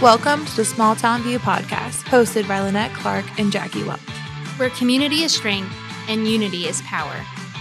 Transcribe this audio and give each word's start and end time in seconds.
Welcome 0.00 0.46
to 0.46 0.56
the 0.56 0.64
Small 0.64 0.96
Town 0.96 1.20
View 1.20 1.38
podcast, 1.38 2.04
hosted 2.04 2.48
by 2.48 2.60
Lynette 2.60 2.94
Clark 2.94 3.26
and 3.38 3.52
Jackie 3.52 3.84
Welch. 3.84 4.00
Where 4.56 4.70
community 4.70 5.24
is 5.24 5.34
strength 5.34 5.74
and 6.08 6.26
unity 6.26 6.66
is 6.66 6.80
power. 6.86 7.14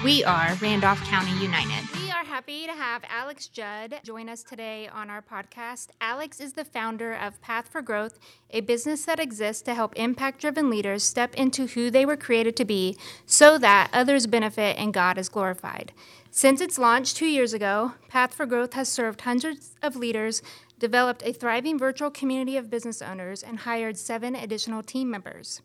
We 0.05 0.23
are 0.23 0.55
Randolph 0.61 1.01
County 1.03 1.37
United. 1.43 1.85
We 2.01 2.09
are 2.11 2.23
happy 2.23 2.65
to 2.65 2.71
have 2.71 3.03
Alex 3.09 3.49
Judd 3.49 3.99
join 4.05 4.29
us 4.29 4.43
today 4.43 4.87
on 4.87 5.09
our 5.09 5.21
podcast. 5.21 5.89
Alex 5.99 6.39
is 6.39 6.53
the 6.53 6.63
founder 6.63 7.11
of 7.13 7.41
Path 7.41 7.67
for 7.67 7.81
Growth, 7.81 8.17
a 8.51 8.61
business 8.61 9.03
that 9.03 9.19
exists 9.19 9.61
to 9.63 9.73
help 9.73 9.93
impact 9.97 10.39
driven 10.39 10.69
leaders 10.69 11.03
step 11.03 11.35
into 11.35 11.67
who 11.67 11.91
they 11.91 12.05
were 12.05 12.15
created 12.15 12.55
to 12.55 12.63
be 12.63 12.95
so 13.25 13.57
that 13.57 13.89
others 13.91 14.27
benefit 14.27 14.77
and 14.77 14.93
God 14.93 15.17
is 15.17 15.27
glorified. 15.27 15.91
Since 16.31 16.61
its 16.61 16.77
launch 16.77 17.15
two 17.15 17.25
years 17.25 17.53
ago, 17.53 17.93
Path 18.07 18.33
for 18.33 18.45
Growth 18.45 18.73
has 18.73 18.87
served 18.87 19.21
hundreds 19.21 19.75
of 19.81 19.95
leaders 19.95 20.43
developed 20.79 21.21
a 21.23 21.33
thriving 21.33 21.77
virtual 21.77 22.09
community 22.09 22.57
of 22.57 22.69
business 22.69 23.01
owners, 23.01 23.43
and 23.43 23.59
hired 23.59 23.97
seven 23.97 24.35
additional 24.35 24.81
team 24.81 25.11
members. 25.11 25.61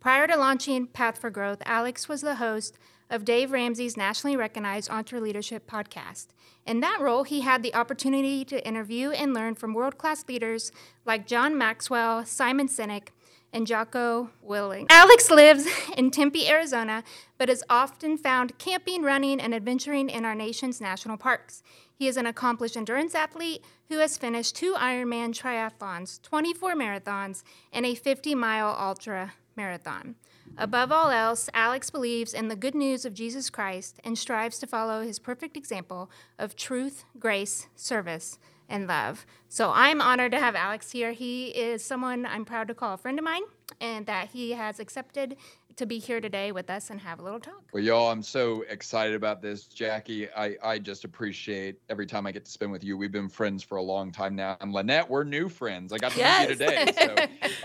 Prior 0.00 0.26
to 0.26 0.36
launching 0.36 0.86
Path 0.86 1.18
for 1.18 1.30
Growth, 1.30 1.62
Alex 1.64 2.08
was 2.08 2.20
the 2.20 2.36
host 2.36 2.76
of 3.10 3.24
Dave 3.24 3.52
Ramsey's 3.52 3.96
nationally 3.96 4.36
recognized 4.36 4.90
EntreLeadership 4.90 5.60
podcast. 5.60 6.26
In 6.66 6.80
that 6.80 7.00
role, 7.00 7.24
he 7.24 7.40
had 7.40 7.62
the 7.62 7.74
opportunity 7.74 8.44
to 8.44 8.66
interview 8.66 9.10
and 9.10 9.32
learn 9.32 9.54
from 9.54 9.72
world 9.72 9.96
class 9.96 10.24
leaders 10.28 10.70
like 11.06 11.26
John 11.26 11.56
Maxwell, 11.56 12.26
Simon 12.26 12.68
Sinek, 12.68 13.08
and 13.52 13.66
Jocko 13.66 14.28
Willink. 14.46 14.86
Alex 14.90 15.30
lives 15.30 15.66
in 15.96 16.10
Tempe, 16.10 16.48
Arizona, 16.48 17.02
but 17.38 17.48
is 17.48 17.64
often 17.70 18.18
found 18.18 18.58
camping, 18.58 19.02
running, 19.02 19.40
and 19.40 19.54
adventuring 19.54 20.10
in 20.10 20.26
our 20.26 20.34
nation's 20.34 20.80
national 20.80 21.16
parks. 21.16 21.62
He 21.98 22.06
is 22.06 22.16
an 22.16 22.26
accomplished 22.26 22.76
endurance 22.76 23.12
athlete 23.16 23.64
who 23.88 23.98
has 23.98 24.16
finished 24.16 24.54
two 24.54 24.74
Ironman 24.74 25.34
triathlons, 25.34 26.22
24 26.22 26.76
marathons, 26.76 27.42
and 27.72 27.84
a 27.84 27.96
50 27.96 28.36
mile 28.36 28.76
ultra 28.78 29.32
marathon. 29.56 30.14
Above 30.56 30.92
all 30.92 31.10
else, 31.10 31.50
Alex 31.52 31.90
believes 31.90 32.32
in 32.32 32.46
the 32.46 32.54
good 32.54 32.76
news 32.76 33.04
of 33.04 33.14
Jesus 33.14 33.50
Christ 33.50 34.00
and 34.04 34.16
strives 34.16 34.60
to 34.60 34.66
follow 34.66 35.02
his 35.02 35.18
perfect 35.18 35.56
example 35.56 36.08
of 36.38 36.54
truth, 36.54 37.04
grace, 37.18 37.66
service, 37.74 38.38
and 38.68 38.86
love. 38.86 39.26
So 39.48 39.72
I'm 39.74 40.00
honored 40.00 40.32
to 40.32 40.38
have 40.38 40.54
Alex 40.54 40.92
here. 40.92 41.12
He 41.12 41.48
is 41.48 41.84
someone 41.84 42.24
I'm 42.24 42.44
proud 42.44 42.68
to 42.68 42.74
call 42.74 42.94
a 42.94 42.98
friend 42.98 43.18
of 43.18 43.24
mine 43.24 43.42
and 43.80 44.06
that 44.06 44.28
he 44.28 44.52
has 44.52 44.78
accepted 44.78 45.36
to 45.78 45.86
be 45.86 45.98
here 45.98 46.20
today 46.20 46.50
with 46.50 46.70
us 46.70 46.90
and 46.90 47.00
have 47.00 47.20
a 47.20 47.22
little 47.22 47.38
talk. 47.38 47.62
Well, 47.72 47.82
y'all, 47.82 48.10
I'm 48.10 48.22
so 48.22 48.64
excited 48.68 49.14
about 49.14 49.40
this, 49.40 49.66
Jackie. 49.66 50.28
I, 50.30 50.56
I 50.62 50.78
just 50.78 51.04
appreciate 51.04 51.76
every 51.88 52.04
time 52.04 52.26
I 52.26 52.32
get 52.32 52.44
to 52.44 52.50
spend 52.50 52.72
with 52.72 52.82
you. 52.82 52.98
We've 52.98 53.12
been 53.12 53.28
friends 53.28 53.62
for 53.62 53.78
a 53.78 53.82
long 53.82 54.10
time 54.10 54.34
now. 54.34 54.56
And 54.60 54.72
Lynette, 54.72 55.08
we're 55.08 55.22
new 55.22 55.48
friends. 55.48 55.92
I 55.92 55.98
got 55.98 56.12
to 56.12 56.18
yes. 56.18 56.48
meet 56.48 56.58
you 56.58 56.66
today. 56.66 56.92
So 56.98 57.14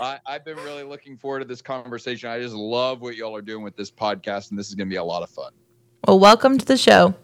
I, 0.00 0.20
I've 0.26 0.44
been 0.44 0.56
really 0.58 0.84
looking 0.84 1.16
forward 1.16 1.40
to 1.40 1.44
this 1.44 1.60
conversation. 1.60 2.30
I 2.30 2.38
just 2.38 2.54
love 2.54 3.00
what 3.00 3.16
y'all 3.16 3.34
are 3.34 3.42
doing 3.42 3.64
with 3.64 3.76
this 3.76 3.90
podcast, 3.90 4.50
and 4.50 4.58
this 4.58 4.68
is 4.68 4.76
going 4.76 4.88
to 4.88 4.92
be 4.92 4.96
a 4.96 5.04
lot 5.04 5.24
of 5.24 5.30
fun. 5.30 5.52
Well, 6.06 6.20
welcome 6.20 6.56
to 6.56 6.64
the 6.64 6.76
show. 6.76 7.14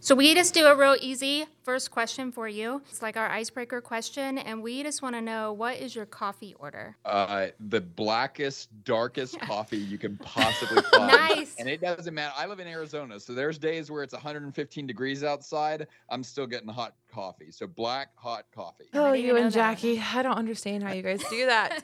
So 0.00 0.14
we 0.14 0.34
just 0.34 0.52
do 0.52 0.66
a 0.66 0.76
real 0.76 0.96
easy 1.00 1.46
first 1.64 1.90
question 1.90 2.30
for 2.30 2.46
you. 2.46 2.82
It's 2.90 3.02
like 3.02 3.16
our 3.16 3.28
icebreaker 3.28 3.80
question, 3.80 4.38
and 4.38 4.62
we 4.62 4.82
just 4.82 5.02
want 5.02 5.14
to 5.14 5.22
know 5.22 5.52
what 5.52 5.78
is 5.78 5.96
your 5.96 6.06
coffee 6.06 6.54
order? 6.58 6.96
Uh, 7.04 7.48
the 7.68 7.80
blackest, 7.80 8.68
darkest 8.84 9.40
coffee 9.40 9.78
you 9.78 9.98
can 9.98 10.16
possibly 10.18 10.82
find. 10.92 11.06
nice. 11.06 11.56
And 11.58 11.68
it 11.68 11.80
doesn't 11.80 12.14
matter. 12.14 12.34
I 12.36 12.46
live 12.46 12.60
in 12.60 12.68
Arizona, 12.68 13.18
so 13.18 13.32
there's 13.32 13.58
days 13.58 13.90
where 13.90 14.02
it's 14.02 14.12
115 14.12 14.86
degrees 14.86 15.24
outside. 15.24 15.86
I'm 16.10 16.22
still 16.22 16.46
getting 16.46 16.68
hot 16.68 16.94
coffee. 17.14 17.50
So 17.50 17.66
black, 17.66 18.08
hot 18.16 18.44
coffee. 18.54 18.88
Oh, 18.92 19.12
you 19.12 19.36
and 19.36 19.52
Jackie. 19.52 20.00
I 20.00 20.22
don't 20.22 20.36
understand 20.36 20.82
how 20.82 20.92
you 20.92 21.02
guys 21.02 21.22
do 21.30 21.46
that. 21.46 21.82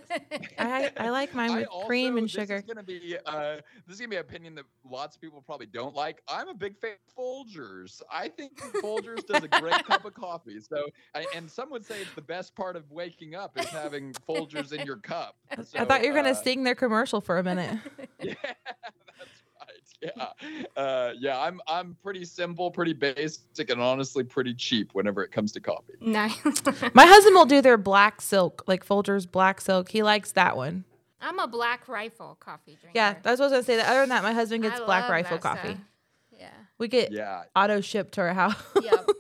I, 0.59 0.91
I 0.97 1.11
like 1.11 1.35
mine 1.35 1.55
with 1.55 1.69
also, 1.69 1.87
cream 1.87 2.19
and 2.19 2.31
sugar. 2.31 2.57
This 2.57 2.65
is 2.65 2.75
gonna 2.75 2.83
be 2.83 3.17
uh, 3.25 3.57
this 3.87 3.95
is 3.95 4.01
gonna 4.01 4.11
be 4.11 4.17
an 4.17 4.23
opinion 4.23 4.55
that 4.57 4.65
lots 4.89 5.17
of 5.17 5.23
people 5.23 5.41
probably 5.41 5.67
don't 5.67 5.95
like. 5.95 6.23
I'm 6.29 6.49
a 6.49 6.55
big 6.55 6.77
fan 6.77 6.93
of 6.93 7.15
Folgers. 7.17 8.03
I 8.13 8.29
think 8.29 8.59
Folgers 8.83 9.25
does 9.27 9.45
a 9.45 9.49
great 9.49 9.70
great 9.71 9.87
cup 9.87 10.05
of 10.05 10.15
coffee. 10.21 10.61
So, 10.61 10.87
and 11.35 11.51
some 11.51 11.71
would 11.71 11.85
say 11.85 12.01
it's 12.01 12.15
the 12.15 12.23
best 12.23 12.55
part 12.55 12.77
of 12.77 12.91
waking 12.91 13.35
up 13.35 13.59
is 13.59 13.67
having 13.67 14.13
Folgers 14.29 14.73
in 14.73 14.87
your 14.87 14.97
cup. 14.97 15.37
So, 15.63 15.79
I 15.79 15.85
thought 15.85 16.03
you 16.03 16.09
were 16.09 16.15
gonna 16.15 16.31
uh, 16.31 16.35
sing 16.35 16.65
their 16.65 16.75
commercial 16.75 17.21
for 17.21 17.39
a 17.39 17.43
minute. 17.43 17.79
yeah, 18.23 18.35
that's 18.43 19.35
right. 19.61 20.13
Yeah, 20.17 20.83
uh, 20.83 21.13
yeah. 21.19 21.39
I'm 21.39 21.61
I'm 21.67 21.97
pretty 22.03 22.25
simple, 22.25 22.71
pretty 22.71 22.95
basic, 22.95 23.69
and 23.69 23.81
honestly 23.81 24.25
pretty 24.25 24.55
cheap 24.55 24.91
whenever 24.95 25.23
it 25.23 25.33
comes 25.33 25.53
to 25.53 25.61
coffee. 25.61 25.95
Nice. 26.01 26.41
My 26.95 27.05
husband 27.05 27.35
will 27.35 27.47
do 27.47 27.61
their 27.61 27.77
black 27.77 28.21
silk, 28.23 28.65
like 28.67 28.87
Folgers 28.87 29.31
black 29.31 29.61
silk. 29.61 29.91
He 29.91 30.03
likes 30.03 30.33
that 30.33 30.57
one. 30.57 30.85
I'm 31.21 31.39
a 31.39 31.47
black 31.47 31.87
rifle 31.89 32.37
coffee 32.41 32.79
drinker. 32.81 32.93
Yeah, 32.95 33.17
that's 33.23 33.39
what 33.39 33.53
I 33.53 33.57
was 33.59 33.67
gonna 33.67 33.77
say. 33.77 33.77
That 33.77 33.91
other 33.91 34.01
than 34.01 34.09
that, 34.11 34.23
my 34.23 34.33
husband 34.33 34.63
gets 34.63 34.81
I 34.81 34.85
black 34.85 35.11
rifle 35.11 35.39
coffee. 35.39 35.69
Stuff. 35.69 35.79
Yeah. 36.39 36.49
We 36.79 36.89
get 36.89 37.13
yeah. 37.13 37.43
auto 37.55 37.81
shipped 37.83 38.15
to 38.15 38.23
our 38.23 38.33
house. 38.33 38.55
Yep. 38.83 39.11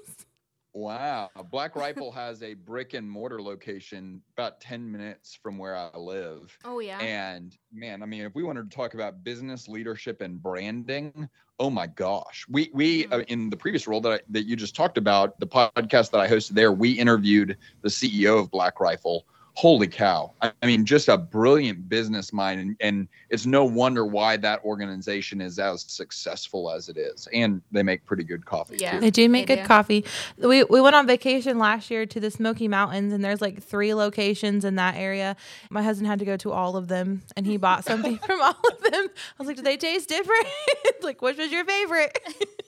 Wow. 0.72 1.30
Black 1.50 1.76
Rifle 1.76 2.12
has 2.12 2.42
a 2.42 2.54
brick 2.54 2.94
and 2.94 3.08
mortar 3.08 3.40
location 3.40 4.22
about 4.36 4.60
10 4.60 4.90
minutes 4.90 5.38
from 5.40 5.58
where 5.58 5.76
I 5.76 5.96
live. 5.96 6.56
Oh, 6.64 6.80
yeah. 6.80 6.98
And 7.00 7.56
man, 7.72 8.02
I 8.02 8.06
mean, 8.06 8.22
if 8.22 8.34
we 8.34 8.42
wanted 8.42 8.70
to 8.70 8.76
talk 8.76 8.94
about 8.94 9.24
business 9.24 9.68
leadership 9.68 10.20
and 10.20 10.42
branding, 10.42 11.28
oh 11.58 11.70
my 11.70 11.86
gosh. 11.86 12.46
We, 12.48 12.70
we, 12.72 13.04
mm-hmm. 13.04 13.12
uh, 13.12 13.18
in 13.28 13.50
the 13.50 13.56
previous 13.56 13.86
role 13.86 14.00
that 14.02 14.12
I, 14.12 14.20
that 14.30 14.44
you 14.44 14.56
just 14.56 14.74
talked 14.74 14.98
about, 14.98 15.38
the 15.40 15.46
podcast 15.46 16.10
that 16.10 16.20
I 16.20 16.28
hosted 16.28 16.50
there, 16.52 16.72
we 16.72 16.92
interviewed 16.92 17.56
the 17.82 17.88
CEO 17.88 18.38
of 18.38 18.50
Black 18.50 18.80
Rifle 18.80 19.26
holy 19.54 19.86
cow. 19.86 20.32
I 20.40 20.52
mean 20.62 20.84
just 20.84 21.08
a 21.08 21.18
brilliant 21.18 21.88
business 21.88 22.32
mind 22.32 22.60
and, 22.60 22.76
and, 22.80 23.08
it's 23.30 23.46
no 23.46 23.64
wonder 23.64 24.04
why 24.04 24.36
that 24.38 24.64
organization 24.64 25.40
is 25.40 25.60
as 25.60 25.82
successful 25.82 26.68
as 26.68 26.88
it 26.88 26.96
is. 26.96 27.28
And 27.32 27.62
they 27.70 27.84
make 27.84 28.04
pretty 28.04 28.24
good 28.24 28.44
coffee 28.44 28.78
yeah 28.78 28.94
too. 28.94 29.00
they 29.00 29.10
do 29.10 29.28
make 29.28 29.46
they 29.46 29.54
good 29.54 29.62
do. 29.62 29.68
coffee. 29.68 30.04
We, 30.36 30.64
we 30.64 30.80
went 30.80 30.96
on 30.96 31.06
vacation 31.06 31.58
last 31.58 31.92
year 31.92 32.06
to 32.06 32.18
the 32.18 32.30
smoky 32.30 32.66
mountains 32.66 33.12
and 33.12 33.22
there's 33.22 33.40
like 33.40 33.62
three 33.62 33.94
locations 33.94 34.64
in 34.64 34.74
that 34.76 34.96
area. 34.96 35.36
My 35.70 35.82
husband 35.82 36.08
had 36.08 36.18
to 36.18 36.24
go 36.24 36.36
to 36.38 36.50
all 36.50 36.76
of 36.76 36.88
them 36.88 37.22
and 37.36 37.46
he 37.46 37.56
bought 37.56 37.84
something 37.84 38.18
from 38.26 38.40
all 38.40 38.50
of 38.50 38.80
them. 38.90 39.06
I 39.08 39.34
was 39.38 39.46
like 39.46 39.56
do 39.56 39.62
they 39.62 39.76
taste 39.76 40.08
different? 40.08 40.46
Like 41.02 41.22
which 41.22 41.38
was 41.38 41.50
your 41.50 41.64
favorite? 41.64 42.18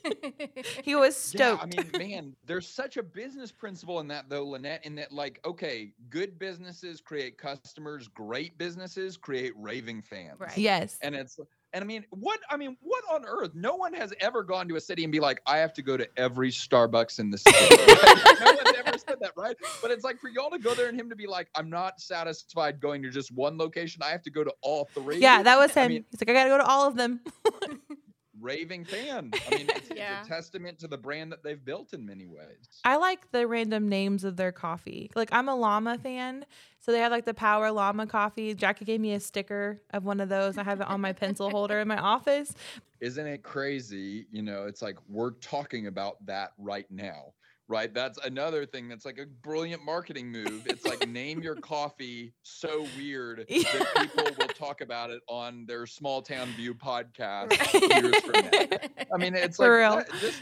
He 0.82 0.94
was 0.94 1.16
stoked 1.16 1.74
yeah, 1.74 1.82
i 1.82 1.98
mean 1.98 2.10
man 2.10 2.36
there's 2.46 2.68
such 2.68 2.96
a 2.96 3.02
business 3.02 3.52
principle 3.52 4.00
in 4.00 4.08
that 4.08 4.28
though 4.28 4.44
lynette 4.44 4.84
in 4.84 4.96
that 4.96 5.12
like 5.12 5.40
okay 5.44 5.92
good 6.10 6.38
business 6.38 6.71
businesses 6.72 7.00
create 7.02 7.36
customers, 7.36 8.08
great 8.08 8.56
businesses 8.56 9.18
create 9.18 9.52
raving 9.56 10.00
fans. 10.00 10.40
Right. 10.40 10.56
Yes. 10.56 10.96
And 11.02 11.14
it's 11.14 11.38
and 11.74 11.82
I 11.82 11.86
mean, 11.86 12.04
what 12.10 12.40
I 12.50 12.56
mean, 12.56 12.76
what 12.80 13.04
on 13.12 13.24
earth? 13.26 13.50
No 13.54 13.76
one 13.76 13.92
has 13.92 14.12
ever 14.20 14.42
gone 14.42 14.68
to 14.68 14.76
a 14.76 14.80
city 14.80 15.04
and 15.04 15.12
be 15.12 15.20
like, 15.20 15.42
I 15.46 15.58
have 15.58 15.74
to 15.74 15.82
go 15.82 15.96
to 15.98 16.08
every 16.16 16.50
Starbucks 16.50 17.18
in 17.18 17.30
the 17.30 17.38
city. 17.38 17.58
Right? 17.92 18.40
no 18.40 18.52
one's 18.52 18.78
ever 18.78 18.98
said 18.98 19.16
that, 19.20 19.32
right? 19.36 19.56
But 19.80 19.90
it's 19.90 20.04
like 20.04 20.18
for 20.18 20.28
y'all 20.28 20.50
to 20.50 20.58
go 20.58 20.74
there 20.74 20.88
and 20.88 20.98
him 20.98 21.10
to 21.10 21.16
be 21.16 21.26
like, 21.26 21.48
I'm 21.54 21.68
not 21.68 22.00
satisfied 22.00 22.80
going 22.80 23.02
to 23.02 23.10
just 23.10 23.32
one 23.32 23.58
location. 23.58 24.02
I 24.02 24.10
have 24.10 24.22
to 24.22 24.30
go 24.30 24.42
to 24.42 24.52
all 24.62 24.88
three. 24.94 25.18
Yeah, 25.18 25.42
that 25.42 25.58
was 25.58 25.72
him. 25.72 25.84
I 25.84 25.88
mean, 25.88 26.04
He's 26.10 26.20
like, 26.20 26.30
I 26.30 26.32
gotta 26.32 26.50
go 26.50 26.58
to 26.58 26.64
all 26.64 26.88
of 26.88 26.96
them 26.96 27.20
raving 28.42 28.84
fan. 28.84 29.30
I 29.46 29.56
mean, 29.56 29.66
it's, 29.76 29.90
yeah. 29.94 30.20
it's, 30.20 30.28
a 30.28 30.30
testament 30.30 30.78
to 30.80 30.88
the 30.88 30.98
brand 30.98 31.32
that 31.32 31.42
they've 31.42 31.64
built 31.64 31.94
in 31.94 32.04
many 32.04 32.26
ways. 32.26 32.80
I 32.84 32.96
like 32.96 33.30
the 33.30 33.46
random 33.46 33.88
names 33.88 34.24
of 34.24 34.36
their 34.36 34.52
coffee. 34.52 35.10
Like 35.14 35.30
I'm 35.32 35.48
a 35.48 35.54
llama 35.54 35.98
fan, 35.98 36.44
so 36.80 36.92
they 36.92 36.98
have 36.98 37.12
like 37.12 37.24
the 37.24 37.34
Power 37.34 37.70
Llama 37.70 38.06
coffee. 38.06 38.54
Jackie 38.54 38.84
gave 38.84 39.00
me 39.00 39.14
a 39.14 39.20
sticker 39.20 39.80
of 39.90 40.04
one 40.04 40.20
of 40.20 40.28
those. 40.28 40.58
I 40.58 40.64
have 40.64 40.80
it 40.80 40.88
on 40.88 41.00
my 41.00 41.12
pencil 41.12 41.48
holder 41.48 41.78
in 41.78 41.88
my 41.88 41.98
office. 41.98 42.52
Isn't 43.00 43.26
it 43.26 43.42
crazy? 43.42 44.26
You 44.30 44.42
know, 44.42 44.64
it's 44.64 44.82
like 44.82 44.96
we're 45.08 45.32
talking 45.32 45.86
about 45.86 46.24
that 46.26 46.52
right 46.58 46.86
now 46.90 47.32
right? 47.72 47.92
That's 47.92 48.18
another 48.18 48.66
thing 48.66 48.86
that's 48.86 49.06
like 49.06 49.18
a 49.18 49.24
brilliant 49.24 49.82
marketing 49.82 50.30
move. 50.30 50.66
It's 50.66 50.84
like 50.84 51.08
name 51.08 51.40
your 51.42 51.54
coffee 51.72 52.34
so 52.42 52.86
weird 52.98 53.46
yeah. 53.48 53.62
that 53.72 53.94
people 53.96 54.24
will 54.38 54.48
talk 54.48 54.82
about 54.82 55.10
it 55.10 55.22
on 55.26 55.64
their 55.66 55.86
small 55.86 56.20
town 56.20 56.48
view 56.48 56.74
podcast 56.74 57.50
years 57.72 58.16
from 58.20 58.32
now. 58.32 59.06
I 59.14 59.16
mean, 59.16 59.34
it's 59.34 59.56
For 59.56 59.80
like 59.88 60.12
real. 60.12 60.32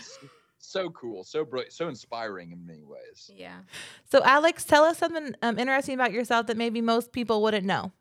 so 0.58 0.90
cool, 0.90 1.22
so 1.22 1.44
brilliant, 1.44 1.72
so 1.72 1.88
inspiring 1.88 2.50
in 2.50 2.66
many 2.66 2.82
ways. 2.82 3.30
Yeah. 3.32 3.60
So, 4.10 4.20
Alex, 4.24 4.64
tell 4.64 4.82
us 4.82 4.98
something 4.98 5.32
um, 5.42 5.56
interesting 5.56 5.94
about 5.94 6.12
yourself 6.12 6.48
that 6.48 6.56
maybe 6.56 6.80
most 6.80 7.12
people 7.12 7.42
wouldn't 7.42 7.64
know. 7.64 7.92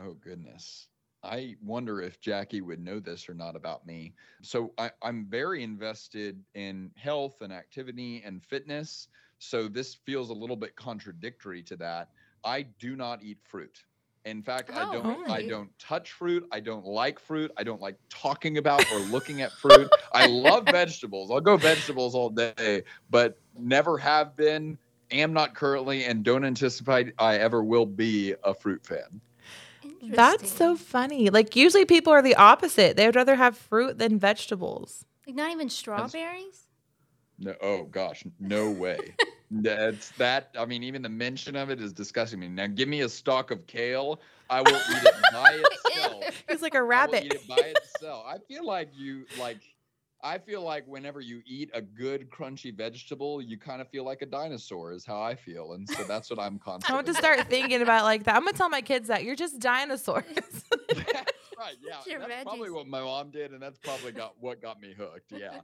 Oh 0.00 0.14
goodness. 0.14 0.86
I 1.22 1.56
wonder 1.64 2.00
if 2.00 2.20
Jackie 2.20 2.60
would 2.60 2.80
know 2.80 3.00
this 3.00 3.28
or 3.28 3.34
not 3.34 3.56
about 3.56 3.86
me. 3.86 4.14
So 4.42 4.72
I, 4.78 4.90
am 5.02 5.26
very 5.28 5.62
invested 5.62 6.42
in 6.54 6.90
health 6.96 7.40
and 7.40 7.52
activity 7.52 8.22
and 8.24 8.42
fitness. 8.44 9.08
So 9.38 9.68
this 9.68 9.94
feels 9.94 10.30
a 10.30 10.34
little 10.34 10.56
bit 10.56 10.76
contradictory 10.76 11.62
to 11.64 11.76
that. 11.76 12.10
I 12.44 12.62
do 12.62 12.96
not 12.96 13.22
eat 13.22 13.38
fruit. 13.42 13.84
In 14.24 14.42
fact, 14.42 14.70
oh, 14.74 14.76
I 14.76 14.92
don't 14.92 15.30
I 15.30 15.42
don't 15.42 15.78
touch 15.78 16.12
fruit. 16.12 16.46
I 16.52 16.60
don't 16.60 16.84
like 16.84 17.18
fruit. 17.18 17.50
I 17.56 17.62
don't 17.62 17.80
like 17.80 17.96
talking 18.10 18.58
about 18.58 18.84
or 18.92 18.98
looking 18.98 19.42
at 19.42 19.52
fruit. 19.52 19.88
I 20.12 20.26
love 20.26 20.66
vegetables. 20.66 21.30
I'll 21.30 21.40
go 21.40 21.56
vegetables 21.56 22.14
all 22.14 22.28
day, 22.28 22.82
but 23.10 23.38
never 23.56 23.96
have 23.96 24.36
been 24.36 24.76
am 25.10 25.32
not 25.32 25.54
currently 25.54 26.04
and 26.04 26.22
don't 26.22 26.44
anticipate 26.44 27.14
I 27.18 27.36
ever 27.36 27.64
will 27.64 27.86
be 27.86 28.34
a 28.44 28.52
fruit 28.52 28.84
fan. 28.84 29.20
That's 30.02 30.50
so 30.50 30.76
funny. 30.76 31.30
Like 31.30 31.56
usually 31.56 31.84
people 31.84 32.12
are 32.12 32.22
the 32.22 32.34
opposite. 32.36 32.96
They 32.96 33.06
would 33.06 33.16
rather 33.16 33.36
have 33.36 33.56
fruit 33.56 33.98
than 33.98 34.18
vegetables. 34.18 35.04
Like 35.26 35.36
not 35.36 35.50
even 35.52 35.68
strawberries? 35.68 36.66
No, 37.38 37.54
oh 37.62 37.84
gosh, 37.84 38.24
no 38.40 38.70
way. 38.70 39.14
That's 39.50 40.10
that. 40.12 40.50
I 40.58 40.66
mean, 40.66 40.82
even 40.82 41.02
the 41.02 41.08
mention 41.08 41.56
of 41.56 41.70
it 41.70 41.80
is 41.80 41.92
disgusting 41.92 42.40
me. 42.40 42.48
Now, 42.48 42.66
give 42.66 42.88
me 42.88 43.00
a 43.00 43.08
stalk 43.08 43.50
of 43.50 43.66
kale. 43.66 44.20
I 44.50 44.60
will 44.60 44.76
eat 44.76 45.04
it 45.04 45.14
by 45.32 45.62
itself. 45.86 46.44
He's 46.48 46.62
like 46.62 46.74
a 46.74 46.78
I 46.78 46.80
will 46.80 46.88
rabbit. 46.88 47.24
eat 47.24 47.32
it 47.34 47.48
by 47.48 47.56
itself. 47.56 48.24
I 48.26 48.38
feel 48.48 48.66
like 48.66 48.90
you 48.94 49.24
like. 49.38 49.58
I 50.22 50.38
feel 50.38 50.62
like 50.62 50.84
whenever 50.86 51.20
you 51.20 51.42
eat 51.46 51.70
a 51.74 51.80
good 51.80 52.28
crunchy 52.30 52.74
vegetable, 52.74 53.40
you 53.40 53.56
kind 53.56 53.80
of 53.80 53.88
feel 53.88 54.04
like 54.04 54.22
a 54.22 54.26
dinosaur. 54.26 54.92
Is 54.92 55.04
how 55.04 55.20
I 55.20 55.34
feel, 55.34 55.74
and 55.74 55.88
so 55.88 56.02
that's 56.04 56.28
what 56.28 56.40
I'm 56.40 56.58
constantly. 56.58 56.92
I 56.92 56.96
want 56.96 57.06
to 57.06 57.14
start 57.14 57.48
thinking 57.48 57.82
about 57.82 58.04
like 58.04 58.24
that. 58.24 58.34
I'm 58.34 58.44
gonna 58.44 58.56
tell 58.56 58.68
my 58.68 58.82
kids 58.82 59.08
that 59.08 59.22
you're 59.22 59.36
just 59.36 59.60
dinosaurs. 59.60 60.24
that's 61.58 61.68
right. 61.68 61.76
Yeah, 62.06 62.12
Your 62.12 62.28
that's 62.28 62.44
probably 62.44 62.70
what 62.70 62.86
my 62.86 63.00
mom 63.00 63.30
did, 63.30 63.52
and 63.52 63.62
that's 63.62 63.78
probably 63.78 64.12
got 64.12 64.34
what 64.40 64.60
got 64.60 64.80
me 64.80 64.94
hooked. 64.96 65.32
Yeah. 65.38 65.60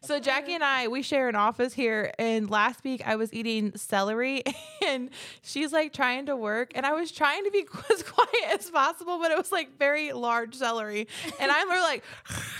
so 0.00 0.20
Jackie 0.20 0.54
and 0.54 0.62
I, 0.62 0.88
we 0.88 1.02
share 1.02 1.28
an 1.28 1.34
office 1.34 1.72
here, 1.72 2.12
and 2.18 2.48
last 2.48 2.84
week 2.84 3.02
I 3.04 3.16
was 3.16 3.32
eating 3.32 3.76
celery, 3.76 4.42
and 4.86 5.10
she's 5.42 5.72
like 5.72 5.92
trying 5.92 6.26
to 6.26 6.36
work, 6.36 6.72
and 6.74 6.86
I 6.86 6.92
was 6.92 7.10
trying 7.10 7.44
to 7.44 7.50
be 7.50 7.66
as 7.92 8.02
quiet 8.02 8.60
as 8.60 8.70
possible, 8.70 9.18
but 9.18 9.30
it 9.30 9.38
was 9.38 9.50
like 9.50 9.76
very 9.78 10.12
large 10.12 10.54
celery, 10.54 11.08
and 11.40 11.50
I'm 11.50 11.68
like, 11.68 12.04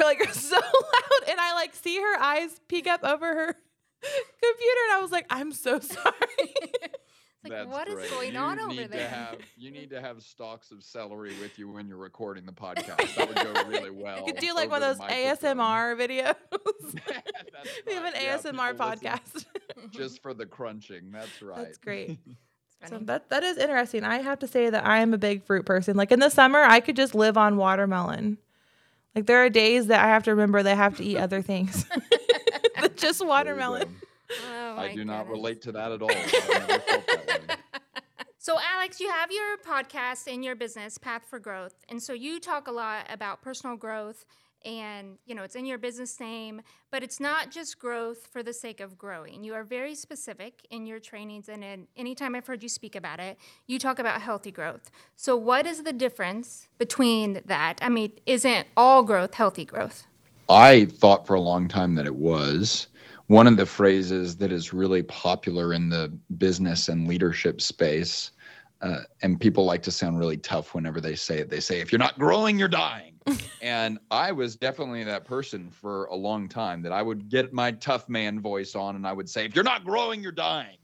like 0.01 0.33
so 0.35 0.57
loud, 0.57 1.29
and 1.31 1.41
I 1.41 1.55
like 1.55 1.75
see 1.75 1.97
her 2.01 2.21
eyes 2.21 2.61
peek 2.69 2.87
up 2.87 3.05
over 3.05 3.27
her 3.27 3.47
computer, 4.03 4.81
and 4.91 4.99
I 4.99 5.01
was 5.01 5.13
like, 5.13 5.27
I'm 5.31 5.53
so 5.53 5.79
sorry. 5.81 6.55
Like, 7.49 7.53
That's 7.53 7.69
what 7.71 7.89
is 7.89 7.95
great. 7.95 8.11
going 8.11 8.33
you 8.35 8.39
on 8.41 8.59
over 8.59 8.87
there? 8.89 9.09
Have, 9.09 9.39
you 9.57 9.71
need 9.71 9.91
to 9.91 10.01
have 10.01 10.23
stalks 10.23 10.71
of 10.73 10.83
celery 10.83 11.33
with 11.41 11.59
you 11.59 11.71
when 11.71 11.87
you're 11.87 11.97
recording 11.97 12.45
the 12.45 12.53
podcast. 12.53 13.15
That 13.15 13.29
would 13.29 13.37
go 13.37 13.69
really 13.69 13.91
well. 13.91 14.19
You 14.19 14.33
could 14.33 14.41
do 14.41 14.53
like 14.55 14.71
one 14.71 14.83
of 14.83 14.99
those. 14.99 15.07
ASMR 15.09 15.97
videos. 15.97 16.35
That's 16.51 17.81
we 17.87 17.93
have 17.95 18.05
an. 18.05 18.13
Yeah, 18.21 18.39
ASMR 18.39 18.75
podcast. 18.77 19.47
Just 19.91 20.23
for 20.23 20.35
the 20.35 20.47
crunching. 20.47 21.11
That's 21.13 21.41
right. 21.41 21.65
That's 21.65 21.79
great. 21.79 22.19
So 22.89 22.99
that 23.03 23.31
that 23.31 23.43
is 23.43 23.57
interesting. 23.57 24.05
I 24.05 24.19
have 24.19 24.41
to 24.41 24.47
say 24.47 24.69
that 24.71 24.85
I 24.87 24.99
am 24.99 25.15
a 25.15 25.19
big 25.19 25.45
fruit 25.45 25.65
person. 25.65 25.97
Like 25.97 26.13
in 26.13 26.21
the 26.21 26.29
summer, 26.31 26.61
I 26.63 26.81
could 26.81 26.97
just 26.97 27.15
live 27.15 27.37
on 27.37 27.57
watermelon. 27.57 28.39
Like 29.15 29.27
there 29.27 29.43
are 29.45 29.49
days 29.49 29.87
that 29.87 30.05
I 30.05 30.09
have 30.09 30.25
to 30.25 30.33
remember 30.33 30.63
that 30.63 30.73
I 30.73 30.77
have 30.77 30.97
to 30.99 31.05
eat 31.05 31.17
other 31.17 31.41
things. 31.43 31.87
than 32.81 32.91
just 32.97 33.19
There 33.21 33.27
you 33.27 33.29
watermelon. 33.29 33.97
Oh 34.51 34.77
I 34.77 34.95
do 34.95 35.05
not 35.05 35.29
relate 35.29 35.63
to 35.63 35.73
that 35.73 35.93
at 35.93 36.03
all. 36.03 36.11
I've 36.11 36.69
never 36.69 36.79
felt 36.81 37.07
that. 37.07 37.59
So, 38.47 38.57
Alex, 38.77 39.01
you 39.01 39.11
have 39.11 39.33
your 39.33 39.57
podcast 39.57 40.33
and 40.33 40.45
your 40.45 40.55
business, 40.55 40.99
Path 40.99 41.25
for 41.29 41.41
Growth. 41.41 41.75
And 41.89 42.01
so 42.01 42.13
you 42.13 42.39
talk 42.39 42.69
a 42.69 42.71
lot 42.71 43.05
about 43.11 43.43
personal 43.43 43.75
growth 43.75 44.25
and, 44.65 45.19
you 45.27 45.35
know, 45.35 45.43
it's 45.43 45.57
in 45.57 45.67
your 45.67 45.79
business 45.79 46.21
name, 46.21 46.63
but 46.93 47.03
it's 47.03 47.19
not 47.19 47.51
just 47.51 47.81
growth 47.81 48.29
for 48.33 48.45
the 48.45 48.53
sake 48.53 48.81
of 48.81 48.97
growing. 48.97 49.43
You 49.43 49.55
are 49.55 49.65
very 49.65 49.97
specific 49.97 50.65
in 50.71 50.87
your 50.87 51.01
trainings 51.01 51.49
and 51.49 51.65
in 51.65 51.89
anytime 51.97 52.37
I've 52.37 52.47
heard 52.47 52.63
you 52.63 52.69
speak 52.69 52.95
about 52.95 53.19
it, 53.19 53.37
you 53.67 53.81
talk 53.81 53.99
about 53.99 54.23
healthy 54.23 54.53
growth. 54.53 54.93
So, 55.17 55.37
what 55.37 55.67
is 55.67 55.83
the 55.83 55.93
difference 55.93 56.69
between 56.79 57.41
that? 57.47 57.81
I 57.83 57.89
mean, 57.89 58.13
isn't 58.27 58.69
all 58.77 59.03
growth 59.03 59.35
healthy 59.35 59.65
growth? 59.65 60.07
I 60.49 60.85
thought 60.85 61.27
for 61.27 61.35
a 61.35 61.41
long 61.41 61.67
time 61.67 61.97
that 61.97 62.07
it 62.07 62.15
was. 62.15 62.87
One 63.29 63.47
of 63.47 63.57
the 63.57 63.67
phrases 63.67 64.37
that 64.37 64.53
is 64.53 64.73
really 64.73 65.03
popular 65.03 65.73
in 65.73 65.89
the 65.89 66.17
business 66.39 66.89
and 66.89 67.09
leadership 67.09 67.61
space, 67.61 68.31
uh, 68.83 69.01
and 69.23 69.41
people 69.41 69.65
like 69.65 69.83
to 69.83 69.91
sound 69.91 70.19
really 70.19 70.37
tough 70.37 70.75
whenever 70.75 71.01
they 71.01 71.17
say 71.17 71.39
it. 71.39 71.51
They 71.51 71.61
say, 71.61 71.81
if 71.81 71.91
you're 71.91 71.99
not 71.99 72.19
growing, 72.19 72.59
you're 72.59 72.69
dying. 72.69 73.15
and 73.63 73.99
I 74.11 74.31
was 74.31 74.55
definitely 74.57 75.03
that 75.05 75.25
person 75.25 75.71
for 75.71 76.05
a 76.07 76.15
long 76.15 76.49
time 76.49 76.83
that 76.83 76.93
I 76.93 77.03
would 77.03 77.29
get 77.29 77.53
my 77.53 77.73
tough 77.73 78.09
man 78.09 78.41
voice 78.41 78.75
on 78.75 78.95
and 78.95 79.07
I 79.07 79.13
would 79.13 79.29
say, 79.29 79.45
if 79.45 79.55
you're 79.55 79.65
not 79.65 79.85
growing, 79.85 80.23
you're 80.23 80.33
dying. 80.33 80.77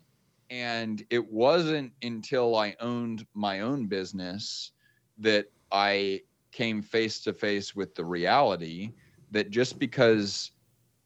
And 0.50 1.02
it 1.10 1.24
wasn't 1.32 1.92
until 2.02 2.56
I 2.56 2.76
owned 2.80 3.24
my 3.34 3.60
own 3.60 3.86
business 3.86 4.72
that 5.18 5.46
I 5.70 6.22
came 6.50 6.82
face 6.82 7.20
to 7.20 7.32
face 7.32 7.74
with 7.74 7.94
the 7.94 8.04
reality 8.04 8.92
that 9.30 9.50
just 9.50 9.78
because 9.78 10.50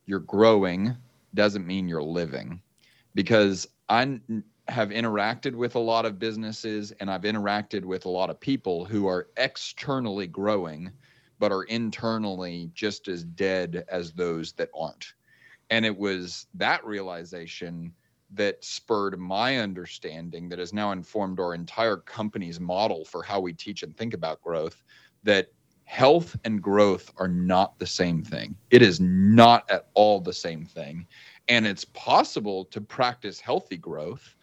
you're 0.07 0.19
growing 0.21 0.97
doesn't 1.37 1.67
mean 1.67 1.89
you're 1.89 2.03
living. 2.03 2.61
Because 3.15 3.69
I 3.89 4.21
have 4.69 4.89
interacted 4.89 5.55
with 5.55 5.77
a 5.77 5.81
lot 5.81 6.05
of 6.05 6.19
businesses 6.19 6.93
and 6.99 7.09
I've 7.09 7.23
interacted 7.23 7.85
with 7.85 8.05
a 8.05 8.11
lot 8.11 8.31
of 8.31 8.41
people 8.41 8.85
who 8.85 9.07
are 9.07 9.29
externally 9.37 10.27
growing, 10.27 10.91
but 11.39 11.53
are 11.53 11.63
internally 11.65 12.71
just 12.75 13.07
as 13.07 13.23
dead 13.23 13.85
as 13.89 14.13
those 14.13 14.53
that 14.55 14.71
aren't. 14.77 15.15
And 15.71 15.87
it 15.87 15.97
was 15.97 16.47
that 16.55 16.85
realization 16.85 17.93
that 18.33 18.65
spurred 18.65 19.19
my 19.21 19.59
understanding 19.59 20.49
that 20.49 20.59
has 20.59 20.73
now 20.73 20.91
informed 20.91 21.39
our 21.39 21.55
entire 21.55 21.99
company's 21.99 22.59
model 22.59 23.05
for 23.05 23.23
how 23.23 23.41
we 23.41 23.53
teach 23.53 23.85
and 23.85 23.97
think 23.97 24.15
about 24.15 24.43
growth 24.43 24.83
that 25.23 25.49
health 25.87 26.37
and 26.45 26.61
growth 26.61 27.11
are 27.17 27.29
not 27.29 27.79
the 27.79 27.87
same 27.87 28.23
thing. 28.23 28.55
It 28.71 28.83
is 28.83 29.01
not 29.01 29.69
at 29.71 29.89
all 29.95 30.21
the 30.21 30.33
same 30.33 30.67
thing. 30.67 31.07
And 31.49 31.67
it's 31.67 31.85
possible 31.85 32.65
to 32.67 32.81
practice 32.81 33.41
healthy 33.41 33.77
growth. 33.77 34.35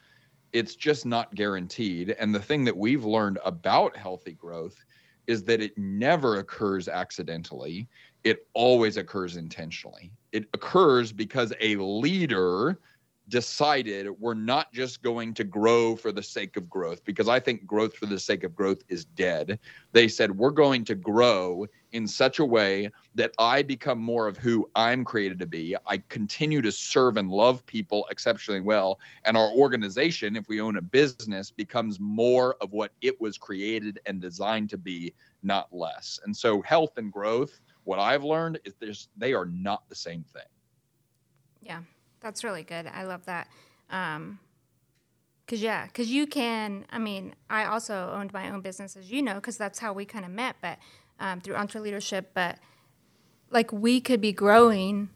It's 0.54 0.76
just 0.76 1.06
not 1.06 1.36
guaranteed. 1.36 2.16
And 2.18 2.34
the 2.34 2.40
thing 2.40 2.64
that 2.64 2.76
we've 2.76 3.04
learned 3.04 3.40
about 3.44 3.96
healthy 3.96 4.34
growth 4.34 4.84
is 5.28 5.44
that 5.44 5.62
it 5.62 5.78
never 5.78 6.38
occurs 6.40 6.88
accidentally, 6.88 7.88
it 8.24 8.48
always 8.54 8.98
occurs 8.98 9.36
intentionally. 9.36 10.12
It 10.32 10.46
occurs 10.54 11.12
because 11.12 11.54
a 11.60 11.76
leader 11.76 12.80
decided 13.30 14.10
we're 14.20 14.34
not 14.34 14.72
just 14.74 15.02
going 15.02 15.34
to 15.34 15.44
grow 15.44 15.96
for 15.96 16.12
the 16.12 16.22
sake 16.22 16.58
of 16.58 16.70
growth 16.70 17.04
because 17.06 17.30
I 17.30 17.40
think 17.40 17.66
growth 17.66 17.96
for 17.96 18.06
the 18.06 18.20
sake 18.20 18.44
of 18.44 18.54
growth 18.54 18.84
is 18.90 19.06
dead. 19.06 19.60
They 19.94 20.08
said 20.08 20.36
we're 20.36 20.52
going 20.52 20.84
to 20.86 20.96
grow 20.96 21.66
in 21.94 22.06
such 22.08 22.40
a 22.40 22.46
way 22.46 22.92
that 23.16 23.32
I 23.40 23.62
become 23.62 24.00
more 24.00 24.28
of 24.28 24.38
who 24.38 24.70
I'm 24.76 25.06
created 25.06 25.40
to 25.40 25.46
be. 25.46 25.76
I 25.88 26.00
continue 26.10 26.62
to 26.64 26.72
serve 26.72 27.18
and 27.18 27.30
love 27.30 27.66
people 27.66 28.06
exceptionally 28.10 28.62
well. 28.62 29.00
And 29.24 29.38
our 29.38 29.52
organization, 29.52 30.36
if 30.36 30.48
we 30.50 30.60
own 30.60 30.78
a 30.78 30.82
business, 30.82 31.50
becomes 31.50 32.00
more 32.00 32.56
of 32.60 32.74
what 32.74 32.92
it 33.02 33.20
was 33.22 33.38
created 33.38 34.00
and 34.06 34.20
designed 34.20 34.70
to 34.72 34.78
be, 34.78 35.14
not 35.44 35.72
less. 35.72 36.20
And 36.26 36.36
so 36.36 36.62
health 36.64 36.98
and 36.98 37.12
growth, 37.12 37.62
what 37.86 38.00
I've 38.00 38.24
learned 38.24 38.60
is 38.82 39.08
they 39.16 39.34
are 39.34 39.46
not 39.46 39.88
the 39.88 39.96
same 39.96 40.24
thing. 40.24 40.42
Yeah, 41.62 41.80
that's 42.24 42.44
really 42.44 42.64
good. 42.64 42.88
I 42.88 43.04
love 43.04 43.26
that. 43.26 43.48
Um, 43.92 44.40
cause 45.48 45.60
yeah, 45.62 45.86
cause 45.88 46.08
you 46.08 46.26
can. 46.26 46.86
I 46.90 46.98
mean, 46.98 47.36
I 47.50 47.66
also 47.66 48.12
owned 48.16 48.34
my 48.34 48.50
own 48.50 48.62
business, 48.62 48.96
as 48.96 49.12
you 49.12 49.22
know, 49.22 49.40
cause 49.40 49.58
that's 49.58 49.78
how 49.80 49.94
we 49.94 50.06
kind 50.06 50.26
of 50.26 50.32
met, 50.32 50.56
but 50.62 50.80
um, 51.20 51.42
through 51.42 51.56
EntreLeadership. 51.56 52.26
But 52.34 52.58
like 53.52 53.72
we 53.72 54.02
could 54.02 54.22
be 54.22 54.32
growing, 54.32 55.10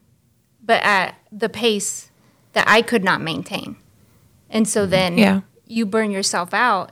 but 0.64 0.84
at 0.84 1.16
the 1.32 1.50
pace 1.50 2.12
that 2.54 2.66
I 2.68 2.82
could 2.82 3.04
not 3.04 3.22
maintain, 3.22 3.78
and 4.50 4.68
so 4.68 4.86
then 4.86 5.18
Yeah. 5.18 5.42
you 5.66 5.86
burn 5.86 6.12
yourself 6.12 6.54
out, 6.54 6.92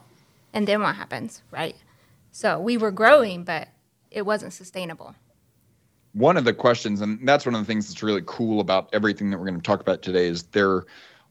and 0.53 0.65
then 0.67 0.81
what 0.81 0.95
happens, 0.95 1.43
right? 1.51 1.75
So 2.31 2.60
we 2.60 2.77
were 2.77 2.91
growing, 2.91 3.43
but 3.43 3.67
it 4.12 4.25
wasn't 4.25 4.53
sustainable. 4.53 5.15
One 6.15 6.38
of 6.38 6.45
the 6.45 6.53
questions, 6.53 7.01
and 7.01 7.27
that's 7.27 7.45
one 7.45 7.55
of 7.55 7.62
the 7.62 7.65
things 7.65 7.89
that's 7.89 8.01
really 8.01 8.24
cool 8.25 8.62
about 8.62 8.89
everything 8.93 9.29
that 9.29 9.38
we're 9.38 9.45
going 9.45 9.60
to 9.60 9.62
talk 9.62 9.81
about 9.81 10.01
today, 10.01 10.27
is 10.27 10.43
there 10.43 10.86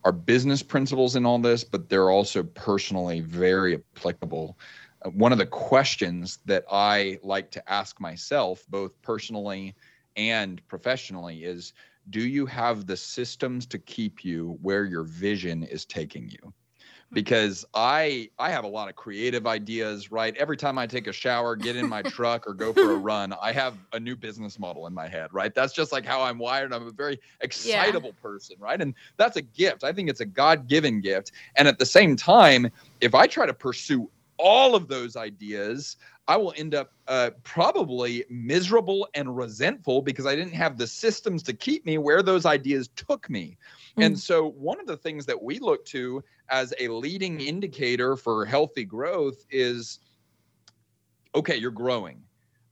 are 0.04 0.12
business 0.12 0.62
principles 0.62 1.16
in 1.16 1.24
all 1.24 1.38
this, 1.38 1.64
but 1.64 1.88
they're 1.88 2.10
also 2.10 2.42
personally 2.42 3.20
very 3.20 3.76
applicable. 3.96 4.58
Uh, 5.02 5.08
one 5.08 5.32
of 5.32 5.38
the 5.38 5.46
questions 5.46 6.38
that 6.44 6.66
I 6.70 7.18
like 7.22 7.50
to 7.52 7.72
ask 7.72 7.98
myself, 7.98 8.66
both 8.68 9.00
personally 9.00 9.74
and 10.16 10.60
professionally, 10.68 11.44
is 11.44 11.72
do 12.10 12.20
you 12.20 12.44
have 12.44 12.86
the 12.86 12.96
systems 12.96 13.64
to 13.64 13.78
keep 13.78 14.22
you 14.22 14.58
where 14.60 14.84
your 14.84 15.04
vision 15.04 15.62
is 15.62 15.86
taking 15.86 16.28
you? 16.28 16.52
because 17.12 17.64
I 17.74 18.30
I 18.38 18.50
have 18.50 18.64
a 18.64 18.68
lot 18.68 18.88
of 18.88 18.96
creative 18.96 19.46
ideas, 19.46 20.10
right? 20.10 20.36
Every 20.36 20.56
time 20.56 20.78
I 20.78 20.86
take 20.86 21.06
a 21.06 21.12
shower, 21.12 21.56
get 21.56 21.76
in 21.76 21.88
my 21.88 22.02
truck 22.14 22.46
or 22.46 22.54
go 22.54 22.72
for 22.72 22.92
a 22.92 22.96
run, 22.96 23.34
I 23.40 23.52
have 23.52 23.74
a 23.92 24.00
new 24.00 24.16
business 24.16 24.58
model 24.58 24.86
in 24.86 24.94
my 24.94 25.08
head, 25.08 25.28
right? 25.32 25.54
That's 25.54 25.72
just 25.72 25.92
like 25.92 26.04
how 26.04 26.22
I'm 26.22 26.38
wired. 26.38 26.72
I'm 26.72 26.86
a 26.86 26.90
very 26.90 27.20
excitable 27.40 28.12
person, 28.14 28.56
right? 28.58 28.80
And 28.80 28.94
that's 29.16 29.36
a 29.36 29.42
gift. 29.42 29.84
I 29.84 29.92
think 29.92 30.08
it's 30.10 30.20
a 30.20 30.26
God-given 30.26 31.00
gift. 31.00 31.32
And 31.56 31.68
at 31.68 31.78
the 31.78 31.86
same 31.86 32.16
time, 32.16 32.70
if 33.00 33.14
I 33.14 33.26
try 33.26 33.46
to 33.46 33.54
pursue 33.54 34.10
all 34.38 34.74
of 34.74 34.88
those 34.88 35.16
ideas, 35.16 35.96
I 36.26 36.36
will 36.36 36.54
end 36.56 36.74
up 36.74 36.92
uh, 37.06 37.30
probably 37.42 38.24
miserable 38.30 39.08
and 39.14 39.36
resentful 39.36 40.02
because 40.02 40.26
I 40.26 40.34
didn't 40.34 40.54
have 40.54 40.78
the 40.78 40.86
systems 40.86 41.42
to 41.44 41.52
keep 41.52 41.84
me 41.84 41.98
where 41.98 42.22
those 42.22 42.46
ideas 42.46 42.88
took 42.96 43.28
me. 43.28 43.58
Mm. 43.98 44.06
And 44.06 44.18
so, 44.18 44.50
one 44.50 44.80
of 44.80 44.86
the 44.86 44.96
things 44.96 45.26
that 45.26 45.42
we 45.42 45.58
look 45.58 45.84
to 45.86 46.22
as 46.48 46.72
a 46.80 46.88
leading 46.88 47.40
indicator 47.40 48.16
for 48.16 48.44
healthy 48.44 48.84
growth 48.84 49.44
is 49.50 50.00
okay, 51.34 51.56
you're 51.56 51.70
growing, 51.70 52.22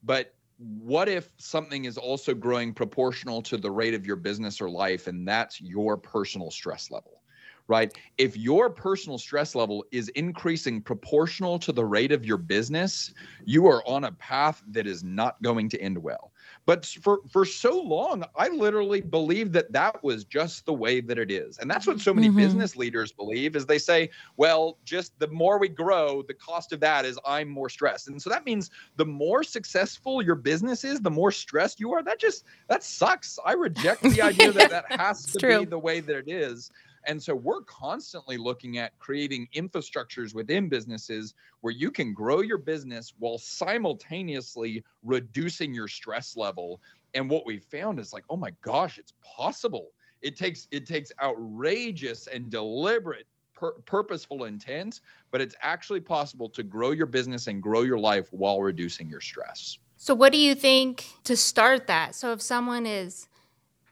but 0.02 0.34
what 0.58 1.08
if 1.08 1.32
something 1.38 1.86
is 1.86 1.98
also 1.98 2.34
growing 2.34 2.72
proportional 2.72 3.42
to 3.42 3.56
the 3.56 3.70
rate 3.70 3.94
of 3.94 4.06
your 4.06 4.16
business 4.16 4.60
or 4.60 4.70
life, 4.70 5.08
and 5.08 5.26
that's 5.26 5.60
your 5.60 5.96
personal 5.96 6.50
stress 6.50 6.90
level? 6.90 7.21
Right? 7.68 7.96
If 8.18 8.36
your 8.36 8.70
personal 8.70 9.18
stress 9.18 9.54
level 9.54 9.84
is 9.92 10.08
increasing 10.10 10.80
proportional 10.80 11.58
to 11.60 11.72
the 11.72 11.84
rate 11.84 12.12
of 12.12 12.24
your 12.24 12.36
business, 12.36 13.12
you 13.44 13.66
are 13.66 13.86
on 13.86 14.04
a 14.04 14.12
path 14.12 14.62
that 14.70 14.86
is 14.86 15.02
not 15.04 15.40
going 15.42 15.68
to 15.70 15.80
end 15.80 15.98
well. 15.98 16.32
But 16.64 16.86
for 16.86 17.20
for 17.28 17.44
so 17.44 17.80
long, 17.80 18.24
I 18.36 18.48
literally 18.48 19.00
believed 19.00 19.52
that 19.54 19.72
that 19.72 20.02
was 20.02 20.24
just 20.24 20.64
the 20.64 20.72
way 20.72 21.00
that 21.00 21.18
it 21.18 21.30
is, 21.30 21.58
and 21.58 21.70
that's 21.70 21.86
what 21.86 22.00
so 22.00 22.14
many 22.14 22.28
mm-hmm. 22.28 22.36
business 22.36 22.76
leaders 22.76 23.10
believe. 23.10 23.56
Is 23.56 23.66
they 23.66 23.78
say, 23.78 24.10
well, 24.36 24.78
just 24.84 25.18
the 25.18 25.28
more 25.28 25.58
we 25.58 25.68
grow, 25.68 26.22
the 26.22 26.34
cost 26.34 26.72
of 26.72 26.80
that 26.80 27.04
is 27.04 27.18
I'm 27.26 27.48
more 27.48 27.68
stressed, 27.68 28.08
and 28.08 28.20
so 28.20 28.30
that 28.30 28.44
means 28.44 28.70
the 28.96 29.04
more 29.04 29.42
successful 29.42 30.22
your 30.22 30.36
business 30.36 30.84
is, 30.84 31.00
the 31.00 31.10
more 31.10 31.32
stressed 31.32 31.80
you 31.80 31.92
are. 31.92 32.02
That 32.02 32.20
just 32.20 32.44
that 32.68 32.84
sucks. 32.84 33.38
I 33.44 33.54
reject 33.54 34.02
the 34.02 34.22
idea 34.22 34.52
that 34.52 34.70
that 34.88 35.00
has 35.00 35.26
to 35.26 35.38
true. 35.38 35.60
be 35.60 35.64
the 35.64 35.78
way 35.78 36.00
that 36.00 36.16
it 36.16 36.28
is. 36.28 36.70
And 37.06 37.22
so 37.22 37.34
we're 37.34 37.62
constantly 37.62 38.36
looking 38.36 38.78
at 38.78 38.98
creating 38.98 39.48
infrastructures 39.54 40.34
within 40.34 40.68
businesses 40.68 41.34
where 41.60 41.72
you 41.72 41.90
can 41.90 42.12
grow 42.12 42.40
your 42.40 42.58
business 42.58 43.14
while 43.18 43.38
simultaneously 43.38 44.84
reducing 45.02 45.74
your 45.74 45.88
stress 45.88 46.36
level. 46.36 46.80
And 47.14 47.28
what 47.28 47.46
we 47.46 47.58
found 47.58 47.98
is 47.98 48.12
like, 48.12 48.24
oh 48.30 48.36
my 48.36 48.50
gosh, 48.62 48.98
it's 48.98 49.14
possible. 49.22 49.88
It 50.22 50.36
takes 50.36 50.68
it 50.70 50.86
takes 50.86 51.10
outrageous 51.20 52.28
and 52.28 52.48
deliberate 52.48 53.26
pur- 53.54 53.80
purposeful 53.84 54.44
intent, 54.44 55.00
but 55.30 55.40
it's 55.40 55.56
actually 55.60 56.00
possible 56.00 56.48
to 56.50 56.62
grow 56.62 56.92
your 56.92 57.06
business 57.06 57.48
and 57.48 57.62
grow 57.62 57.82
your 57.82 57.98
life 57.98 58.28
while 58.32 58.60
reducing 58.60 59.08
your 59.08 59.20
stress. 59.20 59.78
So 59.96 60.14
what 60.14 60.32
do 60.32 60.38
you 60.38 60.54
think 60.54 61.06
to 61.24 61.36
start 61.36 61.86
that? 61.88 62.14
So 62.14 62.32
if 62.32 62.40
someone 62.40 62.86
is 62.86 63.28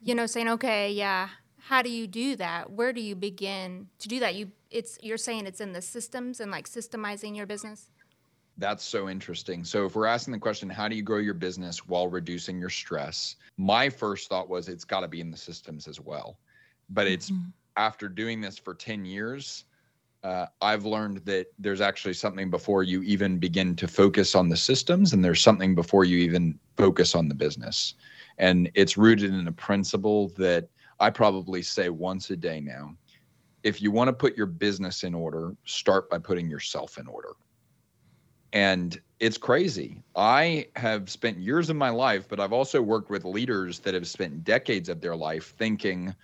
you 0.02 0.14
know 0.14 0.26
saying 0.26 0.48
okay, 0.48 0.92
yeah, 0.92 1.28
how 1.70 1.82
do 1.82 1.88
you 1.88 2.08
do 2.08 2.34
that? 2.34 2.72
Where 2.72 2.92
do 2.92 3.00
you 3.00 3.14
begin 3.14 3.86
to 4.00 4.08
do 4.08 4.18
that? 4.18 4.34
You 4.34 4.50
it's 4.72 4.98
you're 5.02 5.16
saying 5.16 5.46
it's 5.46 5.60
in 5.60 5.72
the 5.72 5.80
systems 5.80 6.40
and 6.40 6.50
like 6.50 6.68
systemizing 6.68 7.36
your 7.36 7.46
business? 7.46 7.90
That's 8.58 8.82
so 8.82 9.08
interesting. 9.08 9.62
So 9.62 9.86
if 9.86 9.94
we're 9.94 10.06
asking 10.06 10.32
the 10.32 10.40
question, 10.40 10.68
how 10.68 10.88
do 10.88 10.96
you 10.96 11.02
grow 11.02 11.18
your 11.18 11.32
business 11.32 11.86
while 11.86 12.08
reducing 12.08 12.58
your 12.58 12.70
stress? 12.70 13.36
My 13.56 13.88
first 13.88 14.28
thought 14.28 14.48
was 14.48 14.68
it's 14.68 14.84
got 14.84 15.00
to 15.00 15.08
be 15.08 15.20
in 15.20 15.30
the 15.30 15.36
systems 15.36 15.86
as 15.86 16.00
well. 16.00 16.40
But 16.88 17.06
it's 17.06 17.30
mm-hmm. 17.30 17.50
after 17.76 18.08
doing 18.08 18.40
this 18.40 18.58
for 18.58 18.74
10 18.74 19.04
years, 19.04 19.64
uh, 20.24 20.46
I've 20.60 20.84
learned 20.84 21.18
that 21.18 21.46
there's 21.56 21.80
actually 21.80 22.14
something 22.14 22.50
before 22.50 22.82
you 22.82 23.00
even 23.02 23.38
begin 23.38 23.76
to 23.76 23.86
focus 23.86 24.34
on 24.34 24.48
the 24.48 24.56
systems, 24.56 25.12
and 25.12 25.24
there's 25.24 25.40
something 25.40 25.76
before 25.76 26.04
you 26.04 26.18
even 26.18 26.58
focus 26.76 27.14
on 27.14 27.28
the 27.28 27.34
business. 27.34 27.94
And 28.38 28.72
it's 28.74 28.98
rooted 28.98 29.32
in 29.32 29.46
a 29.46 29.52
principle 29.52 30.30
that 30.36 30.68
I 31.00 31.10
probably 31.10 31.62
say 31.62 31.88
once 31.88 32.30
a 32.30 32.36
day 32.36 32.60
now 32.60 32.94
if 33.62 33.82
you 33.82 33.90
want 33.90 34.08
to 34.08 34.12
put 34.12 34.36
your 34.36 34.46
business 34.46 35.02
in 35.02 35.14
order, 35.14 35.54
start 35.64 36.08
by 36.08 36.18
putting 36.18 36.48
yourself 36.48 36.98
in 36.98 37.06
order. 37.06 37.32
And 38.52 39.00
it's 39.20 39.38
crazy. 39.38 40.02
I 40.16 40.68
have 40.76 41.10
spent 41.10 41.38
years 41.38 41.70
of 41.70 41.76
my 41.76 41.90
life, 41.90 42.26
but 42.28 42.40
I've 42.40 42.52
also 42.52 42.82
worked 42.82 43.10
with 43.10 43.24
leaders 43.24 43.78
that 43.80 43.94
have 43.94 44.08
spent 44.08 44.44
decades 44.44 44.88
of 44.88 45.00
their 45.00 45.14
life 45.14 45.54
thinking, 45.56 46.14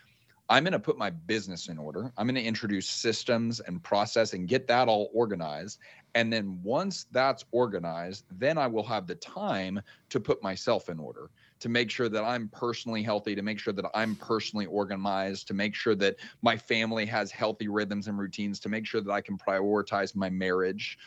I'm 0.48 0.64
going 0.64 0.72
to 0.72 0.78
put 0.78 0.96
my 0.96 1.10
business 1.10 1.68
in 1.68 1.78
order. 1.78 2.12
I'm 2.16 2.26
going 2.26 2.36
to 2.36 2.42
introduce 2.42 2.88
systems 2.88 3.60
and 3.60 3.82
process 3.82 4.32
and 4.32 4.48
get 4.48 4.66
that 4.68 4.88
all 4.88 5.10
organized. 5.12 5.78
And 6.14 6.32
then 6.32 6.60
once 6.62 7.06
that's 7.12 7.44
organized, 7.50 8.24
then 8.30 8.56
I 8.56 8.66
will 8.66 8.84
have 8.84 9.06
the 9.06 9.16
time 9.16 9.80
to 10.08 10.18
put 10.18 10.42
myself 10.42 10.88
in 10.88 10.98
order 10.98 11.30
to 11.60 11.68
make 11.68 11.90
sure 11.90 12.08
that 12.08 12.22
I'm 12.22 12.48
personally 12.48 13.02
healthy, 13.02 13.34
to 13.34 13.42
make 13.42 13.58
sure 13.58 13.72
that 13.72 13.86
I'm 13.94 14.14
personally 14.16 14.66
organized, 14.66 15.48
to 15.48 15.54
make 15.54 15.74
sure 15.74 15.94
that 15.96 16.16
my 16.42 16.56
family 16.56 17.06
has 17.06 17.30
healthy 17.30 17.68
rhythms 17.68 18.08
and 18.08 18.18
routines, 18.18 18.60
to 18.60 18.68
make 18.68 18.86
sure 18.86 19.00
that 19.00 19.10
I 19.10 19.20
can 19.20 19.38
prioritize 19.38 20.14
my 20.14 20.30
marriage. 20.30 20.98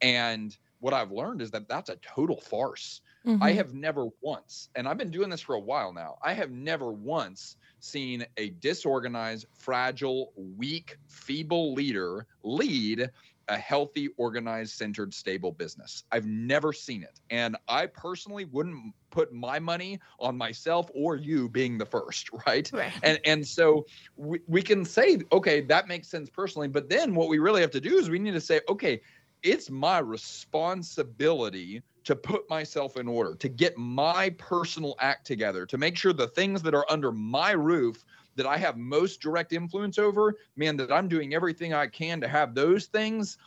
And 0.00 0.56
what 0.80 0.92
I've 0.92 1.12
learned 1.12 1.40
is 1.40 1.50
that 1.52 1.68
that's 1.68 1.88
a 1.88 1.96
total 1.96 2.40
farce. 2.40 3.00
Mm-hmm. 3.26 3.42
I 3.42 3.52
have 3.52 3.72
never 3.72 4.08
once, 4.20 4.68
and 4.74 4.86
I've 4.86 4.98
been 4.98 5.10
doing 5.10 5.30
this 5.30 5.40
for 5.40 5.54
a 5.54 5.60
while 5.60 5.94
now, 5.94 6.18
I 6.22 6.34
have 6.34 6.50
never 6.50 6.92
once 6.92 7.56
seen 7.80 8.26
a 8.36 8.50
disorganized, 8.50 9.46
fragile, 9.54 10.32
weak, 10.36 10.98
feeble 11.08 11.72
leader 11.72 12.26
lead 12.42 13.10
a 13.48 13.56
healthy, 13.56 14.08
organized, 14.16 14.74
centered, 14.74 15.12
stable 15.12 15.52
business. 15.52 16.04
I've 16.12 16.26
never 16.26 16.72
seen 16.72 17.02
it. 17.02 17.20
And 17.30 17.56
I 17.68 17.86
personally 17.86 18.44
wouldn't 18.46 18.94
put 19.10 19.32
my 19.32 19.58
money 19.58 20.00
on 20.18 20.36
myself 20.36 20.90
or 20.94 21.16
you 21.16 21.48
being 21.48 21.78
the 21.78 21.86
first, 21.86 22.30
right? 22.46 22.70
right. 22.72 22.92
And 23.02 23.20
and 23.24 23.46
so 23.46 23.86
we, 24.16 24.40
we 24.46 24.62
can 24.62 24.84
say, 24.84 25.18
okay, 25.32 25.60
that 25.62 25.88
makes 25.88 26.08
sense 26.08 26.30
personally. 26.30 26.68
But 26.68 26.88
then 26.88 27.14
what 27.14 27.28
we 27.28 27.38
really 27.38 27.60
have 27.60 27.70
to 27.72 27.80
do 27.80 27.98
is 27.98 28.10
we 28.10 28.18
need 28.18 28.34
to 28.34 28.40
say, 28.40 28.60
okay, 28.68 29.00
it's 29.42 29.70
my 29.70 29.98
responsibility 29.98 31.82
to 32.04 32.16
put 32.16 32.48
myself 32.50 32.96
in 32.96 33.08
order, 33.08 33.34
to 33.34 33.48
get 33.48 33.76
my 33.76 34.30
personal 34.38 34.94
act 35.00 35.26
together, 35.26 35.64
to 35.66 35.78
make 35.78 35.96
sure 35.96 36.12
the 36.12 36.28
things 36.28 36.62
that 36.62 36.74
are 36.74 36.86
under 36.90 37.12
my 37.12 37.52
roof 37.52 38.04
that 38.36 38.46
I 38.46 38.56
have 38.56 38.76
most 38.76 39.20
direct 39.20 39.52
influence 39.52 39.98
over, 39.98 40.34
man, 40.56 40.76
that 40.76 40.92
I'm 40.92 41.08
doing 41.08 41.34
everything 41.34 41.72
I 41.72 41.86
can 41.86 42.20
to 42.20 42.28
have 42.28 42.54
those 42.54 42.86
things 42.86 43.38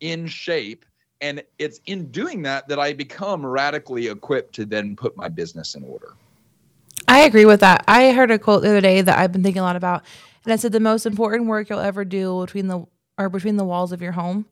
in 0.00 0.26
shape. 0.26 0.84
And 1.20 1.42
it's 1.58 1.80
in 1.86 2.10
doing 2.10 2.42
that 2.42 2.68
that 2.68 2.78
I 2.78 2.92
become 2.92 3.44
radically 3.44 4.08
equipped 4.08 4.54
to 4.56 4.64
then 4.64 4.96
put 4.96 5.16
my 5.16 5.28
business 5.28 5.74
in 5.74 5.84
order. 5.84 6.14
I 7.08 7.20
agree 7.20 7.44
with 7.44 7.60
that. 7.60 7.84
I 7.86 8.12
heard 8.12 8.30
a 8.30 8.38
quote 8.38 8.62
the 8.62 8.70
other 8.70 8.80
day 8.80 9.00
that 9.00 9.18
I've 9.18 9.32
been 9.32 9.42
thinking 9.42 9.60
a 9.60 9.64
lot 9.64 9.76
about, 9.76 10.04
and 10.44 10.52
I 10.52 10.56
said 10.56 10.72
the 10.72 10.80
most 10.80 11.06
important 11.06 11.48
work 11.48 11.68
you'll 11.68 11.80
ever 11.80 12.04
do 12.04 12.40
between 12.40 12.66
the 12.66 12.86
or 13.18 13.28
between 13.28 13.56
the 13.56 13.64
walls 13.64 13.92
of 13.92 14.02
your 14.02 14.12
home. 14.12 14.46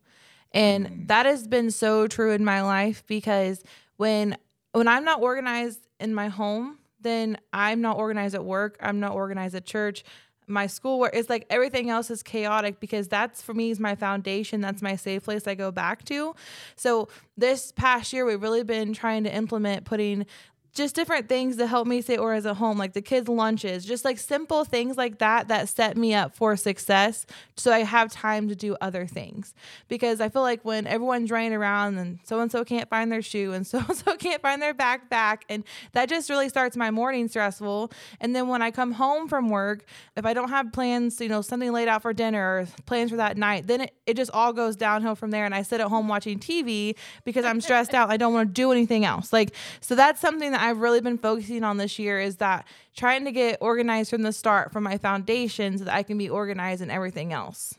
And 0.52 0.86
mm. 0.86 1.08
that 1.08 1.26
has 1.26 1.46
been 1.46 1.70
so 1.70 2.06
true 2.06 2.32
in 2.32 2.44
my 2.44 2.62
life 2.62 3.04
because 3.06 3.62
when 3.96 4.36
when 4.72 4.88
I'm 4.88 5.04
not 5.04 5.20
organized 5.20 5.86
in 6.00 6.14
my 6.14 6.28
home, 6.28 6.78
then 7.02 7.38
I'm 7.52 7.80
not 7.80 7.96
organized 7.96 8.34
at 8.34 8.44
work. 8.44 8.76
I'm 8.80 9.00
not 9.00 9.12
organized 9.12 9.54
at 9.54 9.64
church. 9.64 10.04
My 10.48 10.66
schoolwork 10.66 11.14
is 11.14 11.30
like 11.30 11.46
everything 11.50 11.88
else 11.88 12.10
is 12.10 12.22
chaotic 12.22 12.80
because 12.80 13.08
that's 13.08 13.42
for 13.42 13.54
me 13.54 13.70
is 13.70 13.78
my 13.78 13.94
foundation. 13.94 14.60
That's 14.60 14.82
my 14.82 14.96
safe 14.96 15.24
place 15.24 15.46
I 15.46 15.54
go 15.54 15.70
back 15.70 16.04
to. 16.06 16.34
So 16.76 17.08
this 17.36 17.72
past 17.72 18.12
year, 18.12 18.24
we've 18.24 18.42
really 18.42 18.64
been 18.64 18.92
trying 18.92 19.24
to 19.24 19.34
implement 19.34 19.84
putting 19.84 20.26
just 20.72 20.94
different 20.94 21.28
things 21.28 21.56
to 21.56 21.66
help 21.66 21.86
me 21.86 22.00
stay 22.00 22.16
or 22.16 22.32
as 22.32 22.46
a 22.46 22.54
home, 22.54 22.78
like 22.78 22.94
the 22.94 23.02
kids' 23.02 23.28
lunches, 23.28 23.84
just 23.84 24.04
like 24.04 24.18
simple 24.18 24.64
things 24.64 24.96
like 24.96 25.18
that 25.18 25.48
that 25.48 25.68
set 25.68 25.96
me 25.96 26.14
up 26.14 26.34
for 26.34 26.56
success. 26.56 27.26
So 27.56 27.72
I 27.72 27.80
have 27.80 28.10
time 28.10 28.48
to 28.48 28.54
do 28.54 28.76
other 28.80 29.06
things. 29.06 29.54
Because 29.88 30.20
I 30.20 30.30
feel 30.30 30.42
like 30.42 30.64
when 30.64 30.86
everyone's 30.86 31.30
running 31.30 31.52
around 31.52 31.98
and 31.98 32.18
so 32.24 32.40
and 32.40 32.50
so 32.50 32.64
can't 32.64 32.88
find 32.88 33.12
their 33.12 33.20
shoe 33.20 33.52
and 33.52 33.66
so 33.66 33.82
and 33.88 33.96
so 33.96 34.16
can't 34.16 34.40
find 34.40 34.62
their 34.62 34.72
backpack, 34.72 35.42
and 35.48 35.64
that 35.92 36.08
just 36.08 36.30
really 36.30 36.48
starts 36.48 36.76
my 36.76 36.90
morning 36.90 37.28
stressful. 37.28 37.92
And 38.20 38.34
then 38.34 38.48
when 38.48 38.62
I 38.62 38.70
come 38.70 38.92
home 38.92 39.28
from 39.28 39.50
work, 39.50 39.84
if 40.16 40.24
I 40.24 40.32
don't 40.32 40.48
have 40.48 40.72
plans, 40.72 41.20
you 41.20 41.28
know, 41.28 41.42
something 41.42 41.70
laid 41.70 41.88
out 41.88 42.00
for 42.00 42.14
dinner 42.14 42.42
or 42.42 42.66
plans 42.86 43.10
for 43.10 43.16
that 43.16 43.36
night, 43.36 43.66
then 43.66 43.82
it, 43.82 43.94
it 44.06 44.14
just 44.14 44.30
all 44.32 44.54
goes 44.54 44.76
downhill 44.76 45.16
from 45.16 45.30
there. 45.30 45.44
And 45.44 45.54
I 45.54 45.62
sit 45.62 45.80
at 45.80 45.88
home 45.88 46.08
watching 46.08 46.38
TV 46.38 46.96
because 47.24 47.44
I'm 47.44 47.60
stressed 47.60 47.92
out. 47.92 48.10
I 48.10 48.16
don't 48.16 48.32
want 48.32 48.48
to 48.48 48.52
do 48.52 48.72
anything 48.72 49.04
else. 49.04 49.32
Like, 49.32 49.54
so 49.80 49.94
that's 49.94 50.20
something 50.20 50.52
that 50.52 50.61
I've 50.62 50.78
really 50.78 51.00
been 51.00 51.18
focusing 51.18 51.64
on 51.64 51.76
this 51.76 51.98
year 51.98 52.20
is 52.20 52.36
that 52.36 52.68
trying 52.94 53.24
to 53.24 53.32
get 53.32 53.58
organized 53.60 54.10
from 54.10 54.22
the 54.22 54.32
start 54.32 54.72
from 54.72 54.84
my 54.84 54.96
foundation 54.96 55.76
so 55.76 55.84
that 55.84 55.94
I 55.94 56.04
can 56.04 56.16
be 56.16 56.30
organized 56.30 56.82
in 56.82 56.88
everything 56.88 57.32
else. 57.32 57.74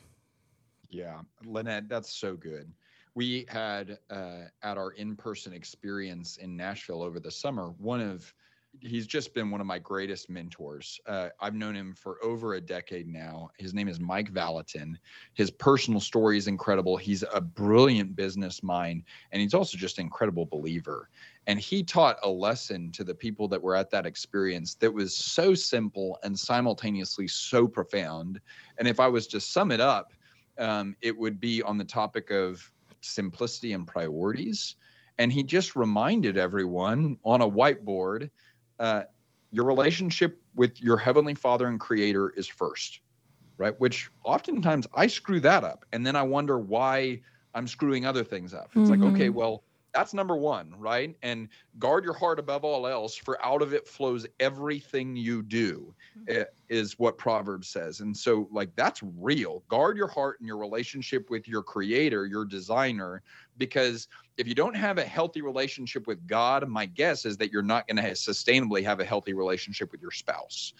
Yeah, 0.89 1.21
Lynette, 1.45 1.87
that's 1.87 2.13
so 2.13 2.35
good. 2.35 2.69
We 3.15 3.45
had 3.47 3.99
uh, 4.09 4.41
at 4.63 4.77
our 4.77 4.91
in 4.91 5.15
person 5.15 5.53
experience 5.53 6.35
in 6.37 6.57
Nashville 6.57 7.01
over 7.01 7.21
the 7.21 7.31
summer, 7.31 7.73
one 7.77 8.01
of 8.01 8.33
he's 8.79 9.07
just 9.07 9.33
been 9.33 9.51
one 9.51 9.61
of 9.61 9.67
my 9.67 9.79
greatest 9.79 10.29
mentors. 10.29 10.99
Uh, 11.07 11.29
I've 11.39 11.53
known 11.53 11.75
him 11.75 11.93
for 11.93 12.17
over 12.23 12.55
a 12.55 12.61
decade 12.61 13.07
now. 13.07 13.49
His 13.57 13.73
name 13.73 13.87
is 13.87 13.99
Mike 13.99 14.29
Valentin. 14.29 14.97
His 15.33 15.51
personal 15.51 15.99
story 15.99 16.37
is 16.37 16.47
incredible. 16.47 16.97
He's 16.97 17.23
a 17.33 17.39
brilliant 17.39 18.15
business 18.15 18.63
mind, 18.63 19.03
and 19.31 19.41
he's 19.41 19.53
also 19.53 19.77
just 19.77 19.99
an 19.99 20.05
incredible 20.05 20.45
believer. 20.45 21.09
And 21.47 21.59
he 21.59 21.83
taught 21.83 22.17
a 22.23 22.29
lesson 22.29 22.91
to 22.93 23.03
the 23.03 23.15
people 23.15 23.47
that 23.49 23.61
were 23.61 23.75
at 23.75 23.89
that 23.91 24.05
experience 24.05 24.75
that 24.75 24.93
was 24.93 25.15
so 25.15 25.53
simple 25.53 26.17
and 26.23 26.37
simultaneously 26.37 27.27
so 27.27 27.67
profound. 27.67 28.39
And 28.77 28.87
if 28.87 28.99
I 28.99 29.07
was 29.07 29.27
to 29.27 29.39
sum 29.39 29.71
it 29.71 29.81
up, 29.81 30.13
um, 30.57 30.95
it 31.01 31.17
would 31.17 31.39
be 31.39 31.61
on 31.61 31.77
the 31.77 31.85
topic 31.85 32.31
of 32.31 32.71
simplicity 33.01 33.73
and 33.73 33.85
priorities. 33.85 34.75
And 35.19 35.31
he 35.31 35.43
just 35.43 35.75
reminded 35.75 36.37
everyone 36.37 37.17
on 37.23 37.41
a 37.41 37.49
whiteboard 37.49 38.29
uh, 38.79 39.03
your 39.51 39.65
relationship 39.65 40.41
with 40.55 40.81
your 40.81 40.97
heavenly 40.97 41.35
father 41.35 41.67
and 41.67 41.79
creator 41.79 42.31
is 42.35 42.47
first, 42.47 43.01
right? 43.57 43.79
Which 43.79 44.09
oftentimes 44.23 44.87
I 44.95 45.07
screw 45.07 45.39
that 45.41 45.63
up. 45.63 45.85
And 45.93 46.05
then 46.05 46.15
I 46.15 46.23
wonder 46.23 46.59
why 46.59 47.21
I'm 47.53 47.67
screwing 47.67 48.05
other 48.05 48.23
things 48.23 48.53
up. 48.53 48.71
It's 48.75 48.89
mm-hmm. 48.89 49.01
like, 49.03 49.13
okay, 49.13 49.29
well, 49.29 49.63
that's 49.93 50.13
number 50.13 50.35
one, 50.35 50.73
right? 50.77 51.15
And 51.21 51.49
guard 51.77 52.03
your 52.03 52.13
heart 52.13 52.39
above 52.39 52.63
all 52.63 52.87
else, 52.87 53.15
for 53.15 53.43
out 53.45 53.61
of 53.61 53.73
it 53.73 53.87
flows 53.87 54.25
everything 54.39 55.15
you 55.15 55.41
do, 55.41 55.93
mm-hmm. 56.17 56.43
Is 56.69 56.97
what 56.97 57.19
Proverbs 57.19 57.67
says. 57.67 57.99
And 57.99 58.15
so, 58.17 58.47
like, 58.51 58.75
that's 58.75 59.01
real. 59.19 59.63
Guard 59.67 59.95
your 59.95 60.07
heart 60.07 60.39
and 60.39 60.47
your 60.47 60.57
relationship 60.57 61.29
with 61.29 61.47
your 61.47 61.61
creator, 61.61 62.25
your 62.25 62.45
designer, 62.45 63.21
because 63.57 64.07
if 64.37 64.47
you 64.47 64.55
don't 64.55 64.75
have 64.75 64.97
a 64.97 65.03
healthy 65.03 65.41
relationship 65.41 66.07
with 66.07 66.25
God, 66.25 66.67
my 66.67 66.87
guess 66.87 67.25
is 67.25 67.37
that 67.37 67.51
you're 67.51 67.61
not 67.61 67.87
going 67.87 67.97
to 67.97 68.11
sustainably 68.11 68.83
have 68.83 68.99
a 68.99 69.05
healthy 69.05 69.33
relationship 69.33 69.91
with 69.91 70.01
your 70.01 70.11
spouse. 70.11 70.73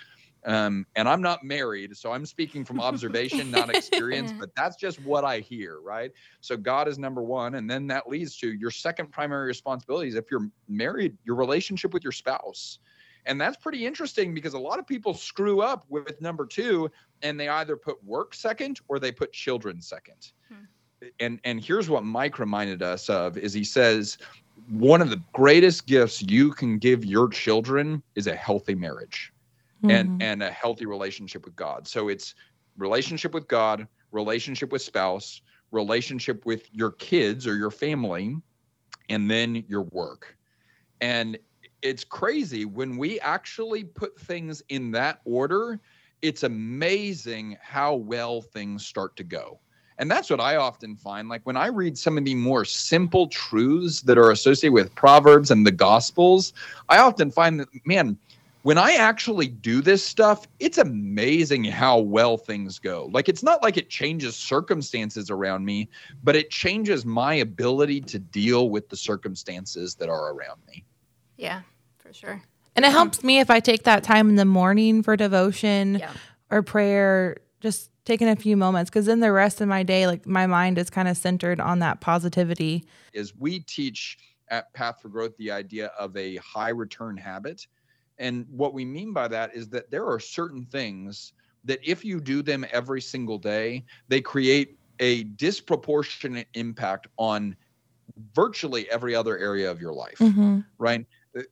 Um, 0.45 0.85
and 0.95 1.07
I'm 1.07 1.21
not 1.21 1.43
married, 1.43 1.95
so 1.95 2.11
I'm 2.11 2.25
speaking 2.25 2.65
from 2.65 2.81
observation, 2.81 3.49
not 3.49 3.69
experience, 3.75 4.33
but 4.33 4.53
that's 4.55 4.75
just 4.75 5.01
what 5.03 5.23
I 5.23 5.39
hear, 5.39 5.79
right? 5.79 6.11
So 6.41 6.57
God 6.57 6.87
is 6.87 6.99
number 6.99 7.23
one. 7.23 7.55
And 7.55 7.69
then 7.69 7.87
that 7.87 8.09
leads 8.09 8.35
to 8.37 8.51
your 8.51 8.71
second 8.71 9.11
primary 9.11 9.47
responsibility 9.47 10.09
is 10.09 10.15
if 10.15 10.29
you're 10.29 10.49
married, 10.67 11.17
your 11.23 11.35
relationship 11.35 11.93
with 11.93 12.03
your 12.03 12.11
spouse. 12.11 12.79
And 13.25 13.39
that's 13.39 13.55
pretty 13.55 13.85
interesting 13.85 14.33
because 14.33 14.53
a 14.53 14.59
lot 14.59 14.79
of 14.79 14.87
people 14.87 15.13
screw 15.13 15.61
up 15.61 15.85
with 15.87 16.19
number 16.19 16.45
two 16.45 16.91
and 17.21 17.39
they 17.39 17.47
either 17.47 17.77
put 17.77 18.03
work 18.03 18.33
second 18.33 18.81
or 18.89 18.99
they 18.99 19.13
put 19.13 19.31
children 19.31 19.81
second. 19.81 20.33
Hmm. 20.49 21.09
And 21.19 21.39
and 21.43 21.63
here's 21.63 21.89
what 21.89 22.03
Mike 22.03 22.39
reminded 22.39 22.81
us 22.81 23.09
of 23.09 23.37
is 23.37 23.53
he 23.53 23.63
says 23.63 24.17
one 24.69 25.01
of 25.01 25.09
the 25.09 25.21
greatest 25.33 25.85
gifts 25.87 26.21
you 26.21 26.51
can 26.51 26.77
give 26.77 27.05
your 27.05 27.29
children 27.29 28.03
is 28.15 28.27
a 28.27 28.35
healthy 28.35 28.75
marriage 28.75 29.33
mm-hmm. 29.83 29.91
and 29.91 30.23
and 30.23 30.43
a 30.43 30.51
healthy 30.51 30.85
relationship 30.85 31.45
with 31.45 31.55
God. 31.55 31.87
So 31.87 32.09
it's 32.09 32.35
relationship 32.77 33.33
with 33.33 33.47
God, 33.47 33.87
relationship 34.11 34.71
with 34.71 34.81
spouse, 34.81 35.41
relationship 35.71 36.45
with 36.45 36.73
your 36.73 36.91
kids 36.91 37.45
or 37.45 37.55
your 37.55 37.71
family, 37.71 38.35
and 39.09 39.29
then 39.29 39.63
your 39.67 39.83
work. 39.83 40.37
And 41.01 41.37
it's 41.81 42.03
crazy 42.03 42.65
when 42.65 42.97
we 42.97 43.19
actually 43.19 43.83
put 43.83 44.17
things 44.17 44.63
in 44.69 44.91
that 44.91 45.19
order, 45.25 45.79
it's 46.21 46.43
amazing 46.43 47.57
how 47.61 47.95
well 47.95 48.41
things 48.41 48.85
start 48.85 49.15
to 49.17 49.23
go. 49.23 49.59
And 49.99 50.09
that's 50.09 50.29
what 50.29 50.39
I 50.39 50.55
often 50.55 50.95
find. 50.95 51.29
Like 51.29 51.41
when 51.43 51.57
I 51.57 51.67
read 51.67 51.97
some 51.97 52.17
of 52.17 52.25
the 52.25 52.35
more 52.35 52.65
simple 52.65 53.27
truths 53.27 54.01
that 54.01 54.17
are 54.17 54.31
associated 54.31 54.73
with 54.73 54.95
Proverbs 54.95 55.51
and 55.51 55.67
the 55.67 55.71
Gospels, 55.71 56.53
I 56.89 56.97
often 56.97 57.29
find 57.29 57.59
that, 57.59 57.67
man, 57.85 58.17
when 58.63 58.77
I 58.77 58.93
actually 58.93 59.47
do 59.47 59.81
this 59.81 60.03
stuff, 60.03 60.47
it's 60.59 60.77
amazing 60.77 61.65
how 61.65 61.99
well 61.99 62.37
things 62.37 62.79
go. 62.79 63.09
Like 63.11 63.27
it's 63.27 63.43
not 63.43 63.61
like 63.61 63.75
it 63.75 63.89
changes 63.89 64.35
circumstances 64.37 65.29
around 65.29 65.65
me, 65.65 65.89
but 66.23 66.35
it 66.35 66.49
changes 66.49 67.05
my 67.05 67.35
ability 67.35 68.01
to 68.01 68.19
deal 68.19 68.69
with 68.69 68.87
the 68.87 68.95
circumstances 68.95 69.95
that 69.95 70.09
are 70.09 70.33
around 70.33 70.61
me. 70.67 70.85
Yeah, 71.37 71.61
for 71.99 72.13
sure. 72.13 72.41
And 72.75 72.85
it 72.85 72.89
hmm. 72.89 72.95
helps 72.95 73.21
me 73.21 73.39
if 73.39 73.49
I 73.49 73.59
take 73.59 73.83
that 73.83 74.01
time 74.01 74.29
in 74.29 74.35
the 74.37 74.45
morning 74.45 75.03
for 75.03 75.17
devotion 75.17 75.95
yeah. 75.95 76.13
or 76.49 76.63
prayer, 76.63 77.37
just 77.59 77.91
taking 78.05 78.29
a 78.29 78.35
few 78.35 78.55
moments 78.55 78.89
because 78.89 79.07
then 79.07 79.19
the 79.19 79.33
rest 79.33 79.59
of 79.59 79.67
my 79.67 79.83
day, 79.83 80.07
like 80.07 80.25
my 80.25 80.47
mind 80.47 80.77
is 80.77 80.89
kind 80.89 81.09
of 81.09 81.17
centered 81.17 81.59
on 81.59 81.79
that 81.79 81.99
positivity. 81.99 82.85
Is 83.11 83.35
we 83.35 83.59
teach 83.59 84.17
at 84.47 84.73
Path 84.73 85.01
for 85.01 85.09
Growth 85.09 85.35
the 85.35 85.51
idea 85.51 85.87
of 85.99 86.15
a 86.15 86.37
high 86.37 86.69
return 86.69 87.17
habit 87.17 87.67
and 88.17 88.45
what 88.49 88.73
we 88.73 88.85
mean 88.85 89.13
by 89.13 89.27
that 89.27 89.55
is 89.55 89.69
that 89.69 89.89
there 89.91 90.05
are 90.05 90.19
certain 90.19 90.65
things 90.65 91.33
that 91.65 91.79
if 91.83 92.03
you 92.03 92.19
do 92.19 92.41
them 92.41 92.65
every 92.71 93.01
single 93.01 93.37
day, 93.37 93.85
they 94.07 94.21
create 94.21 94.77
a 94.99 95.23
disproportionate 95.23 96.47
impact 96.53 97.07
on 97.17 97.55
virtually 98.33 98.89
every 98.89 99.15
other 99.15 99.37
area 99.37 99.69
of 99.69 99.81
your 99.81 99.93
life, 99.93 100.17
mm-hmm. 100.19 100.59
right? 100.77 101.05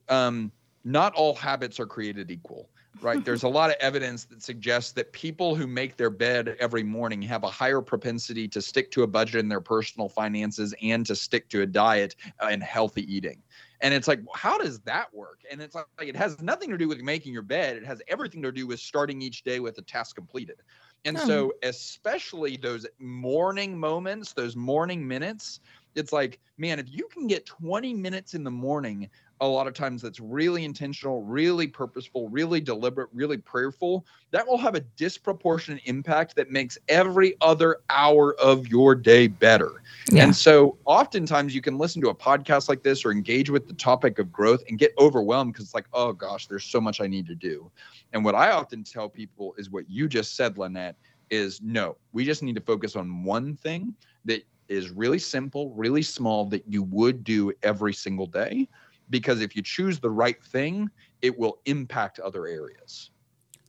Um, 0.08 0.52
not 0.84 1.14
all 1.14 1.34
habits 1.34 1.80
are 1.80 1.86
created 1.86 2.30
equal, 2.30 2.68
right? 3.00 3.24
There's 3.24 3.42
a 3.42 3.48
lot 3.48 3.70
of 3.70 3.76
evidence 3.80 4.24
that 4.26 4.42
suggests 4.42 4.92
that 4.92 5.12
people 5.12 5.54
who 5.54 5.66
make 5.66 5.96
their 5.96 6.10
bed 6.10 6.56
every 6.60 6.82
morning 6.82 7.22
have 7.22 7.42
a 7.42 7.50
higher 7.50 7.80
propensity 7.80 8.46
to 8.48 8.62
stick 8.62 8.90
to 8.92 9.02
a 9.02 9.06
budget 9.06 9.36
in 9.36 9.48
their 9.48 9.60
personal 9.60 10.08
finances 10.08 10.74
and 10.82 11.04
to 11.06 11.16
stick 11.16 11.48
to 11.50 11.62
a 11.62 11.66
diet 11.66 12.16
and 12.40 12.62
healthy 12.62 13.12
eating. 13.12 13.42
And 13.82 13.92
it's 13.92 14.06
like, 14.06 14.20
how 14.34 14.58
does 14.58 14.78
that 14.80 15.12
work? 15.12 15.40
And 15.50 15.60
it's 15.60 15.74
like, 15.74 15.86
it 16.00 16.14
has 16.16 16.40
nothing 16.40 16.70
to 16.70 16.78
do 16.78 16.86
with 16.86 17.00
making 17.00 17.32
your 17.32 17.42
bed. 17.42 17.76
It 17.76 17.84
has 17.84 18.00
everything 18.06 18.40
to 18.42 18.52
do 18.52 18.66
with 18.66 18.78
starting 18.78 19.20
each 19.20 19.42
day 19.42 19.58
with 19.58 19.76
a 19.78 19.82
task 19.82 20.14
completed. 20.14 20.62
And 21.04 21.18
hmm. 21.18 21.26
so, 21.26 21.52
especially 21.64 22.56
those 22.56 22.86
morning 23.00 23.76
moments, 23.76 24.32
those 24.34 24.54
morning 24.54 25.06
minutes, 25.06 25.58
it's 25.96 26.12
like, 26.12 26.38
man, 26.58 26.78
if 26.78 26.86
you 26.88 27.08
can 27.12 27.26
get 27.26 27.44
20 27.44 27.92
minutes 27.92 28.34
in 28.34 28.44
the 28.44 28.50
morning 28.50 29.10
a 29.42 29.46
lot 29.46 29.66
of 29.66 29.74
times 29.74 30.00
that's 30.00 30.20
really 30.20 30.64
intentional, 30.64 31.22
really 31.24 31.66
purposeful, 31.66 32.28
really 32.28 32.60
deliberate, 32.60 33.08
really 33.12 33.36
prayerful, 33.36 34.06
that 34.30 34.46
will 34.46 34.56
have 34.56 34.76
a 34.76 34.80
disproportionate 34.80 35.82
impact 35.84 36.36
that 36.36 36.52
makes 36.52 36.78
every 36.88 37.34
other 37.40 37.78
hour 37.90 38.34
of 38.40 38.68
your 38.68 38.94
day 38.94 39.26
better. 39.26 39.82
Yeah. 40.10 40.22
And 40.22 40.34
so 40.34 40.78
oftentimes 40.84 41.56
you 41.56 41.60
can 41.60 41.76
listen 41.76 42.00
to 42.02 42.10
a 42.10 42.14
podcast 42.14 42.68
like 42.68 42.84
this 42.84 43.04
or 43.04 43.10
engage 43.10 43.50
with 43.50 43.66
the 43.66 43.74
topic 43.74 44.20
of 44.20 44.30
growth 44.30 44.62
and 44.68 44.78
get 44.78 44.92
overwhelmed 44.96 45.52
because 45.52 45.66
it's 45.66 45.74
like, 45.74 45.88
oh 45.92 46.12
gosh, 46.12 46.46
there's 46.46 46.64
so 46.64 46.80
much 46.80 47.00
I 47.00 47.08
need 47.08 47.26
to 47.26 47.34
do. 47.34 47.68
And 48.12 48.24
what 48.24 48.36
I 48.36 48.52
often 48.52 48.84
tell 48.84 49.08
people 49.08 49.56
is 49.58 49.70
what 49.70 49.90
you 49.90 50.06
just 50.06 50.36
said, 50.36 50.56
Lynette, 50.56 50.94
is 51.30 51.60
no, 51.60 51.96
we 52.12 52.24
just 52.24 52.44
need 52.44 52.54
to 52.54 52.60
focus 52.60 52.94
on 52.94 53.24
one 53.24 53.56
thing 53.56 53.92
that 54.24 54.44
is 54.68 54.90
really 54.90 55.18
simple, 55.18 55.70
really 55.70 56.02
small 56.02 56.44
that 56.46 56.62
you 56.68 56.84
would 56.84 57.24
do 57.24 57.52
every 57.64 57.92
single 57.92 58.26
day 58.26 58.68
because 59.12 59.40
if 59.40 59.54
you 59.54 59.62
choose 59.62 60.00
the 60.00 60.10
right 60.10 60.42
thing, 60.42 60.90
it 61.20 61.38
will 61.38 61.58
impact 61.66 62.18
other 62.18 62.46
areas. 62.46 63.10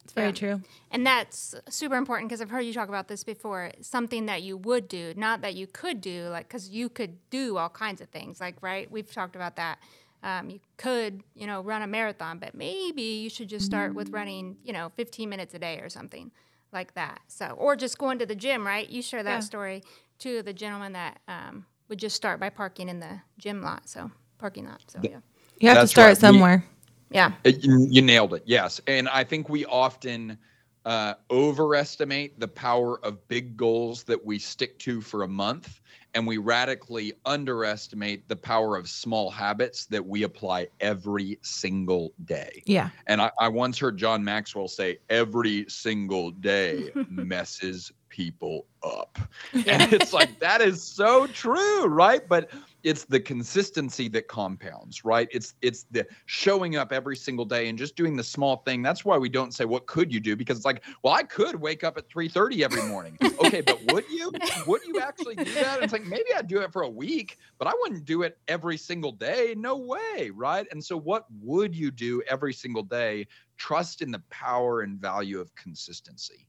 It's 0.04 0.14
very 0.14 0.28
yeah. 0.28 0.34
true. 0.34 0.62
And 0.90 1.06
that's 1.06 1.54
super 1.70 1.96
important 1.96 2.30
because 2.30 2.42
I've 2.42 2.50
heard 2.50 2.62
you 2.62 2.74
talk 2.74 2.90
about 2.90 3.08
this 3.08 3.24
before. 3.24 3.72
Something 3.82 4.26
that 4.26 4.42
you 4.42 4.58
would 4.58 4.88
do, 4.88 5.14
not 5.16 5.42
that 5.42 5.54
you 5.54 5.68
could 5.68 6.02
do, 6.02 6.30
like, 6.30 6.48
because 6.48 6.70
you 6.70 6.90
could 6.90 7.18
do 7.30 7.58
all 7.58 7.70
kinds 7.70 8.02
of 8.02 8.10
things, 8.10 8.42
like, 8.42 8.56
right? 8.62 8.90
We've 8.90 9.12
talked 9.12 9.36
about 9.36 9.58
that. 9.58 9.80
Um, 10.24 10.50
you 10.50 10.60
could, 10.78 11.22
you 11.36 11.46
know, 11.46 11.62
run 11.62 11.82
a 11.82 11.88
marathon, 11.88 12.40
but 12.40 12.56
maybe 12.56 13.02
you 13.02 13.30
should 13.30 13.50
just 13.50 13.66
start 13.66 13.94
with 13.94 14.10
running, 14.10 14.56
you 14.64 14.72
know, 14.72 14.92
15 14.96 15.30
minutes 15.30 15.54
a 15.54 15.60
day 15.60 15.80
or 15.80 15.90
something 15.90 16.32
like 16.72 16.94
that. 16.94 17.20
So, 17.28 17.48
or 17.58 17.76
just 17.76 17.98
going 17.98 18.20
to 18.20 18.26
the 18.26 18.36
gym, 18.36 18.66
right? 18.66 18.90
You 18.90 19.02
share 19.02 19.24
that 19.24 19.30
yeah. 19.30 19.40
story 19.42 19.84
to 20.20 20.42
the 20.42 20.54
gentleman 20.54 20.94
that 20.94 21.20
um, 21.28 21.66
would 21.90 22.00
just 22.00 22.16
start 22.16 22.40
by 22.40 22.50
parking 22.50 22.88
in 22.88 23.00
the 23.02 23.20
gym 23.38 23.62
lot. 23.62 23.90
So, 23.90 24.12
parking 24.38 24.66
lot. 24.66 24.82
So, 24.88 25.00
yeah. 25.02 25.20
You 25.64 25.70
have 25.70 25.78
That's 25.78 25.92
to 25.92 25.96
start 25.96 26.08
right. 26.10 26.18
somewhere. 26.18 26.66
We, 27.10 27.16
yeah. 27.16 27.32
It, 27.46 27.64
you 27.64 28.02
nailed 28.02 28.34
it. 28.34 28.44
Yes. 28.46 28.82
And 28.86 29.08
I 29.08 29.24
think 29.24 29.48
we 29.48 29.64
often 29.64 30.38
uh, 30.84 31.14
overestimate 31.32 32.38
the 32.38 32.50
power 32.50 33.00
of 33.06 33.26
big 33.30 33.56
goals 33.56 34.04
that 34.04 34.26
we 34.26 34.40
stick 34.40 34.78
to 34.80 35.00
for 35.00 35.24
a 35.24 35.28
month. 35.28 35.80
And 36.16 36.28
we 36.28 36.38
radically 36.38 37.14
underestimate 37.26 38.28
the 38.28 38.36
power 38.36 38.76
of 38.76 38.90
small 38.90 39.32
habits 39.32 39.86
that 39.86 40.06
we 40.06 40.24
apply 40.24 40.68
every 40.82 41.40
single 41.44 42.12
day. 42.26 42.62
Yeah. 42.66 42.90
And 43.08 43.22
I, 43.22 43.32
I 43.40 43.48
once 43.48 43.80
heard 43.80 43.96
John 43.98 44.22
Maxwell 44.22 44.68
say, 44.68 44.98
every 45.10 45.66
single 45.70 46.32
day 46.32 46.90
messes 47.10 47.90
people 48.10 48.66
up. 48.84 49.18
And 49.54 49.94
it's 49.94 50.12
like, 50.12 50.40
that 50.40 50.60
is 50.60 50.84
so 50.84 51.26
true, 51.28 51.86
right? 51.86 52.28
But 52.28 52.50
it's 52.84 53.06
the 53.06 53.20
consistency 53.20 54.08
that 54.10 54.28
compounds 54.28 55.06
right? 55.06 55.28
It's 55.32 55.56
it's 55.62 55.84
the 55.92 56.06
showing 56.26 56.76
up 56.76 56.92
every 56.92 57.16
single 57.16 57.46
day 57.46 57.70
and 57.70 57.78
just 57.78 57.96
doing 57.96 58.16
the 58.16 58.24
small 58.24 58.58
thing. 58.58 58.82
That's 58.82 59.06
why 59.06 59.18
we 59.18 59.30
don't 59.30 59.54
say 59.54 59.66
what 59.66 59.86
could 59.86 60.14
you 60.14 60.20
do? 60.20 60.36
Because 60.36 60.58
it's 60.58 60.66
like 60.66 60.84
well 61.04 61.14
i 61.14 61.24
could 61.24 61.56
wake 61.56 61.84
up 61.84 61.98
at 61.98 62.10
3.30 62.10 62.62
every 62.62 62.84
morning. 62.84 63.18
Okay 63.44 63.62
but 63.62 63.80
would 63.92 64.06
you? 64.10 64.32
Would 64.68 64.86
you 64.86 65.00
actually 65.00 65.36
do 65.36 65.52
that? 65.56 65.76
And 65.76 65.84
it's 65.84 65.92
like 65.92 66.06
maybe 66.06 66.26
i'd 66.36 66.48
do 66.48 66.62
it 66.62 66.72
for 66.72 66.84
a 66.84 66.90
week 66.90 67.38
but 67.58 67.68
i 67.68 67.74
wouldn't 67.82 68.06
do 68.06 68.22
it 68.22 68.38
every 68.48 68.78
single 68.78 69.12
day. 69.12 69.54
No 69.58 69.78
way 69.78 70.32
right? 70.34 70.66
And 70.72 70.84
so 70.84 70.98
what 70.98 71.26
would 71.42 71.76
you 71.76 71.92
do 71.92 72.22
every 72.28 72.54
single 72.54 72.84
day? 72.84 73.28
Trust 73.58 74.02
in 74.02 74.12
the 74.12 74.22
power 74.30 74.82
and 74.82 75.00
value 75.00 75.40
of 75.40 75.54
consistency. 75.56 76.48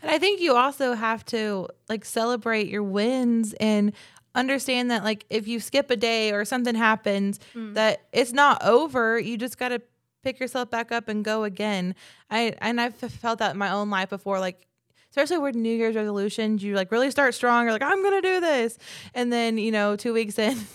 And 0.00 0.10
I 0.10 0.18
think 0.18 0.40
you 0.40 0.54
also 0.54 0.94
have 0.94 1.24
to 1.26 1.68
like 1.88 2.04
celebrate 2.04 2.68
your 2.68 2.82
wins 2.82 3.54
and 3.54 3.92
understand 4.34 4.90
that 4.90 5.04
like 5.04 5.24
if 5.30 5.46
you 5.46 5.60
skip 5.60 5.90
a 5.90 5.96
day 5.96 6.32
or 6.32 6.44
something 6.44 6.74
happens 6.74 7.38
mm. 7.54 7.74
that 7.74 8.02
it's 8.12 8.32
not 8.32 8.62
over 8.64 9.18
you 9.18 9.36
just 9.36 9.58
got 9.58 9.68
to 9.68 9.80
pick 10.22 10.38
yourself 10.38 10.70
back 10.70 10.92
up 10.92 11.08
and 11.08 11.24
go 11.24 11.44
again 11.44 11.94
i 12.30 12.54
and 12.58 12.80
i've 12.80 12.94
felt 12.94 13.38
that 13.38 13.52
in 13.52 13.58
my 13.58 13.70
own 13.70 13.90
life 13.90 14.08
before 14.08 14.38
like 14.40 14.66
especially 15.10 15.36
with 15.36 15.54
New 15.54 15.76
Year's 15.76 15.94
resolutions, 15.94 16.64
you 16.64 16.74
like 16.74 16.90
really 16.90 17.10
start 17.10 17.34
strong. 17.34 17.64
You're 17.64 17.72
like, 17.72 17.82
I'm 17.82 18.02
gonna 18.02 18.22
do 18.22 18.40
this, 18.40 18.78
and 19.12 19.30
then 19.30 19.58
you 19.58 19.70
know, 19.70 19.94
two 19.94 20.14
weeks 20.14 20.38
in. 20.38 20.56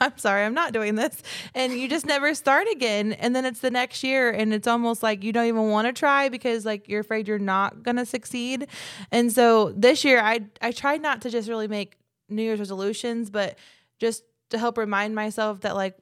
I'm 0.00 0.16
sorry, 0.16 0.44
I'm 0.44 0.54
not 0.54 0.72
doing 0.72 0.94
this. 0.94 1.22
And 1.54 1.72
you 1.74 1.88
just 1.88 2.06
never 2.06 2.34
start 2.34 2.66
again. 2.72 3.12
And 3.12 3.36
then 3.36 3.44
it's 3.44 3.60
the 3.60 3.70
next 3.70 4.02
year 4.02 4.30
and 4.30 4.54
it's 4.54 4.66
almost 4.66 5.02
like 5.02 5.22
you 5.22 5.32
don't 5.32 5.46
even 5.46 5.68
want 5.68 5.86
to 5.86 5.92
try 5.92 6.28
because 6.28 6.64
like 6.64 6.88
you're 6.88 7.00
afraid 7.00 7.28
you're 7.28 7.38
not 7.38 7.84
to 7.84 8.06
succeed. 8.06 8.66
And 9.10 9.32
so 9.32 9.72
this 9.72 10.04
year 10.04 10.20
I 10.20 10.40
I 10.62 10.72
tried 10.72 11.02
not 11.02 11.20
to 11.22 11.30
just 11.30 11.48
really 11.48 11.68
make 11.68 11.98
New 12.34 12.42
Year's 12.42 12.58
resolutions, 12.58 13.30
but 13.30 13.58
just 13.98 14.24
to 14.50 14.58
help 14.58 14.78
remind 14.78 15.14
myself 15.14 15.60
that 15.60 15.74
like 15.74 15.96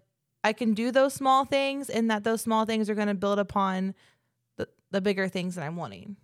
I 0.45 0.53
can 0.53 0.75
do 0.75 0.91
those 0.91 1.15
small 1.15 1.45
things 1.45 1.89
and 1.89 2.11
that 2.11 2.25
those 2.25 2.41
small 2.41 2.65
things 2.65 2.91
are 2.91 2.95
going 2.95 3.09
to 3.09 3.15
build 3.15 3.39
upon 3.39 3.95
the, 4.57 4.69
the 4.91 5.01
bigger 5.01 5.29
things 5.29 5.55
that 5.55 5.65
I'm 5.65 5.77
wanting. 5.77 6.17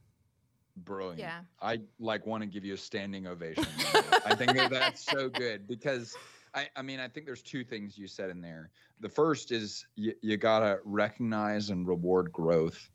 Brilliant. 0.76 1.18
Yeah. 1.18 1.40
I 1.60 1.80
like 1.98 2.26
want 2.26 2.42
to 2.42 2.48
give 2.48 2.64
you 2.64 2.74
a 2.74 2.78
standing 2.78 3.26
ovation. 3.26 3.66
I 4.26 4.34
think 4.34 4.54
that 4.54 4.70
that's 4.70 5.04
so 5.04 5.28
good 5.28 5.66
because 5.66 6.16
I, 6.54 6.68
I 6.76 6.82
mean, 6.82 7.00
I 7.00 7.08
think 7.08 7.26
there's 7.26 7.42
two 7.42 7.64
things 7.64 7.98
you 7.98 8.06
said 8.06 8.30
in 8.30 8.40
there. 8.40 8.70
The 9.00 9.08
first 9.08 9.52
is 9.52 9.86
you, 9.96 10.14
you 10.22 10.36
got 10.36 10.60
to 10.60 10.78
recognize 10.84 11.70
and 11.70 11.86
reward 11.86 12.32
growth. 12.32 12.90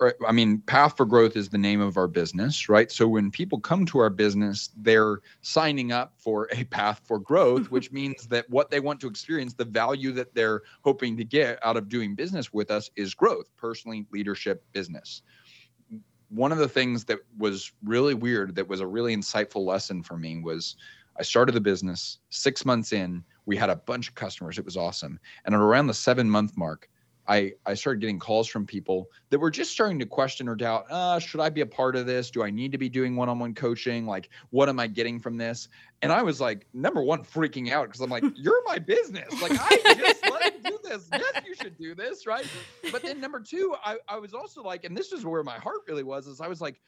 Right? 0.00 0.14
I 0.26 0.32
mean, 0.32 0.58
Path 0.62 0.96
for 0.96 1.06
Growth 1.06 1.36
is 1.36 1.48
the 1.48 1.58
name 1.58 1.80
of 1.80 1.96
our 1.96 2.08
business, 2.08 2.68
right? 2.68 2.90
So 2.90 3.06
when 3.06 3.30
people 3.30 3.60
come 3.60 3.86
to 3.86 3.98
our 3.98 4.10
business, 4.10 4.70
they're 4.76 5.20
signing 5.42 5.92
up 5.92 6.14
for 6.16 6.48
a 6.52 6.64
path 6.64 7.00
for 7.04 7.20
growth, 7.20 7.62
mm-hmm. 7.62 7.74
which 7.74 7.92
means 7.92 8.26
that 8.26 8.50
what 8.50 8.70
they 8.70 8.80
want 8.80 9.00
to 9.00 9.06
experience, 9.06 9.54
the 9.54 9.64
value 9.64 10.10
that 10.12 10.34
they're 10.34 10.62
hoping 10.82 11.16
to 11.16 11.24
get 11.24 11.64
out 11.64 11.76
of 11.76 11.88
doing 11.88 12.16
business 12.16 12.52
with 12.52 12.72
us 12.72 12.90
is 12.96 13.14
growth, 13.14 13.50
personally, 13.56 14.04
leadership, 14.12 14.64
business. 14.72 15.22
One 16.28 16.50
of 16.50 16.58
the 16.58 16.68
things 16.68 17.04
that 17.04 17.20
was 17.38 17.70
really 17.84 18.14
weird, 18.14 18.56
that 18.56 18.68
was 18.68 18.80
a 18.80 18.86
really 18.86 19.16
insightful 19.16 19.64
lesson 19.64 20.02
for 20.02 20.16
me 20.16 20.40
was 20.40 20.74
I 21.16 21.22
started 21.22 21.52
the 21.52 21.60
business 21.60 22.18
six 22.30 22.64
months 22.64 22.92
in. 22.92 23.22
We 23.46 23.56
had 23.56 23.70
a 23.70 23.76
bunch 23.76 24.08
of 24.08 24.16
customers. 24.16 24.58
It 24.58 24.64
was 24.64 24.76
awesome. 24.76 25.20
And 25.44 25.54
around 25.54 25.86
the 25.86 25.94
seven 25.94 26.28
month 26.28 26.56
mark, 26.56 26.88
I, 27.26 27.52
I 27.64 27.74
started 27.74 28.00
getting 28.00 28.18
calls 28.18 28.48
from 28.48 28.66
people 28.66 29.10
that 29.30 29.38
were 29.38 29.50
just 29.50 29.70
starting 29.70 29.98
to 30.00 30.06
question 30.06 30.48
or 30.48 30.54
doubt 30.54 30.86
uh, 30.90 31.18
should 31.18 31.40
I 31.40 31.48
be 31.48 31.62
a 31.62 31.66
part 31.66 31.96
of 31.96 32.06
this? 32.06 32.30
Do 32.30 32.42
I 32.42 32.50
need 32.50 32.72
to 32.72 32.78
be 32.78 32.88
doing 32.88 33.16
one 33.16 33.28
on 33.28 33.38
one 33.38 33.54
coaching? 33.54 34.06
Like, 34.06 34.28
what 34.50 34.68
am 34.68 34.78
I 34.78 34.86
getting 34.86 35.20
from 35.20 35.36
this? 35.36 35.68
And 36.02 36.12
I 36.12 36.22
was 36.22 36.40
like, 36.40 36.66
number 36.74 37.02
one, 37.02 37.24
freaking 37.24 37.70
out 37.70 37.86
because 37.86 38.00
I'm 38.00 38.10
like, 38.10 38.24
you're 38.36 38.62
my 38.66 38.78
business. 38.78 39.40
Like, 39.40 39.52
I 39.52 39.94
just 39.96 40.22
let 40.30 40.54
you 40.54 40.70
do 40.70 40.78
this. 40.82 41.08
Yes, 41.12 41.42
you 41.46 41.54
should 41.54 41.78
do 41.78 41.94
this. 41.94 42.26
Right. 42.26 42.46
But 42.92 43.02
then 43.02 43.20
number 43.20 43.40
two, 43.40 43.74
I, 43.84 43.96
I 44.08 44.18
was 44.18 44.34
also 44.34 44.62
like, 44.62 44.84
and 44.84 44.96
this 44.96 45.12
is 45.12 45.24
where 45.24 45.42
my 45.42 45.58
heart 45.58 45.80
really 45.88 46.02
was, 46.02 46.26
is 46.26 46.40
I 46.40 46.48
was 46.48 46.60
like, 46.60 46.80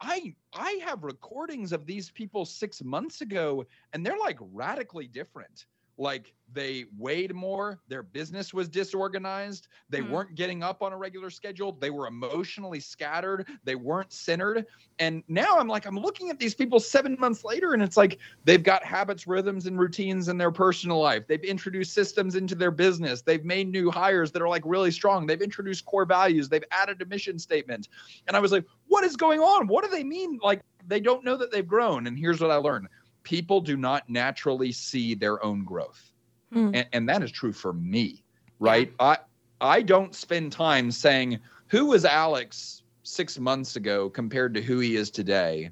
I 0.00 0.34
I 0.52 0.80
have 0.84 1.02
recordings 1.02 1.72
of 1.72 1.84
these 1.84 2.10
people 2.10 2.44
6 2.44 2.84
months 2.84 3.20
ago 3.20 3.66
and 3.92 4.06
they're 4.06 4.18
like 4.18 4.38
radically 4.52 5.08
different 5.08 5.66
like 5.98 6.32
they 6.52 6.86
weighed 6.96 7.34
more 7.34 7.80
their 7.88 8.02
business 8.02 8.54
was 8.54 8.68
disorganized 8.68 9.68
they 9.90 9.98
mm-hmm. 9.98 10.12
weren't 10.12 10.34
getting 10.34 10.62
up 10.62 10.82
on 10.82 10.92
a 10.92 10.96
regular 10.96 11.28
schedule 11.28 11.72
they 11.72 11.90
were 11.90 12.06
emotionally 12.06 12.80
scattered 12.80 13.46
they 13.64 13.74
weren't 13.74 14.12
centered. 14.12 14.64
And 15.00 15.22
now 15.28 15.56
i'm 15.58 15.68
like 15.68 15.86
i'm 15.86 15.98
looking 15.98 16.30
at 16.30 16.38
these 16.38 16.54
people 16.54 16.80
7 16.80 17.16
months 17.18 17.44
later 17.44 17.74
and 17.74 17.82
it's 17.82 17.96
like 17.96 18.18
they've 18.44 18.62
got 18.62 18.82
habits 18.84 19.26
rhythms 19.26 19.66
and 19.66 19.78
routines 19.78 20.28
in 20.28 20.38
their 20.38 20.50
personal 20.50 21.00
life. 21.00 21.26
They've 21.26 21.42
introduced 21.42 21.92
systems 21.92 22.36
into 22.36 22.54
their 22.54 22.70
business. 22.70 23.22
They've 23.22 23.44
made 23.44 23.68
new 23.68 23.90
hires 23.90 24.32
that 24.32 24.42
are 24.42 24.48
like 24.48 24.62
really 24.64 24.90
strong. 24.90 25.26
They've 25.26 25.40
introduced 25.40 25.84
core 25.84 26.06
values. 26.06 26.48
They've 26.48 26.64
added 26.70 27.02
a 27.02 27.06
mission 27.06 27.38
statement. 27.38 27.88
And 28.26 28.36
i 28.36 28.40
was 28.40 28.52
like 28.52 28.64
what 28.86 29.04
is 29.04 29.16
going 29.16 29.40
on? 29.40 29.66
What 29.66 29.84
do 29.84 29.90
they 29.90 30.04
mean? 30.04 30.38
Like 30.42 30.62
they 30.86 31.00
don't 31.00 31.24
know 31.24 31.36
that 31.36 31.50
they've 31.50 31.66
grown. 31.66 32.06
And 32.06 32.18
here's 32.18 32.40
what 32.40 32.50
i 32.50 32.56
learned 32.56 32.88
people 33.22 33.60
do 33.60 33.76
not 33.76 34.08
naturally 34.08 34.72
see 34.72 35.14
their 35.14 35.42
own 35.44 35.64
growth. 35.64 36.12
Hmm. 36.52 36.70
And, 36.74 36.86
and, 36.92 37.08
that 37.08 37.22
is 37.22 37.30
true 37.30 37.52
for 37.52 37.72
me, 37.72 38.24
right? 38.58 38.92
Yeah. 39.00 39.06
I 39.06 39.18
I 39.60 39.82
don't 39.82 40.14
spend 40.14 40.52
time 40.52 40.90
saying 40.90 41.40
who 41.66 41.86
was 41.86 42.04
Alex 42.04 42.82
six 43.02 43.38
months 43.38 43.76
ago 43.76 44.08
compared 44.08 44.54
to 44.54 44.62
who 44.62 44.78
he 44.78 44.96
is 44.96 45.10
today, 45.10 45.70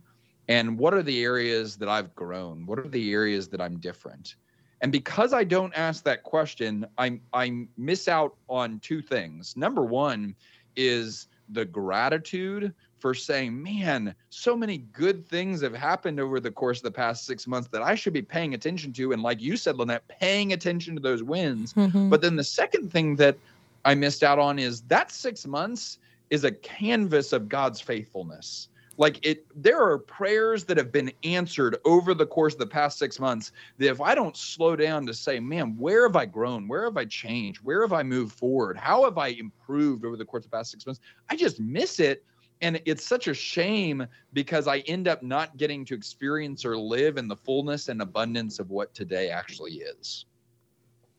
and 0.48 0.78
what 0.78 0.92
are 0.92 1.02
the 1.02 1.22
areas 1.22 1.76
that 1.76 1.88
I've 1.88 2.14
grown? 2.14 2.66
What 2.66 2.78
are 2.78 2.88
the 2.88 3.12
areas 3.12 3.48
that 3.48 3.60
I'm 3.60 3.78
different? 3.78 4.36
And 4.82 4.92
because 4.92 5.32
I 5.32 5.44
don't 5.44 5.72
ask 5.74 6.04
that 6.04 6.22
question, 6.22 6.86
I'm 6.98 7.22
I 7.32 7.66
miss 7.78 8.08
out 8.08 8.36
on 8.48 8.78
two 8.80 9.00
things. 9.00 9.56
Number 9.56 9.84
one 9.84 10.34
is 10.76 11.28
the 11.48 11.64
gratitude 11.64 12.74
for 13.06 13.14
saying, 13.14 13.62
man, 13.62 14.12
so 14.30 14.56
many 14.56 14.78
good 14.78 15.24
things 15.28 15.60
have 15.60 15.72
happened 15.72 16.18
over 16.18 16.40
the 16.40 16.50
course 16.50 16.78
of 16.78 16.82
the 16.82 16.90
past 16.90 17.24
six 17.24 17.46
months 17.46 17.68
that 17.68 17.80
I 17.80 17.94
should 17.94 18.12
be 18.12 18.20
paying 18.20 18.52
attention 18.52 18.92
to. 18.94 19.12
And 19.12 19.22
like 19.22 19.40
you 19.40 19.56
said, 19.56 19.76
Lynette, 19.76 20.08
paying 20.08 20.52
attention 20.52 20.96
to 20.96 21.00
those 21.00 21.22
wins. 21.22 21.72
Mm-hmm. 21.74 22.10
But 22.10 22.20
then 22.20 22.34
the 22.34 22.42
second 22.42 22.90
thing 22.90 23.14
that 23.14 23.36
I 23.84 23.94
missed 23.94 24.24
out 24.24 24.40
on 24.40 24.58
is 24.58 24.80
that 24.88 25.12
six 25.12 25.46
months 25.46 26.00
is 26.30 26.42
a 26.42 26.50
canvas 26.50 27.32
of 27.32 27.48
God's 27.48 27.80
faithfulness. 27.80 28.66
Like 28.96 29.24
it, 29.24 29.46
there 29.54 29.80
are 29.80 29.98
prayers 29.98 30.64
that 30.64 30.76
have 30.76 30.90
been 30.90 31.12
answered 31.22 31.76
over 31.84 32.12
the 32.12 32.26
course 32.26 32.54
of 32.54 32.58
the 32.58 32.66
past 32.66 32.98
six 32.98 33.20
months 33.20 33.52
that 33.78 33.88
if 33.88 34.00
I 34.00 34.16
don't 34.16 34.36
slow 34.36 34.74
down 34.74 35.06
to 35.06 35.14
say, 35.14 35.38
man, 35.38 35.76
where 35.78 36.08
have 36.08 36.16
I 36.16 36.26
grown? 36.26 36.66
Where 36.66 36.82
have 36.82 36.96
I 36.96 37.04
changed? 37.04 37.60
Where 37.62 37.82
have 37.82 37.92
I 37.92 38.02
moved 38.02 38.32
forward? 38.36 38.76
How 38.76 39.04
have 39.04 39.16
I 39.16 39.28
improved 39.28 40.04
over 40.04 40.16
the 40.16 40.24
course 40.24 40.44
of 40.44 40.50
the 40.50 40.56
past 40.56 40.72
six 40.72 40.84
months? 40.84 41.00
I 41.30 41.36
just 41.36 41.60
miss 41.60 42.00
it 42.00 42.24
and 42.60 42.80
it's 42.84 43.04
such 43.04 43.28
a 43.28 43.34
shame 43.34 44.06
because 44.32 44.66
I 44.66 44.78
end 44.80 45.08
up 45.08 45.22
not 45.22 45.56
getting 45.56 45.84
to 45.86 45.94
experience 45.94 46.64
or 46.64 46.76
live 46.76 47.16
in 47.18 47.28
the 47.28 47.36
fullness 47.36 47.88
and 47.88 48.00
abundance 48.00 48.58
of 48.58 48.70
what 48.70 48.94
today 48.94 49.30
actually 49.30 49.74
is. 49.74 50.24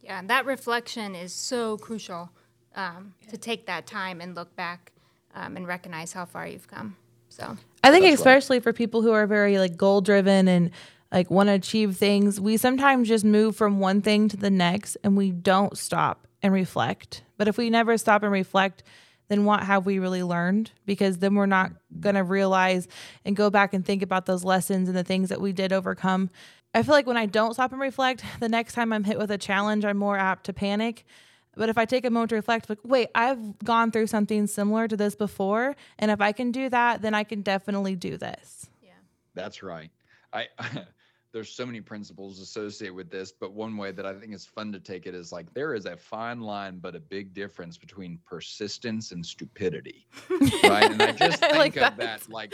Yeah, 0.01 0.19
and 0.19 0.29
that 0.29 0.45
reflection 0.45 1.15
is 1.15 1.33
so 1.33 1.77
crucial 1.77 2.29
um, 2.75 3.13
to 3.29 3.37
take 3.37 3.65
that 3.65 3.85
time 3.85 4.21
and 4.21 4.35
look 4.35 4.55
back 4.55 4.91
um, 5.35 5.57
and 5.57 5.67
recognize 5.67 6.13
how 6.13 6.25
far 6.25 6.47
you've 6.47 6.67
come. 6.67 6.95
So 7.29 7.57
I 7.83 7.91
think 7.91 8.05
especially 8.13 8.57
right. 8.57 8.63
for 8.63 8.73
people 8.73 9.01
who 9.01 9.11
are 9.11 9.27
very 9.27 9.59
like 9.59 9.75
goal 9.77 10.01
driven 10.01 10.47
and 10.47 10.71
like 11.11 11.29
want 11.29 11.47
to 11.47 11.53
achieve 11.53 11.97
things, 11.97 12.39
we 12.39 12.57
sometimes 12.57 13.07
just 13.07 13.25
move 13.25 13.55
from 13.55 13.79
one 13.79 14.01
thing 14.01 14.27
to 14.29 14.37
the 14.37 14.49
next 14.49 14.97
and 15.03 15.15
we 15.15 15.31
don't 15.31 15.77
stop 15.77 16.27
and 16.41 16.53
reflect. 16.53 17.23
But 17.37 17.47
if 17.47 17.57
we 17.57 17.69
never 17.69 17.97
stop 17.97 18.23
and 18.23 18.31
reflect, 18.31 18.83
then 19.27 19.45
what 19.45 19.63
have 19.63 19.85
we 19.85 19.99
really 19.99 20.23
learned? 20.23 20.71
Because 20.85 21.17
then 21.17 21.35
we're 21.35 21.45
not 21.45 21.71
going 21.99 22.15
to 22.15 22.23
realize 22.23 22.87
and 23.25 23.35
go 23.35 23.49
back 23.49 23.73
and 23.73 23.85
think 23.85 24.01
about 24.01 24.25
those 24.25 24.43
lessons 24.43 24.87
and 24.87 24.97
the 24.97 25.03
things 25.03 25.29
that 25.29 25.41
we 25.41 25.51
did 25.51 25.73
overcome. 25.73 26.29
I 26.73 26.83
feel 26.83 26.93
like 26.93 27.07
when 27.07 27.17
I 27.17 27.25
don't 27.25 27.53
stop 27.53 27.71
and 27.71 27.81
reflect, 27.81 28.23
the 28.39 28.49
next 28.49 28.73
time 28.73 28.93
I'm 28.93 29.03
hit 29.03 29.17
with 29.17 29.31
a 29.31 29.37
challenge, 29.37 29.83
I'm 29.85 29.97
more 29.97 30.17
apt 30.17 30.45
to 30.45 30.53
panic. 30.53 31.05
But 31.55 31.69
if 31.69 31.77
I 31.77 31.85
take 31.85 32.05
a 32.05 32.09
moment 32.09 32.29
to 32.29 32.35
reflect, 32.35 32.69
like, 32.69 32.79
wait, 32.83 33.09
I've 33.15 33.57
gone 33.59 33.91
through 33.91 34.07
something 34.07 34.45
similar 34.45 34.87
to 34.87 34.95
this 34.95 35.15
before. 35.15 35.75
And 35.97 36.11
if 36.11 36.21
I 36.21 36.31
can 36.31 36.51
do 36.51 36.69
that, 36.69 37.01
then 37.01 37.15
I 37.15 37.23
can 37.23 37.41
definitely 37.41 37.95
do 37.95 38.15
this. 38.15 38.69
Yeah. 38.83 38.91
That's 39.33 39.63
right. 39.63 39.89
I, 40.31 40.47
there's 41.33 41.49
so 41.49 41.65
many 41.65 41.81
principles 41.81 42.39
associated 42.39 42.95
with 42.95 43.09
this, 43.09 43.31
but 43.31 43.53
one 43.53 43.77
way 43.77 43.91
that 43.91 44.05
I 44.05 44.13
think 44.13 44.33
is 44.33 44.45
fun 44.45 44.71
to 44.71 44.79
take 44.79 45.05
it 45.05 45.13
is 45.13 45.31
like 45.31 45.53
there 45.53 45.73
is 45.73 45.85
a 45.85 45.97
fine 45.97 46.41
line, 46.41 46.79
but 46.79 46.95
a 46.95 46.99
big 46.99 47.33
difference 47.33 47.77
between 47.77 48.19
persistence 48.25 49.11
and 49.11 49.25
stupidity, 49.25 50.07
right? 50.63 50.91
And 50.91 51.01
I 51.01 51.11
just 51.11 51.39
think 51.39 51.53
I 51.53 51.57
like 51.57 51.75
of 51.75 51.81
that. 51.81 51.97
that 51.97 52.29
like 52.29 52.53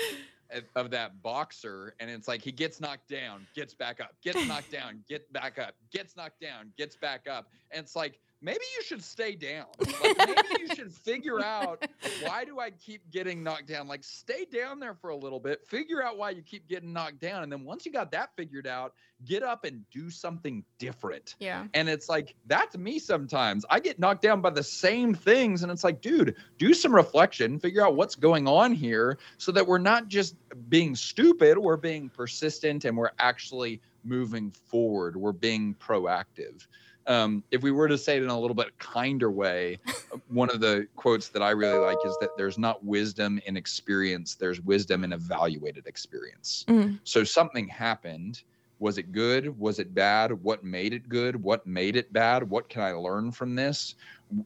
of 0.75 0.91
that 0.91 1.21
boxer, 1.21 1.95
and 1.99 2.09
it's 2.09 2.27
like 2.27 2.41
he 2.41 2.51
gets 2.51 2.79
knocked 2.79 3.09
down, 3.09 3.47
gets 3.55 3.73
back 3.73 3.99
up, 3.99 4.15
gets 4.21 4.45
knocked 4.47 4.71
down, 4.71 5.03
gets 5.07 5.27
back 5.31 5.57
up, 5.59 5.75
gets 5.91 6.15
knocked 6.15 6.39
down, 6.39 6.71
gets 6.77 6.95
back 6.95 7.27
up, 7.27 7.49
and 7.71 7.83
it's 7.83 7.95
like 7.95 8.19
maybe 8.43 8.60
you 8.77 8.84
should 8.84 9.03
stay 9.03 9.36
down. 9.36 9.65
Like 10.03 10.17
maybe 10.17 10.63
you 10.67 10.75
should 10.75 10.91
figure 10.91 11.41
out 11.41 11.88
why 12.23 12.43
do 12.43 12.60
I 12.60 12.71
keep 12.71 13.10
getting 13.10 13.41
knocked 13.41 13.67
down? 13.67 13.88
Like 13.88 14.03
stay 14.03 14.45
down 14.51 14.79
there 14.79 14.95
for 14.95 15.12
a 15.12 15.15
little 15.15 15.39
bit, 15.39 15.65
figure 15.65 16.03
out 16.03 16.17
why 16.17 16.32
you 16.32 16.41
keep 16.41 16.67
getting 16.67 16.91
knocked 16.91 17.19
down. 17.19 17.43
And 17.43 17.51
then 17.51 17.63
once 17.63 17.86
you 17.86 17.91
got 17.91 18.12
that 18.12 18.32
figured 18.36 18.67
out, 18.67 18.93
get 19.23 19.43
up 19.43 19.63
and 19.63 19.89
do 19.91 20.10
something 20.10 20.63
different. 20.79 21.36
Yeah. 21.39 21.67
And 21.73 21.88
it's 21.88 22.10
like 22.10 22.36
that's 22.47 22.77
me 22.77 22.99
sometimes. 22.99 23.65
I 23.69 23.79
get 23.79 23.97
knocked 23.97 24.23
down 24.23 24.41
by 24.41 24.49
the 24.49 24.63
same 24.63 25.13
things 25.13 25.63
and 25.63 25.71
it's 25.71 25.86
like, 25.86 26.01
dude, 26.01 26.36
do 26.58 26.73
some 26.73 26.93
reflection, 26.93 27.60
figure 27.60 27.86
out 27.86 27.95
what's 27.95 28.15
going 28.15 28.47
on 28.47 28.73
here 28.73 29.19
so 29.38 29.53
that 29.53 29.65
we're 29.65 29.77
not 29.77 30.10
just 30.10 30.36
being 30.67 30.95
stupid, 30.95 31.58
we're 31.58 31.77
being 31.77 32.10
persistent 32.10 32.84
and 32.84 32.97
we're 32.97 33.12
actually 33.19 33.79
moving 34.03 34.51
forward. 34.51 35.15
We're 35.15 35.32
being 35.32 35.75
proactive 35.75 36.67
um, 37.07 37.43
if 37.51 37.61
we 37.61 37.71
were 37.71 37.87
to 37.87 37.97
say 37.97 38.17
it 38.17 38.23
in 38.23 38.29
a 38.29 38.39
little 38.39 38.55
bit 38.55 38.77
kinder 38.79 39.31
way, 39.31 39.79
one 40.27 40.49
of 40.49 40.59
the 40.59 40.87
quotes 40.95 41.29
that 41.29 41.41
I 41.41 41.51
really 41.51 41.79
like 41.79 41.97
is 42.05 42.17
that 42.21 42.29
there's 42.37 42.57
not 42.57 42.83
wisdom 42.83 43.39
in 43.45 43.57
experience, 43.57 44.35
there's 44.35 44.61
wisdom 44.61 45.03
in 45.03 45.13
evaluated 45.13 45.87
experience. 45.87 46.65
Mm. 46.67 46.99
So 47.03 47.23
something 47.23 47.67
happened. 47.67 48.43
Was 48.79 48.97
it 48.97 49.13
good? 49.13 49.57
Was 49.57 49.79
it 49.79 49.93
bad? 49.93 50.31
What 50.43 50.63
made 50.63 50.93
it 50.93 51.07
good? 51.07 51.41
What 51.41 51.65
made 51.65 51.95
it 51.95 52.11
bad? 52.11 52.49
What 52.49 52.67
can 52.67 52.81
I 52.81 52.91
learn 52.91 53.31
from 53.31 53.55
this? 53.55 53.95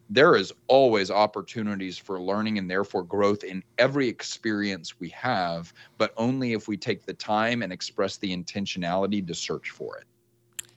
There 0.10 0.36
is 0.36 0.54
always 0.68 1.10
opportunities 1.10 1.98
for 1.98 2.22
learning 2.22 2.58
and 2.60 2.70
therefore 2.70 3.04
growth 3.04 3.44
in 3.44 3.64
every 3.80 4.08
experience 4.08 5.00
we 5.00 5.10
have, 5.10 5.74
but 5.98 6.14
only 6.18 6.54
if 6.54 6.68
we 6.68 6.78
take 6.78 7.06
the 7.06 7.14
time 7.14 7.64
and 7.64 7.74
express 7.74 8.18
the 8.18 8.36
intentionality 8.36 9.26
to 9.26 9.34
search 9.34 9.72
for 9.72 9.98
it. 9.98 10.06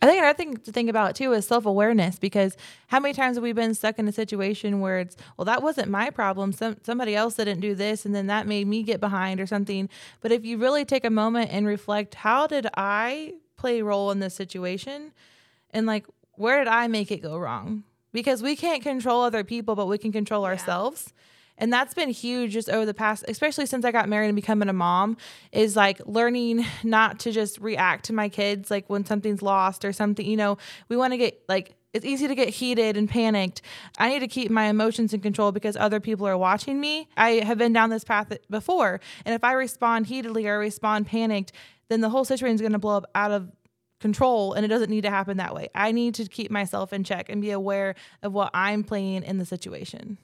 I 0.02 0.06
think 0.06 0.18
another 0.18 0.36
thing 0.36 0.56
to 0.56 0.72
think 0.72 0.88
about 0.88 1.14
too 1.14 1.32
is 1.32 1.46
self 1.46 1.66
awareness 1.66 2.18
because 2.18 2.56
how 2.86 3.00
many 3.00 3.12
times 3.12 3.36
have 3.36 3.44
we 3.44 3.52
been 3.52 3.74
stuck 3.74 3.98
in 3.98 4.08
a 4.08 4.12
situation 4.12 4.80
where 4.80 5.00
it's, 5.00 5.16
well, 5.36 5.44
that 5.44 5.62
wasn't 5.62 5.90
my 5.90 6.08
problem. 6.10 6.52
Some 6.52 6.76
somebody 6.82 7.14
else 7.14 7.34
didn't 7.34 7.60
do 7.60 7.74
this 7.74 8.06
and 8.06 8.14
then 8.14 8.26
that 8.28 8.46
made 8.46 8.66
me 8.66 8.82
get 8.82 9.00
behind 9.00 9.40
or 9.40 9.46
something. 9.46 9.90
But 10.20 10.32
if 10.32 10.44
you 10.44 10.56
really 10.56 10.84
take 10.84 11.04
a 11.04 11.10
moment 11.10 11.50
and 11.52 11.66
reflect, 11.66 12.14
how 12.14 12.46
did 12.46 12.66
I 12.76 13.34
play 13.56 13.80
a 13.80 13.84
role 13.84 14.10
in 14.10 14.20
this 14.20 14.34
situation? 14.34 15.12
And 15.70 15.86
like, 15.86 16.06
where 16.32 16.58
did 16.58 16.68
I 16.68 16.86
make 16.86 17.10
it 17.10 17.20
go 17.20 17.36
wrong? 17.36 17.84
Because 18.12 18.42
we 18.42 18.56
can't 18.56 18.82
control 18.82 19.22
other 19.22 19.44
people, 19.44 19.76
but 19.76 19.86
we 19.86 19.98
can 19.98 20.12
control 20.12 20.42
yeah. 20.42 20.48
ourselves 20.48 21.12
and 21.60 21.72
that's 21.72 21.94
been 21.94 22.08
huge 22.08 22.52
just 22.52 22.68
over 22.68 22.84
the 22.84 22.94
past 22.94 23.24
especially 23.28 23.66
since 23.66 23.84
i 23.84 23.92
got 23.92 24.08
married 24.08 24.26
and 24.26 24.36
becoming 24.36 24.68
a 24.68 24.72
mom 24.72 25.16
is 25.52 25.76
like 25.76 26.00
learning 26.06 26.64
not 26.82 27.20
to 27.20 27.30
just 27.30 27.58
react 27.60 28.04
to 28.06 28.12
my 28.12 28.28
kids 28.28 28.70
like 28.70 28.88
when 28.90 29.04
something's 29.04 29.42
lost 29.42 29.84
or 29.84 29.92
something 29.92 30.26
you 30.26 30.36
know 30.36 30.58
we 30.88 30.96
want 30.96 31.12
to 31.12 31.16
get 31.16 31.40
like 31.48 31.76
it's 31.92 32.04
easy 32.04 32.28
to 32.28 32.34
get 32.34 32.50
heated 32.50 32.96
and 32.96 33.08
panicked. 33.08 33.62
I 33.98 34.10
need 34.10 34.20
to 34.20 34.28
keep 34.28 34.50
my 34.50 34.66
emotions 34.66 35.12
in 35.12 35.20
control 35.20 35.50
because 35.50 35.76
other 35.76 35.98
people 35.98 36.26
are 36.26 36.38
watching 36.38 36.80
me. 36.80 37.08
I 37.16 37.40
have 37.44 37.58
been 37.58 37.72
down 37.72 37.90
this 37.90 38.04
path 38.04 38.32
before. 38.48 39.00
And 39.24 39.34
if 39.34 39.42
I 39.42 39.54
respond 39.54 40.06
heatedly 40.06 40.46
or 40.46 40.58
respond 40.58 41.06
panicked, 41.06 41.52
then 41.88 42.00
the 42.00 42.08
whole 42.08 42.24
situation 42.24 42.54
is 42.54 42.60
going 42.60 42.72
to 42.72 42.78
blow 42.78 42.96
up 42.96 43.10
out 43.14 43.32
of 43.32 43.50
control 44.00 44.54
and 44.54 44.64
it 44.64 44.68
doesn't 44.68 44.90
need 44.90 45.02
to 45.02 45.10
happen 45.10 45.36
that 45.36 45.54
way. 45.54 45.68
I 45.74 45.92
need 45.92 46.14
to 46.14 46.24
keep 46.26 46.50
myself 46.50 46.92
in 46.92 47.04
check 47.04 47.28
and 47.28 47.42
be 47.42 47.50
aware 47.50 47.94
of 48.22 48.32
what 48.32 48.50
I'm 48.54 48.84
playing 48.84 49.24
in 49.24 49.38
the 49.38 49.44
situation. 49.44 50.16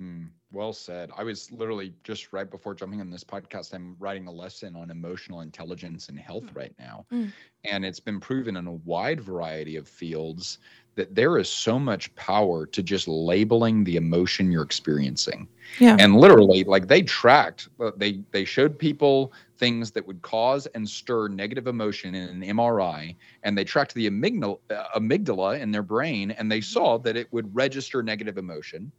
Mm. 0.00 0.28
Well 0.52 0.72
said. 0.72 1.10
I 1.16 1.24
was 1.24 1.50
literally 1.50 1.92
just 2.04 2.32
right 2.32 2.48
before 2.48 2.74
jumping 2.74 3.00
on 3.00 3.10
this 3.10 3.24
podcast, 3.24 3.74
I'm 3.74 3.96
writing 3.98 4.26
a 4.28 4.32
lesson 4.32 4.76
on 4.76 4.90
emotional 4.90 5.40
intelligence 5.40 6.08
and 6.08 6.18
health 6.18 6.44
mm. 6.44 6.56
right 6.56 6.74
now. 6.78 7.04
Mm. 7.12 7.32
And 7.64 7.84
it's 7.84 8.00
been 8.00 8.20
proven 8.20 8.56
in 8.56 8.66
a 8.66 8.72
wide 8.72 9.20
variety 9.20 9.76
of 9.76 9.88
fields 9.88 10.58
that 10.94 11.14
there 11.14 11.36
is 11.36 11.48
so 11.48 11.78
much 11.78 12.14
power 12.14 12.64
to 12.64 12.82
just 12.82 13.06
labeling 13.06 13.84
the 13.84 13.96
emotion 13.96 14.50
you're 14.50 14.62
experiencing. 14.62 15.46
Yeah. 15.78 15.96
And 15.98 16.16
literally, 16.16 16.64
like 16.64 16.88
they 16.88 17.02
tracked, 17.02 17.68
uh, 17.78 17.90
they 17.96 18.20
they 18.30 18.44
showed 18.44 18.78
people 18.78 19.32
things 19.58 19.90
that 19.90 20.06
would 20.06 20.22
cause 20.22 20.66
and 20.68 20.88
stir 20.88 21.28
negative 21.28 21.66
emotion 21.66 22.14
in 22.14 22.42
an 22.42 22.56
MRI, 22.56 23.14
and 23.42 23.58
they 23.58 23.64
tracked 23.64 23.94
the 23.94 24.08
amygdala, 24.08 24.58
uh, 24.70 24.98
amygdala 24.98 25.60
in 25.60 25.70
their 25.70 25.82
brain, 25.82 26.30
and 26.30 26.50
they 26.50 26.60
saw 26.60 26.98
that 26.98 27.16
it 27.16 27.30
would 27.32 27.54
register 27.54 28.02
negative 28.02 28.38
emotion 28.38 28.90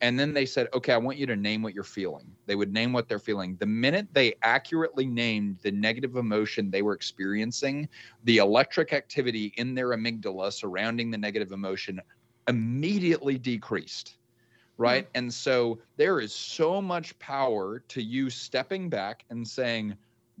and 0.00 0.18
then 0.18 0.34
they 0.34 0.44
said, 0.44 0.68
okay, 0.74 0.92
I 0.92 0.98
want 0.98 1.18
you 1.18 1.26
to 1.26 1.36
name 1.36 1.62
what 1.62 1.74
you're 1.74 1.84
feeling. 1.84 2.30
They 2.46 2.54
would 2.54 2.72
name 2.72 2.92
what 2.92 3.08
they're 3.08 3.18
feeling. 3.18 3.56
The 3.56 3.66
minute 3.66 4.08
they 4.12 4.34
accurately 4.42 5.06
named 5.06 5.58
the 5.62 5.70
negative 5.70 6.16
emotion 6.16 6.70
they 6.70 6.82
were 6.82 6.92
experiencing, 6.92 7.88
the 8.24 8.38
electric 8.38 8.92
activity 8.92 9.54
in 9.56 9.74
their 9.74 9.88
amygdala 9.88 10.52
surrounding 10.52 11.10
the 11.10 11.18
negative 11.18 11.52
emotion 11.52 12.00
immediately 12.46 13.38
decreased. 13.38 14.18
Right. 14.78 15.04
Mm-hmm. 15.04 15.18
And 15.18 15.32
so 15.32 15.78
there 15.96 16.20
is 16.20 16.34
so 16.34 16.82
much 16.82 17.18
power 17.18 17.82
to 17.88 18.02
you 18.02 18.28
stepping 18.28 18.90
back 18.90 19.24
and 19.30 19.46
saying, 19.46 19.96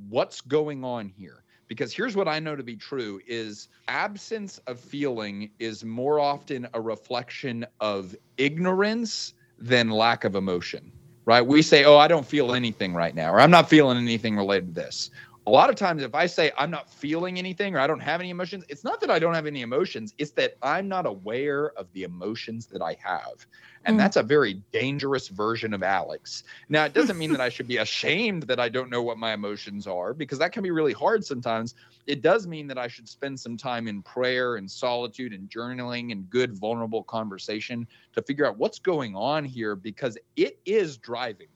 what's 0.08 0.42
going 0.42 0.84
on 0.84 1.08
here? 1.08 1.42
because 1.68 1.92
here's 1.92 2.16
what 2.16 2.28
i 2.28 2.38
know 2.38 2.54
to 2.54 2.62
be 2.62 2.76
true 2.76 3.20
is 3.26 3.68
absence 3.88 4.58
of 4.66 4.78
feeling 4.78 5.50
is 5.58 5.84
more 5.84 6.20
often 6.20 6.68
a 6.74 6.80
reflection 6.80 7.66
of 7.80 8.14
ignorance 8.36 9.34
than 9.58 9.90
lack 9.90 10.24
of 10.24 10.34
emotion, 10.34 10.92
right? 11.24 11.44
We 11.44 11.62
say, 11.62 11.84
oh, 11.84 11.96
I 11.98 12.08
don't 12.08 12.26
feel 12.26 12.54
anything 12.54 12.94
right 12.94 13.14
now, 13.14 13.32
or 13.32 13.40
I'm 13.40 13.50
not 13.50 13.68
feeling 13.68 13.96
anything 13.98 14.36
related 14.36 14.74
to 14.74 14.80
this. 14.80 15.10
A 15.48 15.50
lot 15.50 15.70
of 15.70 15.76
times, 15.76 16.02
if 16.02 16.12
I 16.12 16.26
say 16.26 16.50
I'm 16.58 16.72
not 16.72 16.90
feeling 16.90 17.38
anything 17.38 17.76
or 17.76 17.78
I 17.78 17.86
don't 17.86 18.00
have 18.00 18.18
any 18.20 18.30
emotions, 18.30 18.64
it's 18.68 18.82
not 18.82 19.00
that 19.00 19.12
I 19.12 19.20
don't 19.20 19.34
have 19.34 19.46
any 19.46 19.62
emotions, 19.62 20.12
it's 20.18 20.32
that 20.32 20.56
I'm 20.60 20.88
not 20.88 21.06
aware 21.06 21.70
of 21.78 21.86
the 21.92 22.02
emotions 22.02 22.66
that 22.66 22.82
I 22.82 22.96
have. 23.00 23.46
And 23.84 23.94
mm. 23.94 23.98
that's 23.98 24.16
a 24.16 24.24
very 24.24 24.54
dangerous 24.72 25.28
version 25.28 25.72
of 25.72 25.84
Alex. 25.84 26.42
Now, 26.68 26.84
it 26.84 26.94
doesn't 26.94 27.16
mean 27.16 27.30
that 27.30 27.40
I 27.40 27.48
should 27.48 27.68
be 27.68 27.76
ashamed 27.86 28.42
that 28.44 28.58
I 28.58 28.68
don't 28.68 28.90
know 28.90 29.02
what 29.02 29.18
my 29.18 29.34
emotions 29.34 29.86
are, 29.86 30.12
because 30.12 30.40
that 30.40 30.50
can 30.50 30.64
be 30.64 30.72
really 30.72 30.92
hard 30.92 31.24
sometimes. 31.24 31.76
It 32.08 32.22
does 32.22 32.48
mean 32.48 32.66
that 32.66 32.78
I 32.78 32.88
should 32.88 33.08
spend 33.08 33.38
some 33.38 33.56
time 33.56 33.86
in 33.86 34.02
prayer 34.02 34.56
and 34.56 34.68
solitude 34.68 35.32
and 35.32 35.48
journaling 35.48 36.10
and 36.10 36.28
good, 36.28 36.58
vulnerable 36.58 37.04
conversation 37.04 37.86
to 38.14 38.22
figure 38.22 38.46
out 38.46 38.58
what's 38.58 38.80
going 38.80 39.14
on 39.14 39.44
here, 39.44 39.76
because 39.76 40.18
it 40.34 40.58
is 40.66 40.96
driving. 40.96 41.46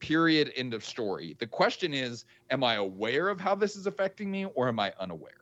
Period. 0.00 0.52
End 0.56 0.74
of 0.74 0.84
story. 0.84 1.36
The 1.38 1.46
question 1.46 1.94
is 1.94 2.24
Am 2.50 2.64
I 2.64 2.74
aware 2.74 3.28
of 3.28 3.40
how 3.40 3.54
this 3.54 3.76
is 3.76 3.86
affecting 3.86 4.30
me 4.30 4.46
or 4.46 4.68
am 4.68 4.80
I 4.80 4.92
unaware? 4.98 5.32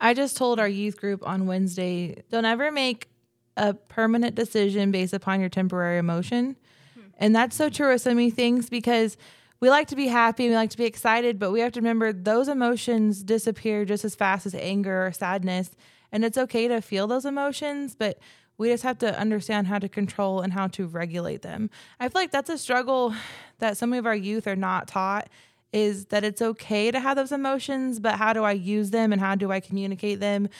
I 0.00 0.14
just 0.14 0.36
told 0.36 0.58
our 0.58 0.68
youth 0.68 0.98
group 0.98 1.26
on 1.26 1.46
Wednesday 1.46 2.22
don't 2.30 2.44
ever 2.44 2.70
make 2.70 3.08
a 3.56 3.74
permanent 3.74 4.34
decision 4.34 4.90
based 4.90 5.12
upon 5.12 5.40
your 5.40 5.48
temporary 5.48 5.98
emotion. 5.98 6.56
Hmm. 6.94 7.00
And 7.18 7.36
that's 7.36 7.56
so 7.56 7.68
true 7.68 7.92
of 7.92 8.00
so 8.00 8.14
many 8.14 8.30
things 8.30 8.70
because 8.70 9.16
we 9.60 9.68
like 9.68 9.88
to 9.88 9.96
be 9.96 10.06
happy, 10.06 10.48
we 10.48 10.54
like 10.54 10.70
to 10.70 10.78
be 10.78 10.86
excited, 10.86 11.38
but 11.38 11.50
we 11.50 11.60
have 11.60 11.72
to 11.72 11.80
remember 11.80 12.12
those 12.12 12.48
emotions 12.48 13.22
disappear 13.22 13.84
just 13.84 14.04
as 14.04 14.14
fast 14.14 14.46
as 14.46 14.54
anger 14.54 15.06
or 15.06 15.12
sadness. 15.12 15.70
And 16.12 16.24
it's 16.24 16.38
okay 16.38 16.66
to 16.68 16.80
feel 16.80 17.06
those 17.06 17.26
emotions, 17.26 17.94
but 17.94 18.18
we 18.60 18.68
just 18.68 18.82
have 18.82 18.98
to 18.98 19.18
understand 19.18 19.66
how 19.66 19.78
to 19.78 19.88
control 19.88 20.42
and 20.42 20.52
how 20.52 20.66
to 20.66 20.86
regulate 20.86 21.40
them. 21.40 21.70
I 21.98 22.10
feel 22.10 22.20
like 22.20 22.30
that's 22.30 22.50
a 22.50 22.58
struggle 22.58 23.14
that 23.58 23.78
some 23.78 23.94
of 23.94 24.04
our 24.04 24.14
youth 24.14 24.46
are 24.46 24.54
not 24.54 24.86
taught 24.86 25.30
is 25.72 26.04
that 26.06 26.24
it's 26.24 26.42
okay 26.42 26.90
to 26.90 27.00
have 27.00 27.16
those 27.16 27.32
emotions, 27.32 27.98
but 27.98 28.16
how 28.16 28.34
do 28.34 28.44
I 28.44 28.52
use 28.52 28.90
them 28.90 29.14
and 29.14 29.20
how 29.20 29.34
do 29.34 29.50
I 29.50 29.60
communicate 29.60 30.20
them 30.20 30.50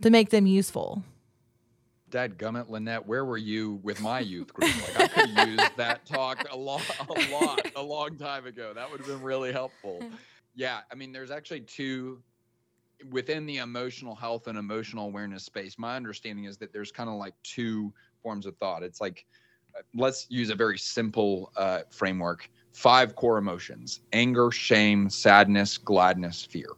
to 0.00 0.10
make 0.10 0.30
them 0.30 0.46
useful? 0.46 1.02
Dad 2.08 2.38
gummit, 2.38 2.70
Lynette, 2.70 3.08
where 3.08 3.24
were 3.24 3.36
you 3.36 3.80
with 3.82 4.00
my 4.00 4.20
youth 4.20 4.54
group? 4.54 4.70
Like 4.82 5.00
I 5.00 5.08
could 5.08 5.30
have 5.30 5.48
used 5.48 5.76
that 5.76 6.06
talk 6.06 6.46
a 6.52 6.56
lot, 6.56 6.82
a 7.08 7.32
lot, 7.32 7.66
a 7.74 7.82
long 7.82 8.16
time 8.16 8.46
ago. 8.46 8.72
That 8.72 8.92
would 8.92 9.00
have 9.00 9.08
been 9.08 9.22
really 9.22 9.50
helpful. 9.52 10.00
Yeah, 10.56 10.80
I 10.90 10.96
mean, 10.96 11.12
there's 11.12 11.30
actually 11.30 11.60
two 11.60 12.20
within 13.10 13.46
the 13.46 13.58
emotional 13.58 14.14
health 14.14 14.46
and 14.46 14.58
emotional 14.58 15.06
awareness 15.06 15.44
space. 15.44 15.78
My 15.78 15.96
understanding 15.96 16.44
is 16.44 16.58
that 16.58 16.72
there's 16.72 16.92
kind 16.92 17.08
of 17.08 17.16
like 17.16 17.34
two 17.42 17.92
forms 18.22 18.46
of 18.46 18.56
thought. 18.58 18.82
It's 18.82 19.00
like 19.00 19.24
uh, 19.76 19.82
let's 19.94 20.26
use 20.28 20.50
a 20.50 20.54
very 20.54 20.78
simple 20.78 21.52
uh, 21.56 21.80
framework: 21.90 22.50
five 22.72 23.14
core 23.16 23.38
emotions: 23.38 24.00
anger, 24.12 24.50
shame, 24.50 25.08
sadness, 25.08 25.78
gladness, 25.78 26.44
fear. 26.44 26.70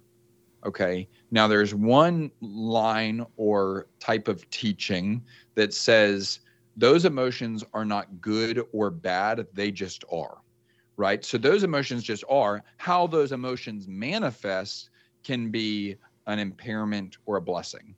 Okay. 0.64 1.08
Now, 1.30 1.48
there's 1.48 1.74
one 1.74 2.30
line 2.40 3.26
or 3.36 3.88
type 3.98 4.28
of 4.28 4.48
teaching 4.50 5.22
that 5.54 5.74
says 5.74 6.40
those 6.76 7.04
emotions 7.04 7.64
are 7.74 7.84
not 7.84 8.20
good 8.20 8.62
or 8.72 8.90
bad, 8.90 9.46
they 9.52 9.70
just 9.70 10.04
are. 10.10 10.38
Right. 10.96 11.24
So 11.24 11.38
those 11.38 11.64
emotions 11.64 12.04
just 12.04 12.22
are. 12.28 12.62
How 12.76 13.06
those 13.06 13.32
emotions 13.32 13.88
manifest 13.88 14.90
can 15.24 15.50
be 15.50 15.96
an 16.26 16.38
impairment 16.38 17.16
or 17.26 17.36
a 17.36 17.40
blessing. 17.40 17.94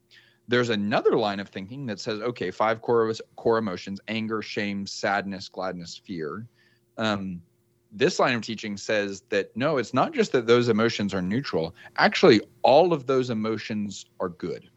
There's 0.47 0.71
another 0.71 1.17
line 1.17 1.41
of 1.41 1.49
thinking 1.49 1.87
that 1.87 2.01
says, 2.01 2.21
okay, 2.21 2.51
five 2.51 2.83
core, 2.83 3.13
core 3.37 3.59
emotions 3.59 4.01
anger, 4.09 4.43
shame, 4.43 4.87
sadness, 4.87 5.49
gladness, 5.49 6.01
fear. 6.05 6.47
Um, 6.99 7.41
this 7.91 8.19
line 8.19 8.35
of 8.35 8.43
teaching 8.43 8.77
says 8.77 9.23
that 9.31 9.57
no, 9.57 9.79
it's 9.79 9.95
not 9.95 10.13
just 10.13 10.33
that 10.33 10.47
those 10.47 10.69
emotions 10.69 11.15
are 11.15 11.23
neutral. 11.23 11.75
Actually, 11.97 12.41
all 12.63 12.93
of 12.93 13.07
those 13.07 13.31
emotions 13.31 14.07
are 14.21 14.29
good 14.29 14.69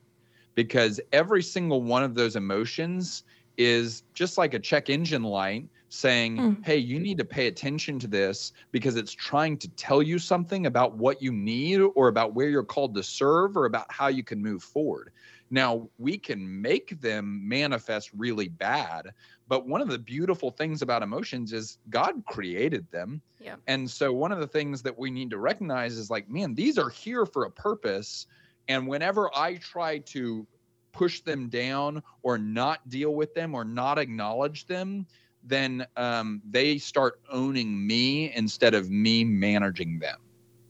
because 0.55 0.99
every 1.11 1.43
single 1.43 1.81
one 1.81 2.03
of 2.03 2.15
those 2.15 2.35
emotions 2.35 3.23
is 3.57 4.03
just 4.13 4.37
like 4.37 4.53
a 4.53 4.59
check 4.59 4.89
engine 4.89 5.23
light 5.23 5.67
saying, 5.89 6.37
mm. 6.37 6.65
hey, 6.65 6.77
you 6.77 6.99
need 6.99 7.17
to 7.17 7.25
pay 7.25 7.47
attention 7.47 7.97
to 7.99 8.07
this 8.07 8.51
because 8.71 8.95
it's 8.95 9.13
trying 9.13 9.57
to 9.57 9.69
tell 9.69 10.01
you 10.01 10.19
something 10.19 10.65
about 10.65 10.95
what 10.95 11.21
you 11.21 11.31
need 11.31 11.79
or 11.95 12.07
about 12.07 12.33
where 12.33 12.49
you're 12.49 12.63
called 12.63 12.93
to 12.95 13.03
serve 13.03 13.55
or 13.55 13.65
about 13.65 13.85
how 13.89 14.07
you 14.07 14.23
can 14.23 14.41
move 14.41 14.63
forward. 14.63 15.11
Now, 15.49 15.89
we 15.97 16.17
can 16.17 16.61
make 16.61 16.99
them 16.99 17.47
manifest 17.47 18.09
really 18.17 18.49
bad, 18.49 19.11
but 19.47 19.65
one 19.65 19.81
of 19.81 19.87
the 19.87 19.97
beautiful 19.97 20.51
things 20.51 20.81
about 20.81 21.03
emotions 21.03 21.53
is 21.53 21.77
God 21.89 22.21
created 22.27 22.85
them. 22.91 23.21
Yeah. 23.39 23.55
And 23.67 23.89
so 23.89 24.11
one 24.11 24.33
of 24.33 24.39
the 24.39 24.47
things 24.47 24.81
that 24.81 24.97
we 24.97 25.09
need 25.09 25.29
to 25.29 25.37
recognize 25.37 25.97
is 25.97 26.09
like, 26.09 26.29
man, 26.29 26.53
these 26.53 26.77
are 26.77 26.89
here 26.89 27.25
for 27.25 27.45
a 27.45 27.51
purpose. 27.51 28.27
And 28.67 28.87
whenever 28.87 29.33
I 29.33 29.55
try 29.55 29.99
to 29.99 30.45
push 30.91 31.21
them 31.21 31.47
down 31.47 32.03
or 32.23 32.37
not 32.37 32.89
deal 32.89 33.13
with 33.13 33.33
them 33.33 33.55
or 33.55 33.63
not 33.63 33.97
acknowledge 33.97 34.65
them, 34.65 35.05
then 35.47 35.85
um, 35.95 36.41
they 36.49 36.77
start 36.77 37.19
owning 37.31 37.85
me 37.85 38.33
instead 38.35 38.73
of 38.73 38.89
me 38.89 39.23
managing 39.23 39.99
them. 39.99 40.17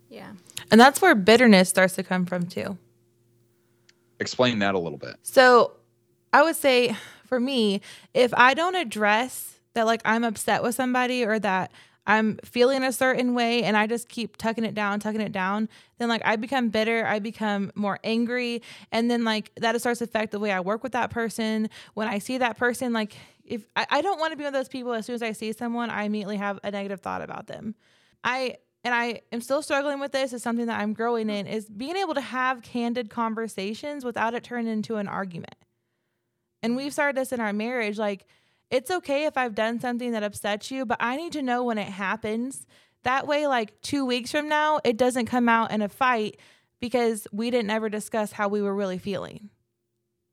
Yeah. 0.09 0.31
And 0.71 0.79
that's 0.79 1.01
where 1.01 1.15
bitterness 1.15 1.69
starts 1.69 1.95
to 1.95 2.03
come 2.03 2.25
from 2.25 2.47
too. 2.47 2.77
Explain 4.19 4.59
that 4.59 4.75
a 4.75 4.79
little 4.79 4.97
bit. 4.97 5.15
So 5.21 5.73
I 6.33 6.43
would 6.43 6.55
say 6.55 6.95
for 7.25 7.39
me, 7.39 7.81
if 8.13 8.33
I 8.33 8.53
don't 8.53 8.75
address 8.75 9.59
that, 9.73 9.85
like 9.85 10.01
I'm 10.05 10.23
upset 10.23 10.63
with 10.63 10.75
somebody 10.75 11.23
or 11.23 11.39
that 11.39 11.71
I'm 12.07 12.39
feeling 12.45 12.83
a 12.83 12.93
certain 12.93 13.33
way 13.33 13.63
and 13.63 13.75
I 13.75 13.85
just 13.85 14.07
keep 14.07 14.37
tucking 14.37 14.63
it 14.63 14.73
down, 14.73 15.01
tucking 15.01 15.19
it 15.19 15.33
down, 15.33 15.67
then 15.97 16.07
like 16.07 16.21
I 16.23 16.37
become 16.37 16.69
bitter, 16.69 17.05
I 17.05 17.19
become 17.19 17.71
more 17.75 17.99
angry. 18.03 18.61
And 18.93 19.11
then 19.11 19.25
like 19.25 19.51
that 19.57 19.77
starts 19.81 19.99
to 19.99 20.05
affect 20.05 20.31
the 20.31 20.39
way 20.39 20.51
I 20.51 20.61
work 20.61 20.83
with 20.83 20.93
that 20.93 21.11
person. 21.11 21.69
When 21.95 22.07
I 22.07 22.19
see 22.19 22.37
that 22.37 22.57
person, 22.57 22.93
like 22.93 23.15
if 23.47 23.65
I, 23.75 23.87
I 23.89 24.01
don't 24.01 24.19
want 24.19 24.31
to 24.31 24.37
be 24.37 24.43
one 24.43 24.53
of 24.53 24.59
those 24.59 24.67
people, 24.67 24.93
as 24.93 25.05
soon 25.05 25.15
as 25.15 25.23
I 25.23 25.31
see 25.31 25.51
someone, 25.53 25.89
I 25.89 26.03
immediately 26.03 26.37
have 26.37 26.59
a 26.63 26.71
negative 26.71 26.99
thought 26.99 27.21
about 27.21 27.47
them. 27.47 27.75
I 28.23 28.57
and 28.83 28.93
I 28.93 29.21
am 29.31 29.41
still 29.41 29.61
struggling 29.61 29.99
with 29.99 30.11
this. 30.11 30.33
Is 30.33 30.43
something 30.43 30.67
that 30.67 30.79
I'm 30.79 30.93
growing 30.93 31.29
in 31.29 31.47
is 31.47 31.67
being 31.67 31.95
able 31.95 32.13
to 32.13 32.21
have 32.21 32.61
candid 32.61 33.09
conversations 33.09 34.05
without 34.05 34.33
it 34.33 34.43
turning 34.43 34.71
into 34.71 34.97
an 34.97 35.07
argument. 35.07 35.55
And 36.61 36.75
we've 36.75 36.93
started 36.93 37.15
this 37.15 37.31
in 37.31 37.39
our 37.39 37.53
marriage. 37.53 37.97
Like, 37.97 38.25
it's 38.69 38.91
okay 38.91 39.25
if 39.25 39.37
I've 39.37 39.55
done 39.55 39.79
something 39.79 40.11
that 40.11 40.23
upsets 40.23 40.69
you, 40.71 40.85
but 40.85 40.97
I 40.99 41.15
need 41.15 41.31
to 41.33 41.41
know 41.41 41.63
when 41.63 41.77
it 41.77 41.87
happens. 41.87 42.67
That 43.03 43.27
way, 43.27 43.47
like 43.47 43.79
two 43.81 44.05
weeks 44.05 44.31
from 44.31 44.49
now, 44.49 44.81
it 44.83 44.97
doesn't 44.97 45.27
come 45.27 45.47
out 45.47 45.71
in 45.71 45.81
a 45.81 45.87
fight 45.87 46.37
because 46.81 47.27
we 47.31 47.49
didn't 47.49 47.69
ever 47.69 47.89
discuss 47.89 48.31
how 48.31 48.49
we 48.49 48.61
were 48.61 48.75
really 48.75 48.97
feeling. 48.97 49.49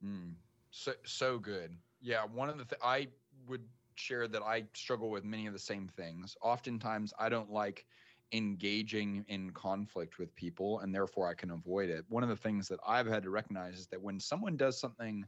Mm, 0.05 0.33
so 0.71 0.93
so 1.05 1.39
good. 1.39 1.77
Yeah, 2.05 2.23
one 2.31 2.49
of 2.49 2.59
the 2.59 2.65
th- 2.65 2.79
I 2.83 3.07
would 3.47 3.63
share 3.95 4.27
that 4.27 4.43
I 4.43 4.65
struggle 4.73 5.09
with 5.09 5.25
many 5.25 5.47
of 5.47 5.53
the 5.53 5.59
same 5.59 5.87
things. 5.87 6.37
Oftentimes, 6.39 7.11
I 7.17 7.29
don't 7.29 7.49
like 7.51 7.87
engaging 8.31 9.25
in 9.27 9.49
conflict 9.51 10.19
with 10.19 10.33
people, 10.35 10.81
and 10.81 10.93
therefore 10.93 11.27
I 11.27 11.33
can 11.33 11.49
avoid 11.49 11.89
it. 11.89 12.05
One 12.07 12.21
of 12.21 12.29
the 12.29 12.35
things 12.35 12.67
that 12.67 12.79
I've 12.85 13.07
had 13.07 13.23
to 13.23 13.31
recognize 13.31 13.79
is 13.79 13.87
that 13.87 13.99
when 13.99 14.19
someone 14.19 14.55
does 14.55 14.79
something 14.79 15.25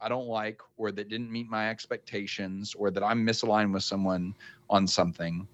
I 0.00 0.08
don't 0.08 0.28
like 0.28 0.60
or 0.76 0.92
that 0.92 1.08
didn't 1.08 1.30
meet 1.32 1.48
my 1.48 1.70
expectations 1.70 2.72
or 2.74 2.92
that 2.92 3.02
I'm 3.02 3.26
misaligned 3.26 3.72
with 3.72 3.82
someone 3.82 4.36
on 4.70 4.86
something, 4.86 5.48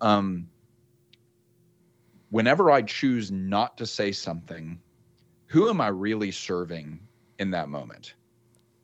um, 0.00 0.48
whenever 2.30 2.70
I 2.70 2.82
choose 2.82 3.32
not 3.32 3.76
to 3.78 3.86
say 3.86 4.12
something, 4.12 4.80
who 5.46 5.68
am 5.68 5.80
I 5.80 5.88
really 5.88 6.30
serving 6.30 7.00
in 7.40 7.50
that 7.50 7.68
moment? 7.68 8.14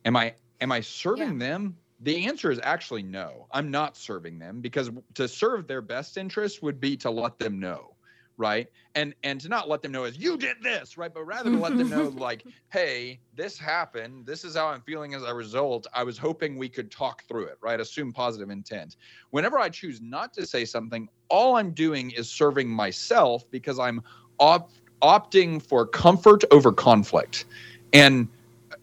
Am 0.04 0.16
I 0.16 0.34
am 0.64 0.72
I 0.72 0.80
serving 0.80 1.38
yeah. 1.38 1.46
them? 1.46 1.76
The 2.00 2.26
answer 2.26 2.50
is 2.50 2.58
actually 2.62 3.04
no. 3.04 3.46
I'm 3.52 3.70
not 3.70 3.96
serving 3.96 4.38
them 4.38 4.60
because 4.60 4.90
to 5.14 5.28
serve 5.28 5.68
their 5.68 5.82
best 5.82 6.16
interest 6.16 6.62
would 6.62 6.80
be 6.80 6.96
to 6.98 7.10
let 7.10 7.38
them 7.38 7.60
know 7.60 7.94
right? 8.36 8.66
And 8.96 9.14
and 9.22 9.40
to 9.42 9.48
not 9.48 9.68
let 9.68 9.80
them 9.82 9.92
know 9.92 10.02
as 10.02 10.18
you 10.18 10.36
did 10.36 10.56
this 10.60 10.98
right? 10.98 11.12
But 11.14 11.24
rather 11.24 11.50
to 11.50 11.56
let 11.56 11.76
them 11.78 11.88
know 11.88 12.08
like 12.16 12.44
hey 12.72 13.20
this 13.34 13.58
happened. 13.58 14.26
This 14.26 14.44
is 14.44 14.56
how 14.56 14.66
i'm 14.66 14.80
feeling 14.80 15.14
as 15.14 15.22
a 15.22 15.32
result. 15.32 15.86
I 15.94 16.02
was 16.02 16.18
hoping 16.18 16.56
we 16.56 16.68
could 16.68 16.90
talk 16.90 17.22
through 17.28 17.44
it 17.44 17.58
right? 17.62 17.78
Assume 17.78 18.12
positive 18.12 18.50
intent. 18.50 18.96
Whenever 19.30 19.58
i 19.58 19.68
choose 19.68 20.00
not 20.00 20.32
to 20.34 20.46
say 20.46 20.64
something 20.64 21.08
all 21.28 21.56
i'm 21.56 21.70
doing 21.70 22.10
is 22.10 22.28
serving 22.28 22.68
myself 22.68 23.48
because 23.52 23.78
i'm 23.78 24.02
op- 24.40 24.72
opting 25.00 25.62
for 25.62 25.86
comfort 25.86 26.42
over 26.50 26.72
conflict. 26.72 27.44
And 27.92 28.28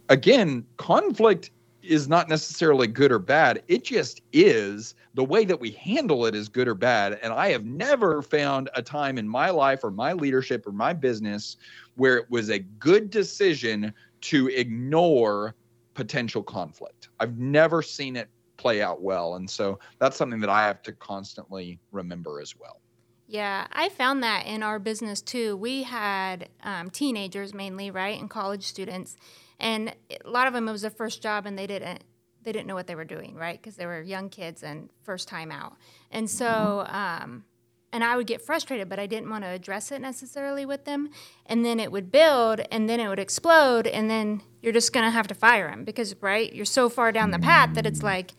again 0.10 0.66
conflict 0.78 1.52
is 1.84 2.08
not 2.08 2.30
necessarily 2.30 2.88
good 2.88 3.12
or 3.12 3.20
bad. 3.20 3.64
It 3.68 3.84
just 3.84 4.22
is. 4.34 4.96
The 5.14 5.24
way 5.24 5.46
that 5.46 5.60
we 5.60 5.72
handle 5.72 6.26
it 6.26 6.36
is 6.36 6.48
good 6.48 6.68
or 6.68 6.76
bad. 6.76 7.20
And 7.22 7.34
I 7.34 7.50
have 7.50 7.66
never 7.66 8.22
found 8.22 8.70
a 8.76 8.82
time 8.82 9.18
in 9.18 9.28
my 9.28 9.50
life 9.50 9.84
or 9.84 9.92
my 9.92 10.14
leadership 10.14 10.66
or 10.66 10.72
my 10.72 10.94
business 10.94 11.58
where 11.96 12.18
it 12.18 12.30
was 12.30 12.50
a 12.50 12.60
good 12.60 13.10
decision 13.10 13.94
to 14.22 14.48
ignore 14.50 15.56
potential 15.94 16.44
conflict. 16.44 17.10
I've 17.20 17.38
never 17.38 17.82
seen 17.82 18.16
it 18.16 18.30
play 18.58 18.82
out 18.82 19.02
well. 19.02 19.36
And 19.36 19.50
so 19.50 19.80
that's 20.00 20.16
something 20.16 20.40
that 20.40 20.50
I 20.50 20.66
have 20.66 20.82
to 20.84 20.94
constantly 20.94 21.80
remember 21.92 22.40
as 22.40 22.56
well. 22.58 22.80
Yeah, 23.28 23.68
I 23.72 23.90
found 23.90 24.24
that 24.24 24.46
in 24.46 24.62
our 24.62 24.78
business 24.78 25.22
too. 25.22 25.56
We 25.56 25.84
had 25.84 26.50
um, 26.64 26.90
teenagers 26.90 27.54
mainly, 27.54 27.90
right, 27.90 28.20
and 28.20 28.30
college 28.30 28.66
students 28.66 29.16
and 29.62 29.96
a 30.26 30.30
lot 30.30 30.48
of 30.48 30.54
them 30.54 30.68
it 30.68 30.72
was 30.72 30.82
their 30.82 30.92
first 30.92 31.22
job 31.22 31.46
and 31.46 31.58
they 31.58 31.68
didn't 31.68 32.04
they 32.44 32.52
didn't 32.52 32.66
know 32.66 32.74
what 32.76 32.88
they 32.88 32.96
were 32.96 33.06
doing 33.06 33.36
right? 33.36 33.62
Because 33.62 33.76
they 33.76 33.86
were 33.86 34.02
young 34.02 34.28
kids 34.28 34.64
and 34.64 34.90
first 35.04 35.28
time 35.28 35.52
out. 35.52 35.78
And 36.10 36.30
so 36.30 36.86
um, 36.90 37.46
and 37.94 38.04
i 38.04 38.16
would 38.18 38.26
get 38.26 38.42
frustrated 38.42 38.88
but 38.88 39.00
i 39.00 39.06
didn't 39.06 39.30
want 39.30 39.44
to 39.44 39.50
address 39.50 39.92
it 39.92 40.02
necessarily 40.02 40.66
with 40.66 40.86
them. 40.86 41.10
And 41.46 41.64
then 41.64 41.80
it 41.80 41.92
would 41.92 42.12
build 42.12 42.62
and 42.72 42.90
then 42.90 43.00
it 43.00 43.08
would 43.08 43.20
explode 43.20 43.88
and 43.88 44.10
then 44.10 44.42
you're 44.62 44.74
just 44.74 44.92
going 44.92 45.06
to 45.06 45.12
have 45.12 45.28
to 45.28 45.36
fire 45.36 45.70
them 45.70 45.84
because 45.86 46.16
right 46.22 46.52
you're 46.52 46.66
so 46.66 46.90
far 46.90 47.12
down 47.12 47.32
the 47.32 47.40
path 47.40 47.76
that 47.76 47.86
it's 47.86 48.04
like 48.04 48.32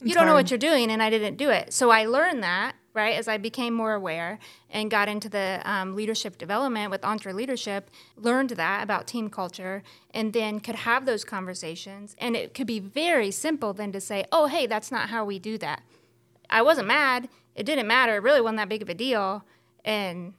you 0.00 0.06
it's 0.06 0.14
don't 0.14 0.22
hard. 0.24 0.28
know 0.28 0.34
what 0.34 0.50
you're 0.50 0.58
doing 0.58 0.90
and 0.90 1.02
i 1.02 1.08
didn't 1.08 1.36
do 1.36 1.48
it. 1.50 1.72
So 1.72 1.90
i 1.90 2.04
learned 2.04 2.42
that 2.42 2.74
right? 2.94 3.16
As 3.16 3.28
I 3.28 3.38
became 3.38 3.74
more 3.74 3.94
aware 3.94 4.38
and 4.70 4.90
got 4.90 5.08
into 5.08 5.28
the 5.28 5.60
um, 5.64 5.94
leadership 5.94 6.38
development 6.38 6.90
with 6.90 7.00
EntreLeadership, 7.02 7.84
learned 8.16 8.50
that 8.50 8.82
about 8.82 9.06
team 9.06 9.30
culture, 9.30 9.82
and 10.12 10.32
then 10.32 10.60
could 10.60 10.74
have 10.74 11.06
those 11.06 11.24
conversations. 11.24 12.14
And 12.18 12.36
it 12.36 12.54
could 12.54 12.66
be 12.66 12.80
very 12.80 13.30
simple 13.30 13.72
then 13.72 13.92
to 13.92 14.00
say, 14.00 14.24
oh, 14.30 14.46
hey, 14.46 14.66
that's 14.66 14.92
not 14.92 15.08
how 15.08 15.24
we 15.24 15.38
do 15.38 15.58
that. 15.58 15.82
I 16.50 16.62
wasn't 16.62 16.88
mad. 16.88 17.28
It 17.54 17.64
didn't 17.64 17.86
matter. 17.86 18.16
It 18.16 18.22
really 18.22 18.40
wasn't 18.40 18.58
that 18.58 18.68
big 18.68 18.82
of 18.82 18.88
a 18.88 18.94
deal. 18.94 19.44
And 19.84 20.34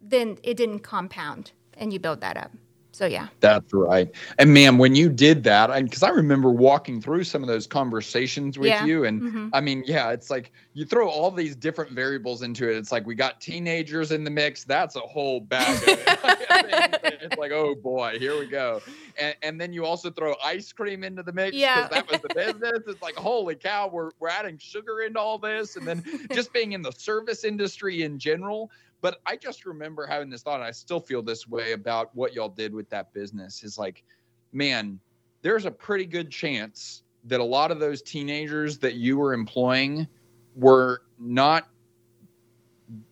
then 0.00 0.38
it 0.42 0.56
didn't 0.56 0.80
compound, 0.80 1.52
and 1.74 1.92
you 1.92 1.98
build 1.98 2.20
that 2.22 2.36
up. 2.36 2.52
So 2.92 3.06
yeah. 3.06 3.28
That's 3.40 3.72
right. 3.72 4.10
And 4.38 4.52
ma'am, 4.52 4.78
when 4.78 4.94
you 4.94 5.08
did 5.08 5.44
that, 5.44 5.72
because 5.84 6.02
I, 6.02 6.08
I, 6.08 6.10
remember 6.10 6.50
walking 6.50 7.00
through 7.00 7.24
some 7.24 7.42
of 7.42 7.48
those 7.48 7.66
conversations 7.66 8.58
with 8.58 8.68
yeah. 8.68 8.84
you, 8.84 9.04
and 9.04 9.22
mm-hmm. 9.22 9.48
I 9.52 9.60
mean, 9.60 9.84
yeah, 9.86 10.10
it's 10.10 10.28
like 10.28 10.52
you 10.74 10.84
throw 10.84 11.08
all 11.08 11.30
these 11.30 11.54
different 11.54 11.92
variables 11.92 12.42
into 12.42 12.68
it. 12.68 12.76
It's 12.76 12.90
like 12.90 13.06
we 13.06 13.14
got 13.14 13.40
teenagers 13.40 14.10
in 14.10 14.24
the 14.24 14.30
mix. 14.30 14.64
That's 14.64 14.96
a 14.96 15.00
whole 15.00 15.40
bag. 15.40 15.80
It. 15.86 16.00
it's 17.22 17.36
like, 17.36 17.52
oh 17.52 17.74
boy, 17.74 18.18
here 18.18 18.38
we 18.38 18.46
go. 18.46 18.82
And, 19.18 19.36
and 19.42 19.60
then 19.60 19.72
you 19.72 19.84
also 19.84 20.10
throw 20.10 20.34
ice 20.44 20.72
cream 20.72 21.04
into 21.04 21.22
the 21.22 21.32
mix 21.32 21.50
because 21.52 21.60
yeah. 21.60 21.88
that 21.88 22.10
was 22.10 22.20
the 22.20 22.34
business. 22.34 22.80
It's 22.86 23.02
like, 23.02 23.14
holy 23.14 23.54
cow, 23.54 23.88
we're 23.92 24.10
we're 24.18 24.28
adding 24.28 24.58
sugar 24.58 25.02
into 25.02 25.20
all 25.20 25.38
this, 25.38 25.76
and 25.76 25.86
then 25.86 26.04
just 26.32 26.52
being 26.52 26.72
in 26.72 26.82
the 26.82 26.92
service 26.92 27.44
industry 27.44 28.02
in 28.02 28.18
general 28.18 28.70
but 29.00 29.20
I 29.26 29.36
just 29.36 29.64
remember 29.64 30.06
having 30.06 30.30
this 30.30 30.42
thought, 30.42 30.56
and 30.56 30.64
I 30.64 30.70
still 30.70 31.00
feel 31.00 31.22
this 31.22 31.48
way 31.48 31.72
about 31.72 32.14
what 32.14 32.34
y'all 32.34 32.48
did 32.48 32.74
with 32.74 32.88
that 32.90 33.12
business. 33.12 33.62
Is 33.62 33.78
like, 33.78 34.04
man, 34.52 35.00
there's 35.42 35.64
a 35.64 35.70
pretty 35.70 36.06
good 36.06 36.30
chance 36.30 37.02
that 37.24 37.40
a 37.40 37.44
lot 37.44 37.70
of 37.70 37.78
those 37.80 38.02
teenagers 38.02 38.78
that 38.78 38.94
you 38.94 39.16
were 39.16 39.32
employing 39.32 40.06
were 40.54 41.02
not 41.18 41.68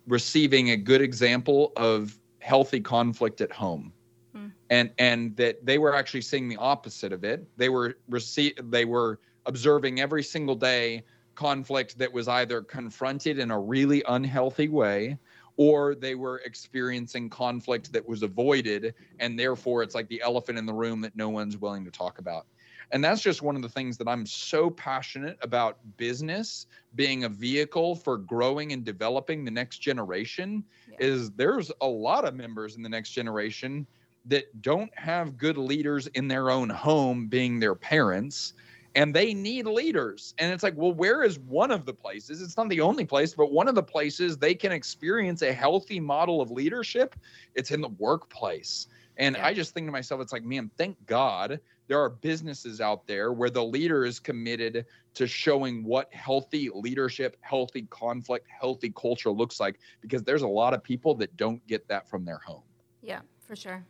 receiving 0.07 0.71
a 0.71 0.77
good 0.77 1.01
example 1.01 1.73
of 1.77 2.19
healthy 2.41 2.81
conflict 2.81 3.41
at 3.41 3.53
home. 3.53 3.93
Hmm. 4.35 4.47
And 4.71 4.91
and 4.99 5.37
that 5.37 5.65
they 5.65 5.79
were 5.79 5.95
actually 5.95 6.23
seeing 6.23 6.49
the 6.49 6.57
opposite 6.57 7.13
of 7.13 7.25
it. 7.25 7.47
They 7.57 7.69
were 7.69 7.97
receive 8.09 8.55
they 8.71 8.85
were 8.85 9.21
observing 9.47 10.01
every 10.01 10.23
single 10.23 10.55
day 10.55 11.05
conflict 11.35 11.97
that 11.99 12.13
was 12.13 12.27
either 12.29 12.63
confronted 12.63 13.39
in 13.39 13.51
a 13.51 13.59
really 13.59 14.03
unhealthy 14.09 14.69
way 14.69 15.17
or 15.59 15.97
they 15.97 16.15
were 16.15 16.39
experiencing 16.47 17.29
conflict 17.29 17.93
that 17.93 18.09
was 18.09 18.23
avoided 18.23 18.95
and 19.19 19.39
therefore 19.39 19.83
it's 19.83 19.95
like 19.95 20.09
the 20.09 20.23
elephant 20.23 20.57
in 20.57 20.65
the 20.65 20.73
room 20.73 21.03
that 21.03 21.15
no 21.15 21.29
one's 21.29 21.59
willing 21.59 21.85
to 21.85 21.91
talk 21.91 22.19
about 22.19 22.47
and 22.93 23.05
that's 23.05 23.21
just 23.21 23.43
one 23.43 23.57
of 23.57 23.61
the 23.61 23.69
things 23.69 23.99
that 23.99 24.09
i'm 24.09 24.25
so 24.25 24.71
passionate 24.71 25.37
about 25.43 25.79
business 25.99 26.67
being 26.95 27.25
a 27.25 27.29
vehicle 27.29 27.95
for 27.95 28.17
growing 28.17 28.73
and 28.73 28.85
developing 28.85 29.45
the 29.45 29.51
next 29.51 29.79
generation 29.79 30.65
yeah. 30.91 30.97
is 31.01 31.31
there's 31.33 31.71
a 31.83 31.87
lot 31.87 32.25
of 32.25 32.35
members 32.35 32.77
in 32.77 32.83
the 32.83 32.89
next 32.89 33.11
generation 33.11 33.87
that 34.25 34.63
don't 34.63 34.97
have 34.97 35.37
good 35.37 35.57
leaders 35.57 36.07
in 36.09 36.29
their 36.29 36.51
own 36.51 36.69
home 36.69 37.27
being 37.27 37.59
their 37.59 37.75
parents 37.75 38.55
and 38.95 39.15
they 39.15 39.35
need 39.35 39.67
leaders. 39.67 40.35
And 40.39 40.53
it's 40.53 40.63
like, 40.63 40.77
well, 40.77 40.93
where 40.93 41.23
is 41.23 41.39
one 41.39 41.71
of 41.71 41.85
the 41.85 41.93
places? 41.93 42.43
It's 42.43 42.57
not 42.57 42.69
the 42.69 42.81
only 42.81 43.05
place, 43.05 43.35
but 43.35 43.53
one 43.53 43.69
of 43.69 43.75
the 43.75 43.83
places 43.83 44.37
they 44.37 44.55
can 44.55 44.73
experience 44.73 45.43
a 45.43 45.53
healthy 45.53 46.01
model 46.01 46.41
of 46.41 46.51
leadership, 46.51 47.15
it's 47.55 47.71
in 47.71 47.81
the 47.81 47.89
workplace. 47.89 48.89
And 49.17 49.37
yeah. 49.37 49.47
I 49.47 49.55
just 49.55 49.75
think 49.75 49.87
to 49.87 49.93
myself, 49.93 50.21
it's 50.21 50.33
like, 50.33 50.45
man, 50.45 50.71
thank 50.79 50.97
God 51.07 51.61
there 51.89 52.01
are 52.01 52.11
businesses 52.11 52.81
out 52.81 53.07
there 53.07 53.33
where 53.33 53.51
the 53.51 53.65
leader 53.65 54.05
is 54.05 54.21
committed 54.21 54.85
to 55.15 55.27
showing 55.27 55.83
what 55.83 56.13
healthy 56.15 56.71
leadership, 56.73 57.37
healthy 57.41 57.83
conflict, 57.91 58.47
healthy 58.49 58.93
culture 58.95 59.31
looks 59.31 59.59
like, 59.59 59.81
because 60.01 60.23
there's 60.23 60.43
a 60.43 60.49
lot 60.49 60.75
of 60.75 60.83
people 60.83 61.15
that 61.17 61.37
don't 61.37 61.67
get 61.67 61.89
that 61.89 62.09
from 62.09 62.25
their 62.25 62.39
home. 62.39 62.63
Yeah, 63.03 63.21
for 63.41 63.57
sure. 63.57 63.85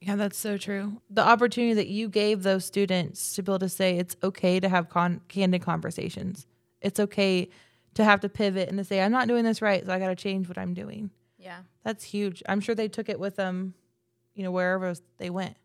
Yeah, 0.00 0.16
that's 0.16 0.38
so 0.38 0.56
true. 0.56 1.00
The 1.10 1.26
opportunity 1.26 1.74
that 1.74 1.88
you 1.88 2.08
gave 2.08 2.42
those 2.42 2.64
students 2.64 3.34
to 3.34 3.42
be 3.42 3.50
able 3.50 3.58
to 3.58 3.68
say 3.68 3.98
it's 3.98 4.16
okay 4.22 4.60
to 4.60 4.68
have 4.68 4.88
con- 4.88 5.20
candid 5.28 5.62
conversations. 5.62 6.46
It's 6.80 7.00
okay 7.00 7.48
to 7.94 8.04
have 8.04 8.20
to 8.20 8.28
pivot 8.28 8.68
and 8.68 8.78
to 8.78 8.84
say, 8.84 9.00
I'm 9.00 9.10
not 9.10 9.26
doing 9.26 9.44
this 9.44 9.60
right, 9.60 9.84
so 9.84 9.92
I 9.92 9.98
got 9.98 10.08
to 10.08 10.14
change 10.14 10.46
what 10.46 10.56
I'm 10.56 10.72
doing. 10.72 11.10
Yeah. 11.36 11.58
That's 11.82 12.04
huge. 12.04 12.42
I'm 12.48 12.60
sure 12.60 12.74
they 12.74 12.86
took 12.88 13.08
it 13.08 13.18
with 13.18 13.34
them, 13.34 13.74
you 14.34 14.44
know, 14.44 14.52
wherever 14.52 14.94
they 15.18 15.30
went. 15.30 15.56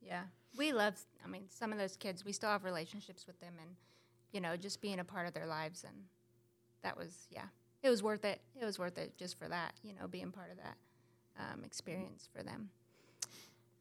Yeah. 0.00 0.22
We 0.56 0.72
love, 0.72 0.94
I 1.24 1.28
mean, 1.28 1.44
some 1.50 1.70
of 1.72 1.78
those 1.78 1.96
kids, 1.96 2.24
we 2.24 2.32
still 2.32 2.50
have 2.50 2.64
relationships 2.64 3.26
with 3.26 3.38
them 3.40 3.54
and, 3.60 3.70
you 4.32 4.40
know, 4.40 4.56
just 4.56 4.80
being 4.80 5.00
a 5.00 5.04
part 5.04 5.26
of 5.26 5.34
their 5.34 5.46
lives. 5.46 5.84
And 5.84 5.96
that 6.82 6.96
was, 6.96 7.26
yeah, 7.30 7.46
it 7.82 7.90
was 7.90 8.02
worth 8.02 8.24
it. 8.24 8.40
It 8.58 8.64
was 8.64 8.78
worth 8.78 8.96
it 8.96 9.16
just 9.18 9.38
for 9.38 9.48
that, 9.48 9.74
you 9.82 9.92
know, 9.92 10.06
being 10.06 10.30
part 10.30 10.50
of 10.50 10.56
that 10.58 10.76
um, 11.38 11.64
experience 11.64 12.28
for 12.34 12.42
them. 12.42 12.70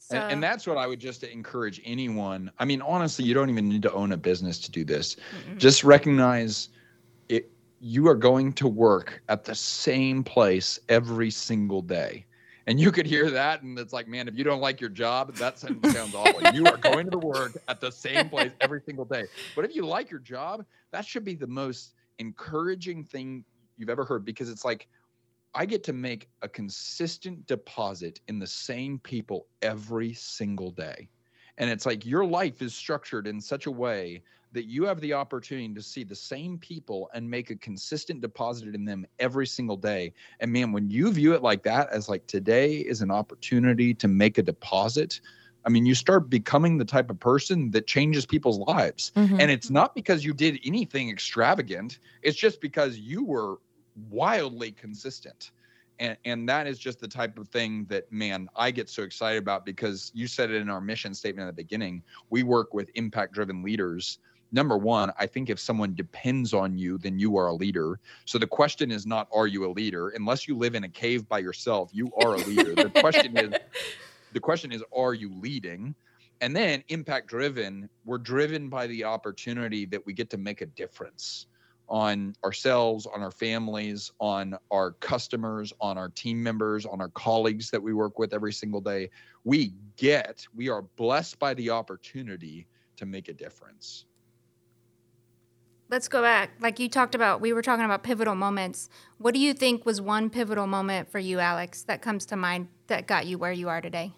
So, 0.03 0.17
and, 0.17 0.33
and, 0.33 0.43
that's 0.43 0.65
what 0.65 0.77
I 0.77 0.87
would 0.87 0.99
just 0.99 1.23
encourage 1.23 1.79
anyone. 1.85 2.51
I 2.57 2.65
mean, 2.65 2.81
honestly, 2.81 3.23
you 3.23 3.35
don't 3.35 3.51
even 3.51 3.69
need 3.69 3.83
to 3.83 3.93
own 3.93 4.13
a 4.13 4.17
business 4.17 4.57
to 4.61 4.71
do 4.71 4.83
this. 4.83 5.15
Mm-mm. 5.15 5.57
Just 5.57 5.83
recognize 5.83 6.69
it. 7.29 7.51
You 7.79 8.07
are 8.07 8.15
going 8.15 8.53
to 8.53 8.67
work 8.67 9.21
at 9.29 9.45
the 9.45 9.53
same 9.53 10.23
place 10.23 10.79
every 10.89 11.29
single 11.29 11.83
day. 11.83 12.25
And 12.65 12.79
you 12.79 12.91
could 12.91 13.05
hear 13.05 13.29
that, 13.29 13.61
and 13.61 13.77
it's 13.77 13.93
like, 13.93 14.07
man, 14.07 14.27
if 14.27 14.35
you 14.35 14.43
don't 14.43 14.59
like 14.59 14.81
your 14.81 14.89
job, 14.89 15.35
that 15.35 15.59
sounds 15.59 16.15
awful. 16.15 16.41
You 16.53 16.65
are 16.65 16.77
going 16.77 17.05
to 17.05 17.11
the 17.11 17.19
work 17.19 17.57
at 17.67 17.79
the 17.79 17.91
same 17.91 18.27
place 18.27 18.51
every 18.59 18.81
single 18.83 19.05
day. 19.05 19.25
But 19.55 19.65
if 19.65 19.75
you 19.75 19.85
like 19.85 20.09
your 20.09 20.19
job, 20.19 20.65
that 20.91 21.05
should 21.05 21.23
be 21.23 21.35
the 21.35 21.47
most 21.47 21.93
encouraging 22.17 23.03
thing 23.03 23.45
you've 23.77 23.89
ever 23.89 24.03
heard 24.03 24.25
because 24.25 24.49
it's 24.49 24.65
like, 24.65 24.87
I 25.53 25.65
get 25.65 25.83
to 25.85 25.93
make 25.93 26.29
a 26.41 26.47
consistent 26.47 27.45
deposit 27.47 28.21
in 28.27 28.39
the 28.39 28.47
same 28.47 28.99
people 28.99 29.47
every 29.61 30.13
single 30.13 30.71
day. 30.71 31.09
And 31.57 31.69
it's 31.69 31.85
like 31.85 32.05
your 32.05 32.25
life 32.25 32.61
is 32.61 32.73
structured 32.73 33.27
in 33.27 33.41
such 33.41 33.65
a 33.65 33.71
way 33.71 34.23
that 34.53 34.65
you 34.65 34.85
have 34.85 34.99
the 34.99 35.13
opportunity 35.13 35.73
to 35.73 35.81
see 35.81 36.03
the 36.03 36.15
same 36.15 36.57
people 36.57 37.09
and 37.13 37.29
make 37.29 37.49
a 37.49 37.55
consistent 37.55 38.21
deposit 38.21 38.75
in 38.75 38.85
them 38.85 39.05
every 39.19 39.47
single 39.47 39.77
day. 39.77 40.13
And 40.39 40.51
man, 40.51 40.71
when 40.71 40.89
you 40.89 41.11
view 41.11 41.33
it 41.33 41.41
like 41.41 41.63
that, 41.63 41.89
as 41.89 42.09
like 42.09 42.27
today 42.27 42.77
is 42.77 43.01
an 43.01 43.11
opportunity 43.11 43.93
to 43.93 44.07
make 44.07 44.37
a 44.37 44.43
deposit, 44.43 45.21
I 45.65 45.69
mean, 45.69 45.85
you 45.85 45.95
start 45.95 46.29
becoming 46.29 46.77
the 46.77 46.85
type 46.85 47.09
of 47.09 47.19
person 47.19 47.71
that 47.71 47.87
changes 47.87 48.25
people's 48.25 48.59
lives. 48.59 49.11
Mm-hmm. 49.15 49.39
And 49.39 49.51
it's 49.51 49.69
not 49.69 49.95
because 49.95 50.25
you 50.25 50.33
did 50.33 50.59
anything 50.65 51.09
extravagant, 51.09 51.99
it's 52.21 52.37
just 52.37 52.61
because 52.61 52.97
you 52.97 53.23
were 53.23 53.57
wildly 54.09 54.71
consistent. 54.71 55.51
And, 55.99 56.17
and 56.25 56.49
that 56.49 56.67
is 56.67 56.79
just 56.79 56.99
the 56.99 57.07
type 57.07 57.37
of 57.37 57.47
thing 57.49 57.85
that 57.89 58.11
man 58.11 58.49
i 58.55 58.71
get 58.71 58.89
so 58.89 59.03
excited 59.03 59.37
about 59.37 59.65
because 59.65 60.11
you 60.15 60.27
said 60.27 60.49
it 60.49 60.55
in 60.55 60.69
our 60.69 60.81
mission 60.81 61.13
statement 61.13 61.47
at 61.47 61.55
the 61.55 61.61
beginning. 61.61 62.01
We 62.29 62.43
work 62.43 62.73
with 62.73 62.89
impact 62.95 63.33
driven 63.33 63.61
leaders. 63.61 64.19
Number 64.51 64.77
one 64.77 65.11
i 65.19 65.27
think 65.27 65.49
if 65.49 65.59
someone 65.59 65.93
depends 65.93 66.53
on 66.53 66.77
you 66.77 66.97
then 66.97 67.19
you 67.19 67.37
are 67.37 67.47
a 67.47 67.53
leader. 67.53 67.99
So 68.25 68.37
the 68.37 68.47
question 68.47 68.91
is 68.91 69.05
not 69.05 69.27
are 69.31 69.47
you 69.47 69.65
a 69.65 69.71
leader? 69.71 70.09
Unless 70.09 70.47
you 70.47 70.57
live 70.57 70.75
in 70.75 70.85
a 70.85 70.89
cave 70.89 71.27
by 71.29 71.39
yourself 71.39 71.91
you 71.93 72.11
are 72.23 72.35
a 72.35 72.39
leader. 72.39 72.73
The 72.73 72.89
question 72.89 73.37
is 73.37 73.53
the 74.33 74.39
question 74.39 74.71
is 74.71 74.83
are 74.95 75.13
you 75.13 75.31
leading? 75.39 75.93
And 76.39 76.55
then 76.55 76.83
impact 76.89 77.27
driven 77.27 77.87
we're 78.05 78.17
driven 78.17 78.69
by 78.69 78.87
the 78.87 79.03
opportunity 79.03 79.85
that 79.85 80.03
we 80.03 80.13
get 80.13 80.31
to 80.31 80.37
make 80.37 80.61
a 80.61 80.65
difference 80.65 81.45
on 81.87 82.33
ourselves, 82.43 83.05
on 83.05 83.21
our 83.21 83.31
families, 83.31 84.11
on 84.19 84.57
our 84.71 84.91
customers, 84.93 85.73
on 85.81 85.97
our 85.97 86.09
team 86.09 86.41
members, 86.41 86.85
on 86.85 87.01
our 87.01 87.09
colleagues 87.09 87.69
that 87.69 87.81
we 87.81 87.93
work 87.93 88.17
with 88.17 88.33
every 88.33 88.53
single 88.53 88.81
day. 88.81 89.09
We 89.43 89.73
get, 89.97 90.45
we 90.55 90.69
are 90.69 90.81
blessed 90.81 91.37
by 91.39 91.53
the 91.53 91.69
opportunity 91.69 92.67
to 92.97 93.05
make 93.05 93.27
a 93.27 93.33
difference. 93.33 94.05
Let's 95.89 96.07
go 96.07 96.21
back. 96.21 96.51
Like 96.61 96.79
you 96.79 96.87
talked 96.87 97.15
about, 97.15 97.41
we 97.41 97.51
were 97.51 97.61
talking 97.61 97.83
about 97.83 98.01
pivotal 98.01 98.35
moments. 98.35 98.87
What 99.17 99.33
do 99.33 99.41
you 99.41 99.53
think 99.53 99.85
was 99.85 99.99
one 99.99 100.29
pivotal 100.29 100.65
moment 100.65 101.11
for 101.11 101.19
you, 101.19 101.39
Alex, 101.39 101.83
that 101.83 102.01
comes 102.01 102.25
to 102.27 102.37
mind 102.37 102.69
that 102.87 103.07
got 103.07 103.25
you 103.25 103.37
where 103.37 103.51
you 103.51 103.67
are 103.67 103.81
today? 103.81 104.13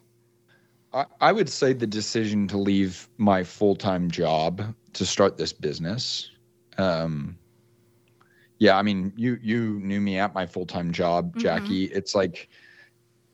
I, 0.93 1.05
I 1.19 1.31
would 1.31 1.49
say 1.49 1.73
the 1.73 1.87
decision 1.87 2.47
to 2.49 2.57
leave 2.59 3.09
my 3.17 3.43
full 3.43 3.75
time 3.75 4.11
job 4.11 4.75
to 4.93 5.05
start 5.05 5.37
this 5.37 5.51
business. 5.51 6.29
Um, 6.77 7.39
yeah, 8.63 8.77
I 8.77 8.81
mean, 8.81 9.11
you 9.17 9.37
you 9.41 9.81
knew 9.81 9.99
me 9.99 10.17
at 10.17 10.33
my 10.33 10.45
full 10.45 10.65
time 10.65 10.93
job, 10.93 11.31
mm-hmm. 11.31 11.39
Jackie. 11.41 11.89
Mm-hmm. 11.89 11.97
It's 11.97 12.15
like 12.15 12.47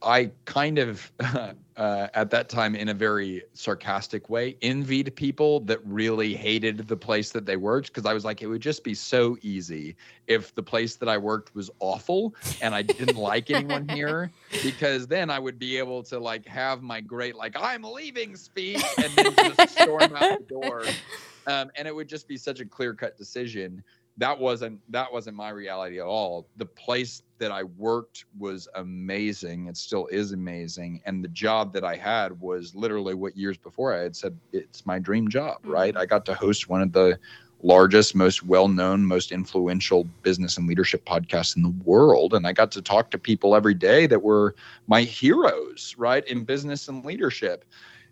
I 0.01 0.31
kind 0.45 0.79
of 0.79 1.11
uh, 1.19 2.07
at 2.15 2.31
that 2.31 2.49
time, 2.49 2.73
in 2.73 2.89
a 2.89 2.95
very 2.95 3.43
sarcastic 3.53 4.27
way, 4.27 4.57
envied 4.63 5.15
people 5.15 5.59
that 5.61 5.85
really 5.85 6.33
hated 6.33 6.79
the 6.87 6.97
place 6.97 7.31
that 7.33 7.45
they 7.45 7.57
worked 7.57 7.89
because 7.89 8.07
I 8.07 8.13
was 8.13 8.25
like, 8.25 8.41
it 8.41 8.47
would 8.47 8.63
just 8.63 8.83
be 8.83 8.95
so 8.95 9.37
easy 9.43 9.95
if 10.25 10.55
the 10.55 10.63
place 10.63 10.95
that 10.95 11.07
I 11.07 11.19
worked 11.19 11.53
was 11.53 11.69
awful 11.79 12.33
and 12.59 12.73
I 12.73 12.81
didn't 12.81 13.15
like 13.15 13.51
anyone 13.51 13.87
here, 13.89 14.31
because 14.63 15.05
then 15.05 15.29
I 15.29 15.37
would 15.37 15.59
be 15.59 15.77
able 15.77 16.01
to 16.05 16.17
like 16.17 16.47
have 16.47 16.81
my 16.81 17.01
great 17.01 17.35
like 17.35 17.55
I'm 17.55 17.83
leaving 17.83 18.35
speech 18.35 18.83
and 18.97 19.13
then 19.13 19.35
just 19.35 19.77
storm 19.77 20.15
out 20.15 20.39
the 20.39 20.45
door, 20.47 20.85
um, 21.45 21.69
and 21.75 21.87
it 21.87 21.93
would 21.93 22.09
just 22.09 22.27
be 22.27 22.35
such 22.35 22.61
a 22.61 22.65
clear 22.65 22.95
cut 22.95 23.15
decision 23.15 23.83
that 24.19 24.37
wasn't 24.37 24.79
that 24.91 25.11
wasn't 25.11 25.35
my 25.35 25.49
reality 25.49 25.99
at 25.99 26.05
all. 26.05 26.47
The 26.57 26.65
place 26.65 27.23
that 27.39 27.51
i 27.51 27.63
worked 27.63 28.25
was 28.37 28.67
amazing. 28.75 29.67
It 29.67 29.77
still 29.77 30.07
is 30.07 30.33
amazing. 30.33 31.01
And 31.05 31.23
the 31.23 31.29
job 31.29 31.73
that 31.73 31.83
i 31.83 31.95
had 31.95 32.39
was 32.39 32.75
literally 32.75 33.15
what 33.15 33.35
years 33.35 33.57
before 33.57 33.93
i 33.95 33.99
had 33.99 34.15
said 34.15 34.37
it's 34.51 34.85
my 34.85 34.99
dream 34.99 35.29
job 35.29 35.57
mm-hmm. 35.61 35.71
right? 35.71 35.97
I 35.97 36.05
got 36.05 36.25
to 36.25 36.35
host 36.35 36.69
one 36.69 36.81
of 36.81 36.91
the 36.91 37.17
largest 37.61 38.15
most 38.15 38.43
well-known 38.43 39.05
most 39.05 39.33
influential 39.33 40.05
business 40.23 40.57
and 40.57 40.65
leadership 40.65 41.03
podcasts 41.05 41.57
in 41.57 41.63
the 41.63 41.75
world. 41.83 42.33
And 42.33 42.45
i 42.45 42.51
got 42.53 42.71
to 42.71 42.81
talk 42.81 43.11
to 43.11 43.17
people 43.17 43.55
every 43.55 43.73
day 43.73 44.05
that 44.07 44.21
were 44.21 44.55
my 44.87 45.01
heroes 45.01 45.95
right 45.97 46.25
in 46.27 46.43
business 46.43 46.89
and 46.89 47.05
leadership 47.05 47.65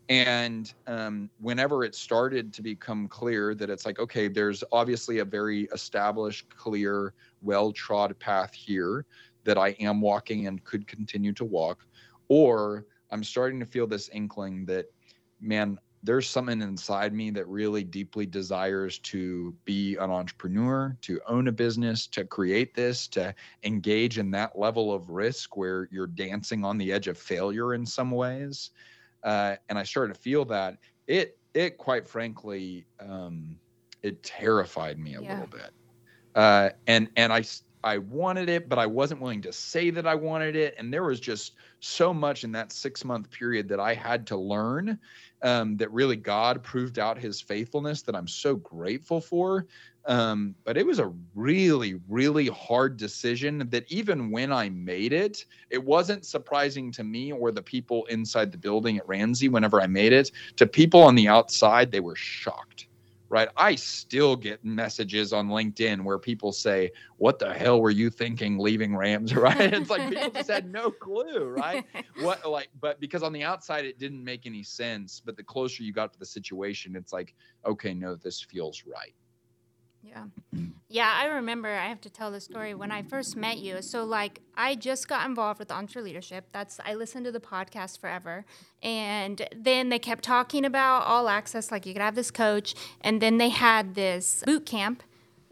and 0.09 0.73
um, 0.87 1.29
whenever 1.39 1.83
it 1.83 1.93
started 1.93 2.53
to 2.53 2.61
become 2.61 3.07
clear 3.07 3.53
that 3.55 3.69
it's 3.69 3.85
like 3.85 3.99
okay 3.99 4.27
there's 4.27 4.63
obviously 4.71 5.19
a 5.19 5.25
very 5.25 5.63
established 5.73 6.49
clear 6.55 7.13
well 7.41 7.71
trod 7.71 8.17
path 8.19 8.53
here 8.53 9.05
that 9.43 9.57
i 9.57 9.69
am 9.79 10.01
walking 10.01 10.47
and 10.47 10.63
could 10.63 10.87
continue 10.87 11.33
to 11.33 11.45
walk 11.45 11.85
or 12.29 12.85
i'm 13.11 13.23
starting 13.23 13.59
to 13.59 13.65
feel 13.65 13.87
this 13.87 14.09
inkling 14.13 14.65
that 14.65 14.85
man 15.41 15.77
there's 16.03 16.29
something 16.29 16.61
inside 16.61 17.13
me 17.13 17.31
that 17.31 17.47
really 17.47 17.83
deeply 17.83 18.25
desires 18.25 18.99
to 18.99 19.53
be 19.65 19.95
an 19.95 20.11
entrepreneur, 20.11 20.95
to 21.01 21.19
own 21.27 21.47
a 21.47 21.51
business, 21.51 22.05
to 22.07 22.23
create 22.23 22.73
this, 22.75 23.07
to 23.09 23.33
engage 23.63 24.19
in 24.19 24.31
that 24.31 24.57
level 24.57 24.93
of 24.93 25.09
risk 25.09 25.57
where 25.57 25.89
you're 25.91 26.07
dancing 26.07 26.63
on 26.63 26.77
the 26.77 26.93
edge 26.93 27.07
of 27.07 27.17
failure 27.17 27.73
in 27.73 27.85
some 27.85 28.11
ways 28.11 28.71
uh, 29.23 29.55
and 29.69 29.77
I 29.77 29.83
started 29.83 30.13
to 30.13 30.19
feel 30.19 30.45
that 30.45 30.77
it 31.07 31.37
it 31.53 31.77
quite 31.77 32.07
frankly 32.07 32.85
um, 32.99 33.57
it 34.03 34.21
terrified 34.23 34.99
me 34.99 35.15
a 35.15 35.21
yeah. 35.21 35.33
little 35.33 35.47
bit. 35.47 35.71
Uh, 36.35 36.69
and 36.85 37.09
and 37.15 37.33
I 37.33 37.43
I 37.83 37.99
wanted 37.99 38.49
it, 38.49 38.67
but 38.67 38.79
I 38.79 38.85
wasn't 38.85 39.21
willing 39.21 39.41
to 39.43 39.53
say 39.53 39.91
that 39.91 40.07
I 40.07 40.15
wanted 40.15 40.55
it. 40.55 40.75
And 40.77 40.93
there 40.93 41.03
was 41.03 41.19
just 41.19 41.53
so 41.79 42.13
much 42.13 42.43
in 42.43 42.51
that 42.53 42.71
six 42.71 43.05
month 43.05 43.29
period 43.31 43.69
that 43.69 43.79
I 43.79 43.93
had 43.93 44.27
to 44.27 44.37
learn 44.37 44.99
um, 45.41 45.77
that 45.77 45.91
really 45.91 46.15
God 46.15 46.63
proved 46.63 46.99
out 46.99 47.17
his 47.17 47.39
faithfulness 47.39 48.01
that 48.03 48.15
I'm 48.15 48.27
so 48.27 48.55
grateful 48.55 49.21
for. 49.21 49.67
Um, 50.07 50.55
but 50.63 50.77
it 50.77 50.85
was 50.85 50.99
a 50.99 51.13
really, 51.35 51.99
really 52.07 52.47
hard 52.47 52.95
decision 52.95 53.67
that 53.69 53.91
even 53.91 54.31
when 54.31 54.53
I 54.53 54.69
made 54.69 55.11
it, 55.11 55.45
it 55.69 55.83
wasn't 55.83 56.25
surprising 56.25 56.91
to 56.93 57.03
me 57.03 57.33
or 57.33 57.51
the 57.51 57.61
people 57.61 58.05
inside 58.05 58.51
the 58.51 58.57
building 58.57 58.97
at 58.97 59.07
Ramsey 59.07 59.49
whenever 59.49 59.81
I 59.81 59.87
made 59.87 60.13
it. 60.13 60.31
To 60.55 60.65
people 60.65 61.01
on 61.01 61.15
the 61.15 61.27
outside, 61.27 61.91
they 61.91 61.99
were 61.99 62.15
shocked 62.15 62.87
right? 63.29 63.49
I 63.57 63.75
still 63.75 64.35
get 64.35 64.63
messages 64.63 65.33
on 65.33 65.49
LinkedIn 65.49 66.03
where 66.03 66.17
people 66.17 66.51
say, 66.51 66.91
What 67.17 67.39
the 67.39 67.53
hell 67.53 67.81
were 67.81 67.89
you 67.89 68.09
thinking 68.09 68.57
leaving 68.57 68.95
Rams? 68.95 69.33
Right? 69.37 69.73
It's 69.73 69.89
like 69.89 70.09
people 70.09 70.31
just 70.33 70.49
had 70.49 70.71
no 70.71 70.89
clue, 70.89 71.45
right? 71.45 71.85
What, 72.21 72.49
like, 72.49 72.69
but 72.79 72.99
because 72.99 73.23
on 73.23 73.33
the 73.33 73.43
outside 73.43 73.85
it 73.85 73.99
didn't 73.99 74.23
make 74.23 74.45
any 74.45 74.63
sense. 74.63 75.21
But 75.23 75.37
the 75.37 75.43
closer 75.43 75.83
you 75.83 75.93
got 75.93 76.13
to 76.13 76.19
the 76.19 76.25
situation, 76.25 76.95
it's 76.95 77.13
like, 77.13 77.35
Okay, 77.65 77.93
no, 77.93 78.15
this 78.15 78.41
feels 78.41 78.83
right. 78.85 79.13
Yeah. 80.07 80.25
Yeah, 80.89 81.11
I 81.13 81.25
remember 81.25 81.67
I 81.67 81.87
have 81.87 81.99
to 82.01 82.09
tell 82.09 82.31
the 82.31 82.39
story 82.39 82.73
when 82.73 82.91
I 82.91 83.01
first 83.01 83.35
met 83.35 83.57
you. 83.57 83.81
So 83.81 84.05
like 84.05 84.39
I 84.55 84.75
just 84.75 85.07
got 85.07 85.25
involved 85.25 85.59
with 85.59 85.67
EntreLeadership. 85.67 86.43
That's 86.53 86.79
I 86.85 86.93
listened 86.93 87.25
to 87.25 87.31
the 87.31 87.41
podcast 87.41 87.99
forever. 87.99 88.45
And 88.81 89.47
then 89.53 89.89
they 89.89 89.99
kept 89.99 90.23
talking 90.23 90.63
about 90.63 91.03
all 91.03 91.27
access, 91.27 91.71
like 91.71 91.85
you 91.85 91.93
could 91.93 92.01
have 92.01 92.15
this 92.15 92.31
coach. 92.31 92.73
And 93.01 93.21
then 93.21 93.37
they 93.37 93.49
had 93.49 93.95
this 93.95 94.43
boot 94.45 94.65
camp 94.65 95.03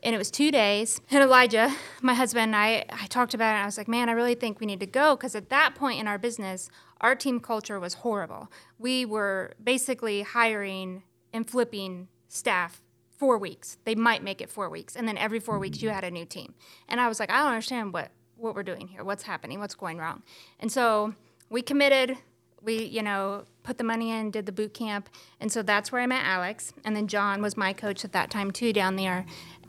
and 0.01 0.15
it 0.15 0.17
was 0.17 0.31
two 0.31 0.51
days. 0.51 1.01
And 1.11 1.21
Elijah, 1.21 1.75
my 2.01 2.13
husband, 2.13 2.55
I, 2.55 2.85
I 2.89 3.07
talked 3.07 3.33
about 3.33 3.49
it 3.49 3.55
and 3.55 3.63
I 3.63 3.65
was 3.65 3.77
like, 3.77 3.89
man, 3.89 4.07
I 4.07 4.13
really 4.13 4.35
think 4.35 4.61
we 4.61 4.65
need 4.65 4.79
to 4.79 4.87
go 4.87 5.17
because 5.17 5.35
at 5.35 5.49
that 5.49 5.75
point 5.75 5.99
in 5.99 6.07
our 6.07 6.17
business, 6.17 6.69
our 7.01 7.15
team 7.15 7.41
culture 7.41 7.79
was 7.79 7.95
horrible. 7.95 8.49
We 8.79 9.05
were 9.05 9.53
basically 9.61 10.21
hiring 10.21 11.03
and 11.33 11.49
flipping 11.49 12.07
staff 12.29 12.81
four 13.17 13.37
weeks. 13.37 13.77
They 13.85 13.95
might 13.95 14.23
make 14.23 14.41
it 14.41 14.49
four 14.49 14.69
weeks. 14.69 14.95
And 14.95 15.07
then 15.07 15.17
every 15.17 15.39
four 15.39 15.59
weeks 15.59 15.81
you 15.81 15.89
mm-hmm. 15.89 15.95
had 15.95 16.03
a 16.03 16.11
new 16.11 16.25
team. 16.25 16.53
And 16.87 16.99
I 16.99 17.07
was 17.07 17.19
like, 17.19 17.29
I 17.29 17.37
don't 17.37 17.47
understand 17.47 17.93
what, 17.93 18.11
what 18.35 18.55
we're 18.55 18.63
doing 18.63 18.87
here. 18.87 19.03
What's 19.03 19.23
happening? 19.23 19.59
What's 19.59 19.75
going 19.75 19.97
wrong? 19.97 20.23
And 20.59 20.71
so 20.71 21.13
we 21.49 21.61
committed. 21.61 22.17
we, 22.61 22.83
you 22.83 23.03
know, 23.03 23.43
put 23.63 23.77
the 23.77 23.83
money 23.83 24.11
in, 24.11 24.31
did 24.31 24.45
the 24.45 24.51
boot 24.51 24.73
camp. 24.73 25.09
And 25.39 25.51
so 25.51 25.61
that's 25.61 25.91
where 25.91 26.01
I 26.01 26.07
met 26.07 26.23
Alex. 26.25 26.73
And 26.83 26.95
then 26.95 27.07
John 27.07 27.41
was 27.41 27.55
my 27.55 27.73
coach 27.73 28.03
at 28.03 28.11
that 28.13 28.29
time 28.29 28.51
too 28.51 28.73
down 28.73 28.95
there. 28.95 29.25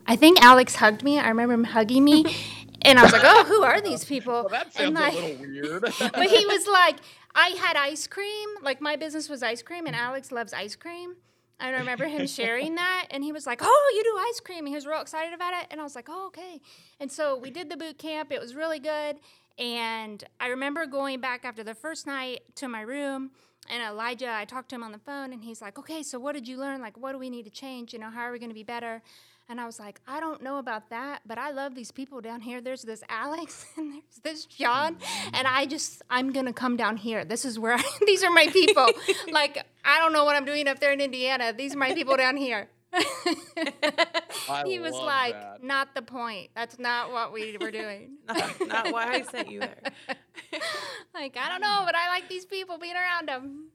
I 0.07 0.17
think 0.17 0.43
Alex 0.43 0.77
hugged 0.77 1.03
me. 1.03 1.19
I 1.19 1.29
remember 1.29 1.55
him 1.55 1.65
hugging 1.65 2.05
me. 2.05 2.25
And 2.83 3.01
I 3.01 3.03
was 3.03 3.13
like, 3.13 3.23
oh, 3.25 3.43
who 3.45 3.63
are 3.65 3.81
these 3.81 4.05
people? 4.05 4.33
Well, 4.33 4.49
that 4.51 4.73
sounds 4.73 4.95
like, 4.95 5.15
a 5.15 5.17
little 5.17 5.41
weird. 5.41 5.83
but 5.99 6.29
he 6.29 6.47
was 6.47 6.69
like, 6.69 6.99
I 7.35 7.49
had 7.49 7.77
ice 7.77 8.07
cream. 8.07 8.49
Like 8.63 8.81
my 8.81 8.95
business 8.95 9.29
was 9.29 9.43
ice 9.43 9.61
cream, 9.61 9.87
and 9.87 9.97
Alex 9.97 10.31
loves 10.31 10.53
ice 10.53 10.77
cream. 10.77 11.17
I 11.59 11.71
remember 11.71 12.07
him 12.07 12.27
sharing 12.27 12.75
that, 12.75 13.07
and 13.11 13.25
he 13.25 13.33
was 13.33 13.47
like, 13.47 13.61
"Oh, 13.63 13.93
you 13.95 14.05
do 14.05 14.19
ice 14.29 14.41
cream." 14.41 14.61
And 14.61 14.69
he 14.69 14.75
was 14.75 14.87
real 14.87 15.01
excited 15.01 15.33
about 15.33 15.55
it, 15.55 15.67
and 15.71 15.81
I 15.81 15.85
was 15.85 15.95
like, 15.95 16.09
"Oh, 16.09 16.27
okay." 16.29 16.61
And 17.01 17.11
so 17.11 17.37
we 17.37 17.51
did 17.51 17.71
the 17.71 17.77
boot 17.77 17.99
camp. 17.99 18.33
It 18.33 18.41
was 18.41 18.55
really 18.55 18.79
good, 18.79 19.17
and 19.59 20.23
I 20.41 20.49
remember 20.49 20.87
going 20.87 21.21
back 21.21 21.45
after 21.45 21.65
the 21.65 21.75
first 21.75 22.07
night 22.07 22.43
to 22.57 22.69
my 22.69 22.83
room, 22.83 23.31
and 23.71 23.83
Elijah, 23.83 24.31
I 24.31 24.45
talked 24.45 24.69
to 24.71 24.75
him 24.75 24.83
on 24.83 24.93
the 24.93 24.99
phone, 24.99 25.33
and 25.33 25.43
he's 25.43 25.63
like, 25.63 25.79
"Okay, 25.79 26.03
so 26.03 26.19
what 26.19 26.35
did 26.35 26.47
you 26.47 26.59
learn? 26.59 26.81
Like, 26.81 26.97
what 26.97 27.13
do 27.13 27.19
we 27.19 27.31
need 27.31 27.45
to 27.45 27.51
change? 27.51 27.93
You 27.93 27.99
know, 27.99 28.11
how 28.11 28.23
are 28.23 28.33
we 28.33 28.39
going 28.39 28.51
to 28.51 28.55
be 28.55 28.65
better?" 28.65 29.03
And 29.49 29.61
I 29.61 29.67
was 29.67 29.79
like, 29.79 30.01
I 30.09 30.19
don't 30.19 30.43
know 30.43 30.59
about 30.59 30.91
that, 30.91 31.21
but 31.25 31.39
I 31.39 31.53
love 31.53 31.77
these 31.77 31.93
people 31.93 32.21
down 32.21 32.41
here. 32.41 32.61
There's 32.61 32.83
this 32.83 33.05
Alex 33.09 33.65
and 33.77 33.93
there's 33.93 34.21
this 34.25 34.45
John. 34.45 34.97
And 35.33 35.47
I 35.47 35.67
just, 35.67 36.03
I'm 36.11 36.33
going 36.33 36.47
to 36.47 36.53
come 36.53 36.77
down 36.77 36.97
here. 36.97 37.25
This 37.25 37.45
is 37.45 37.59
where, 37.59 37.75
I, 37.75 37.83
these 38.07 38.25
are 38.25 38.31
my 38.31 38.49
people. 38.49 38.89
like, 39.31 39.65
I 39.87 40.01
don't 40.01 40.13
know 40.13 40.25
what 40.25 40.35
I'm 40.35 40.45
doing 40.45 40.67
up 40.67 40.81
there 40.81 40.93
in 40.93 41.01
Indiana. 41.01 41.53
These 41.57 41.75
are 41.75 41.79
my 41.79 41.95
people 41.95 42.17
down 42.17 42.37
here. 42.37 42.69
he 44.65 44.79
was 44.81 44.95
like, 44.95 45.35
that. 45.35 45.63
not 45.63 45.95
the 45.95 46.03
point. 46.03 46.51
That's 46.57 46.79
not 46.79 47.13
what 47.13 47.33
we 47.33 47.57
were 47.61 47.71
doing. 47.71 48.17
not, 48.29 48.67
not 48.67 48.93
why 48.93 49.13
I 49.13 49.23
sent 49.23 49.49
you 49.51 49.61
there. 49.61 49.79
like, 51.15 51.37
I 51.37 51.49
don't 51.49 51.61
know, 51.61 51.83
but 51.85 51.95
I 51.95 52.09
like 52.09 52.29
these 52.29 52.45
people 52.45 52.79
being 52.79 52.97
around 52.97 53.29
them. 53.29 53.69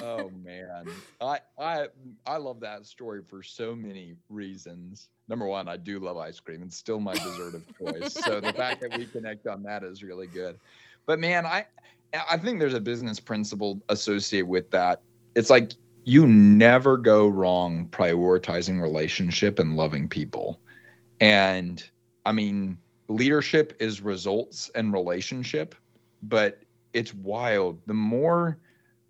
oh 0.00 0.30
man, 0.44 0.86
I 1.20 1.40
I 1.58 1.88
I 2.24 2.36
love 2.36 2.60
that 2.60 2.86
story 2.86 3.22
for 3.26 3.42
so 3.42 3.74
many 3.74 4.14
reasons. 4.28 5.08
Number 5.26 5.46
one, 5.46 5.68
I 5.68 5.76
do 5.76 5.98
love 5.98 6.16
ice 6.16 6.38
cream. 6.38 6.62
It's 6.62 6.76
still 6.76 7.00
my 7.00 7.14
dessert 7.14 7.54
of 7.54 7.64
choice. 7.76 8.12
So 8.12 8.40
the 8.40 8.52
fact 8.52 8.80
that 8.82 8.96
we 8.96 9.06
connect 9.06 9.48
on 9.48 9.64
that 9.64 9.82
is 9.82 10.04
really 10.04 10.28
good. 10.28 10.60
But 11.04 11.18
man, 11.18 11.46
I 11.46 11.66
I 12.28 12.36
think 12.36 12.60
there's 12.60 12.74
a 12.74 12.80
business 12.80 13.18
principle 13.18 13.80
associated 13.88 14.48
with 14.48 14.70
that. 14.70 15.02
It's 15.36 15.50
like 15.50 15.72
you 16.04 16.26
never 16.26 16.96
go 16.96 17.28
wrong 17.28 17.88
prioritizing 17.92 18.80
relationship 18.80 19.58
and 19.58 19.76
loving 19.76 20.08
people. 20.08 20.58
And 21.20 21.84
I 22.24 22.32
mean, 22.32 22.78
leadership 23.08 23.76
is 23.78 24.00
results 24.00 24.70
and 24.74 24.92
relationship, 24.92 25.74
but 26.22 26.62
it's 26.94 27.12
wild. 27.12 27.78
The 27.86 27.94
more 27.94 28.58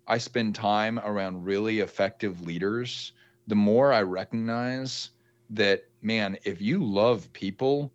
I 0.07 0.17
spend 0.17 0.53
time 0.53 0.99
around 0.99 1.45
really 1.45 1.79
effective 1.79 2.41
leaders, 2.41 3.13
the 3.47 3.55
more 3.55 3.93
I 3.93 4.01
recognize 4.01 5.11
that, 5.51 5.85
man, 6.01 6.37
if 6.43 6.61
you 6.61 6.83
love 6.83 7.31
people, 7.31 7.93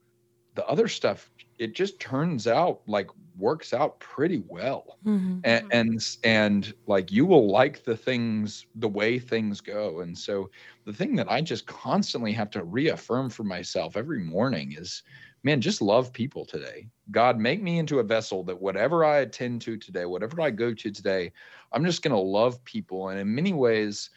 the 0.55 0.66
other 0.66 0.89
stuff, 0.89 1.30
it 1.59 1.74
just 1.74 2.01
turns 2.01 2.47
out 2.47 2.80
like 2.87 3.11
works 3.37 3.72
out 3.72 4.01
pretty 4.01 4.43
well. 4.47 4.99
Mhm. 5.05 5.45
And, 5.45 5.64
and 5.72 6.01
and 6.22 6.72
like 6.87 7.11
you 7.11 7.26
will 7.26 7.51
like 7.51 7.83
the 7.83 7.97
things 7.97 8.64
the 8.76 8.89
way 8.89 9.18
things 9.18 9.61
go. 9.61 10.01
And 10.01 10.16
so 10.16 10.51
the 10.85 10.93
thing 10.93 11.16
that 11.16 11.30
I 11.30 11.41
just 11.41 11.66
constantly 11.66 12.33
have 12.33 12.51
to 12.51 12.64
reaffirm 12.64 13.28
for 13.28 13.43
myself 13.43 13.97
every 13.97 14.20
morning 14.20 14.72
is 14.78 15.03
man, 15.45 15.61
just 15.61 15.83
love 15.83 16.12
people 16.12 16.45
today. 16.45 16.89
God, 17.11 17.39
make 17.39 17.61
me 17.61 17.78
into 17.78 17.99
a 17.99 18.05
vessel 18.05 18.45
that 18.45 18.61
whatever 18.61 19.05
I 19.05 19.18
attend 19.18 19.61
to 19.62 19.76
today, 19.76 20.05
whatever 20.05 20.41
I 20.41 20.51
go 20.51 20.72
to 20.72 20.91
today, 20.93 21.33
I'm 21.72 21.85
just 21.85 22.03
going 22.03 22.14
to 22.14 22.20
love 22.20 22.62
people. 22.64 23.09
And 23.09 23.18
in 23.18 23.35
many 23.35 23.53
ways, 23.53 24.11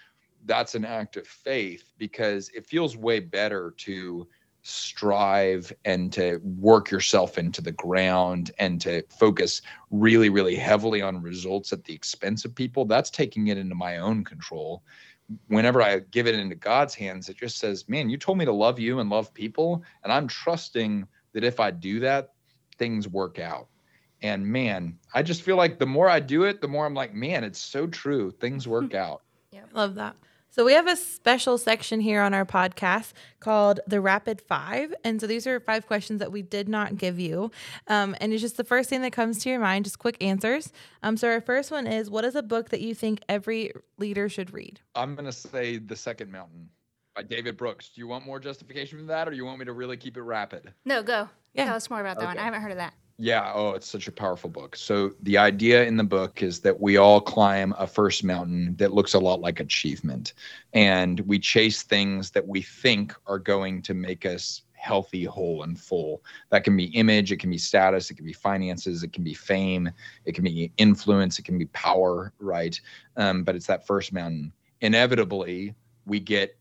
that's 0.44 0.76
an 0.76 0.86
act 0.86 1.18
of 1.18 1.28
faith 1.28 1.92
because 1.98 2.50
it 2.50 2.68
feels 2.68 2.96
way 2.96 3.20
better 3.20 3.74
to 3.78 4.28
strive 4.68 5.72
and 5.86 6.12
to 6.12 6.40
work 6.44 6.90
yourself 6.90 7.38
into 7.38 7.62
the 7.62 7.72
ground 7.72 8.50
and 8.58 8.82
to 8.82 9.04
focus 9.10 9.62
really, 9.92 10.30
really 10.30 10.56
heavily 10.56 11.04
on 11.04 11.22
results 11.22 11.72
at 11.72 11.84
the 11.84 11.94
expense 11.94 12.46
of 12.46 12.56
people. 12.56 12.84
That's 12.84 13.12
taking 13.12 13.50
it 13.50 13.60
into 13.60 13.76
my 13.76 13.98
own 13.98 14.24
control. 14.24 14.82
Whenever 15.50 15.84
I 15.84 16.00
give 16.00 16.26
it 16.26 16.34
into 16.34 16.56
God's 16.56 16.96
hands, 16.96 17.30
it 17.30 17.38
just 17.38 17.60
says, 17.60 17.88
Man, 17.88 18.10
you 18.10 18.18
told 18.18 18.40
me 18.40 18.46
to 18.46 18.52
love 18.52 18.80
you 18.80 19.00
and 19.00 19.10
love 19.10 19.32
people. 19.36 19.84
And 20.04 20.12
I'm 20.12 20.28
trusting 20.28 21.08
that 21.34 21.44
if 21.44 21.60
I 21.60 21.70
do 21.70 22.00
that, 22.00 22.34
things 22.80 23.08
work 23.08 23.38
out. 23.38 23.68
And 24.24 24.48
man, 24.48 24.98
I 25.14 25.22
just 25.22 25.44
feel 25.44 25.58
like 25.58 25.78
the 25.78 25.86
more 25.86 26.10
I 26.10 26.20
do 26.20 26.46
it, 26.46 26.60
the 26.60 26.68
more 26.68 26.88
I'm 26.88 26.96
like, 26.96 27.14
man, 27.14 27.44
it's 27.44 27.62
so 27.62 27.86
true. 27.86 28.32
Things 28.32 28.68
work 28.68 28.94
out. 28.96 29.22
Yeah, 29.52 29.66
love 29.74 29.94
that. 29.96 30.16
So 30.56 30.64
we 30.64 30.72
have 30.72 30.88
a 30.88 30.96
special 30.96 31.58
section 31.58 32.00
here 32.00 32.22
on 32.22 32.34
our 32.34 32.46
podcast 32.46 33.12
called 33.42 33.82
the 33.88 34.00
Rapid 34.00 34.40
Five, 34.40 34.94
and 35.04 35.20
so 35.20 35.28
these 35.28 35.46
are 35.46 35.60
five 35.60 35.86
questions 35.86 36.22
that 36.22 36.32
we 36.32 36.44
did 36.44 36.70
not 36.70 36.96
give 36.96 37.20
you, 37.20 37.52
um, 37.88 38.16
and 38.22 38.32
it's 38.32 38.42
just 38.42 38.56
the 38.56 38.64
first 38.64 38.90
thing 38.90 39.02
that 39.02 39.12
comes 39.12 39.40
to 39.40 39.50
your 39.50 39.60
mind, 39.60 39.84
just 39.84 40.00
quick 40.00 40.16
answers. 40.24 40.72
Um, 41.04 41.18
so 41.18 41.28
our 41.28 41.42
first 41.42 41.72
one 41.72 41.88
is, 41.88 42.10
what 42.10 42.24
is 42.24 42.36
a 42.36 42.42
book 42.42 42.70
that 42.70 42.80
you 42.80 42.96
think 42.96 43.20
every 43.28 43.74
leader 43.98 44.30
should 44.30 44.54
read? 44.54 44.80
I'm 44.96 45.14
going 45.14 45.26
to 45.26 45.34
say 45.34 45.78
The 45.78 45.98
Second 45.98 46.32
Mountain 46.32 46.70
by 47.18 47.24
David 47.24 47.58
Brooks. 47.58 47.90
Do 47.90 48.00
you 48.00 48.08
want 48.08 48.26
more 48.26 48.40
justification 48.40 48.98
for 49.00 49.06
that 49.08 49.28
or 49.28 49.32
do 49.32 49.38
you 49.38 49.44
want 49.44 49.60
me 49.60 49.66
to 49.66 49.74
really 49.74 49.98
keep 49.98 50.16
it 50.16 50.22
rapid? 50.22 50.74
No, 50.86 51.04
go. 51.04 51.28
Yeah. 51.54 51.66
Tell 51.66 51.76
us 51.76 51.90
more 51.90 52.00
about 52.00 52.18
that 52.18 52.28
one. 52.28 52.38
I 52.38 52.44
haven't 52.44 52.62
heard 52.62 52.72
of 52.72 52.78
that. 52.78 52.94
Yeah, 53.18 53.54
oh, 53.56 53.72
it's 53.72 53.88
such 53.88 54.10
a 54.10 54.12
powerful 54.12 54.50
book. 54.50 54.76
So 54.76 55.14
the 55.22 55.38
idea 55.38 55.86
in 55.86 55.96
the 55.96 56.04
book 56.04 56.44
is 56.44 56.60
that 56.62 56.82
we 56.82 56.98
all 56.98 57.22
climb 57.22 57.74
a 57.78 57.88
first 57.88 58.26
mountain 58.26 58.76
that 58.76 58.94
looks 58.94 59.14
a 59.14 59.20
lot 59.20 59.40
like 59.40 59.62
achievement 59.62 60.34
and 60.74 61.22
we 61.22 61.40
chase 61.40 61.84
things 61.84 62.32
that 62.32 62.46
we 62.46 62.62
think 62.62 63.16
are 63.26 63.40
going 63.40 63.82
to 63.84 63.94
make 63.94 64.26
us 64.26 64.64
healthy, 64.74 65.24
whole 65.24 65.64
and 65.64 65.80
full. 65.80 66.24
That 66.52 66.66
can 66.66 66.76
be 66.76 66.86
image, 66.88 67.32
it 67.32 67.38
can 67.38 67.50
be 67.50 67.58
status, 67.58 68.12
it 68.12 68.16
can 68.16 68.26
be 68.26 68.34
finances, 68.34 69.02
it 69.02 69.14
can 69.14 69.24
be 69.24 69.34
fame, 69.34 69.90
it 70.26 70.36
can 70.36 70.44
be 70.44 70.74
influence, 70.78 71.40
it 71.40 71.46
can 71.46 71.58
be 71.58 71.68
power, 71.68 72.34
right? 72.40 72.80
Um, 73.16 73.46
but 73.46 73.56
it's 73.56 73.68
that 73.68 73.88
first 73.88 74.12
mountain. 74.12 74.52
Inevitably, 74.82 75.74
we 76.06 76.20
get 76.20 76.58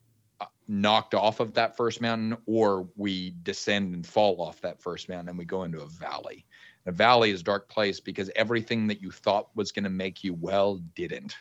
knocked 0.67 1.15
off 1.15 1.41
of 1.41 1.55
that 1.55 1.77
first 1.77 2.01
mountain 2.01 2.37
or 2.47 2.89
we 2.97 3.35
descend 3.43 3.95
and 3.95 4.07
fall 4.07 4.41
off 4.41 4.61
that 4.61 4.81
first 4.81 5.09
mountain 5.09 5.29
and 5.29 5.39
we 5.39 5.45
go 5.45 5.65
into 5.65 5.83
a 5.83 5.89
valley. 5.89 6.47
A 6.87 6.93
valley 6.93 7.31
is 7.31 7.41
a 7.41 7.45
dark 7.45 7.69
place 7.69 8.01
because 8.01 8.31
everything 8.37 8.87
that 8.87 9.01
you 9.01 9.11
thought 9.11 9.49
was 9.55 9.73
going 9.73 9.85
to 9.85 9.91
make 9.91 10.23
you 10.23 10.35
well 10.35 10.81
didn't. 10.95 11.37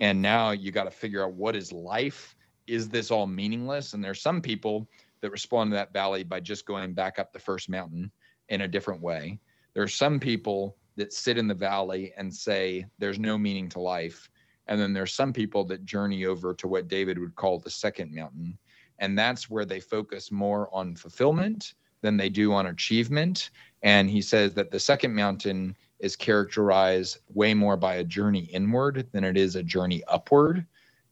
And 0.00 0.22
now 0.22 0.50
you 0.50 0.70
got 0.70 0.84
to 0.84 0.90
figure 0.90 1.24
out 1.24 1.34
what 1.34 1.56
is 1.56 1.72
life? 1.72 2.36
Is 2.66 2.88
this 2.88 3.10
all 3.10 3.26
meaningless? 3.26 3.94
And 3.94 4.02
there's 4.02 4.20
some 4.20 4.40
people 4.40 4.88
that 5.20 5.30
respond 5.30 5.70
to 5.70 5.76
that 5.76 5.92
valley 5.92 6.22
by 6.22 6.40
just 6.40 6.66
going 6.66 6.94
back 6.94 7.18
up 7.18 7.32
the 7.32 7.38
first 7.38 7.68
mountain 7.68 8.10
in 8.48 8.62
a 8.62 8.68
different 8.68 9.02
way. 9.02 9.38
There 9.74 9.82
are 9.82 9.88
some 9.88 10.20
people 10.20 10.76
that 10.96 11.12
sit 11.12 11.38
in 11.38 11.46
the 11.46 11.54
valley 11.54 12.12
and 12.16 12.32
say 12.32 12.84
there's 12.98 13.18
no 13.18 13.38
meaning 13.38 13.68
to 13.70 13.80
life. 13.80 14.28
And 14.66 14.80
then 14.80 14.92
there's 14.92 15.14
some 15.14 15.32
people 15.32 15.64
that 15.66 15.84
journey 15.84 16.26
over 16.26 16.54
to 16.54 16.68
what 16.68 16.88
David 16.88 17.18
would 17.18 17.34
call 17.36 17.58
the 17.58 17.70
second 17.70 18.14
mountain. 18.14 18.58
And 18.98 19.18
that's 19.18 19.48
where 19.48 19.64
they 19.64 19.80
focus 19.80 20.30
more 20.30 20.68
on 20.72 20.96
fulfillment 20.96 21.74
than 22.00 22.16
they 22.16 22.28
do 22.28 22.52
on 22.52 22.66
achievement. 22.66 23.50
And 23.82 24.10
he 24.10 24.22
says 24.22 24.54
that 24.54 24.70
the 24.70 24.80
second 24.80 25.14
mountain 25.14 25.76
is 26.00 26.16
characterized 26.16 27.18
way 27.34 27.54
more 27.54 27.76
by 27.76 27.96
a 27.96 28.04
journey 28.04 28.44
inward 28.52 29.06
than 29.12 29.24
it 29.24 29.36
is 29.36 29.56
a 29.56 29.62
journey 29.62 30.02
upward. 30.08 30.64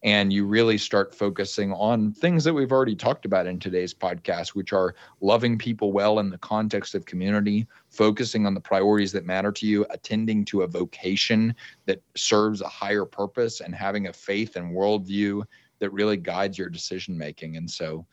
And 0.03 0.33
you 0.33 0.47
really 0.47 0.79
start 0.79 1.15
focusing 1.15 1.73
on 1.73 2.13
things 2.13 2.45
that 2.45 2.55
we've 2.55 2.71
already 2.71 2.95
talked 2.95 3.25
about 3.25 3.47
in 3.47 3.59
today's 3.59 3.93
podcast, 3.93 4.51
which 4.51 4.73
are 4.73 4.95
loving 5.21 5.59
people 5.59 5.91
well 5.91 6.21
in 6.21 6.31
the 6.31 6.39
context 6.39 6.95
of 6.95 7.07
community, 7.07 7.67
focusing 7.89 8.47
on 8.47 8.55
the 8.55 8.61
priorities 8.61 9.11
that 9.13 9.25
matter 9.25 9.51
to 9.51 9.67
you, 9.67 9.85
attending 9.91 10.45
to 10.45 10.63
a 10.63 10.69
vocation 10.69 11.55
that 11.87 12.03
serves 12.15 12.61
a 12.61 12.69
higher 12.69 13.05
purpose, 13.05 13.61
and 13.61 13.75
having 13.75 14.07
a 14.07 14.13
faith 14.13 14.55
and 14.55 14.71
worldview 14.71 15.43
that 15.79 15.91
really 15.91 16.17
guides 16.17 16.59
your 16.59 16.69
decision 16.69 17.17
making. 17.17 17.57
And 17.57 17.71
so, 17.71 18.07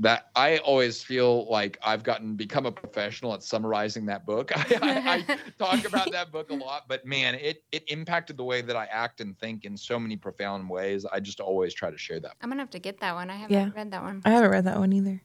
that 0.00 0.28
I 0.36 0.58
always 0.58 1.02
feel 1.02 1.50
like 1.50 1.76
I've 1.82 2.04
gotten 2.04 2.36
become 2.36 2.66
a 2.66 2.70
professional 2.70 3.34
at 3.34 3.42
summarizing 3.42 4.06
that 4.06 4.24
book. 4.24 4.52
I, 4.56 4.78
I, 4.80 5.24
I 5.32 5.38
talk 5.58 5.84
about 5.84 6.12
that 6.12 6.30
book 6.30 6.50
a 6.50 6.54
lot, 6.54 6.84
but 6.86 7.04
man, 7.04 7.34
it 7.34 7.64
it 7.72 7.82
impacted 7.88 8.36
the 8.36 8.44
way 8.44 8.60
that 8.62 8.76
I 8.76 8.84
act 8.92 9.20
and 9.20 9.36
think 9.40 9.64
in 9.64 9.76
so 9.76 9.98
many 9.98 10.16
profound 10.16 10.70
ways. 10.70 11.04
I 11.04 11.18
just 11.18 11.40
always 11.40 11.74
try 11.74 11.90
to 11.90 11.98
share 11.98 12.20
that. 12.20 12.34
I'm 12.40 12.48
gonna 12.48 12.62
have 12.62 12.70
to 12.70 12.78
get 12.78 13.00
that 13.00 13.12
one. 13.16 13.28
I 13.28 13.34
haven't 13.34 13.56
Yeah. 13.56 13.70
read 13.74 13.90
that 13.90 14.02
one. 14.04 14.22
I 14.24 14.30
haven't 14.30 14.50
read 14.52 14.64
that 14.66 14.78
one 14.78 14.92
either. 14.92 15.20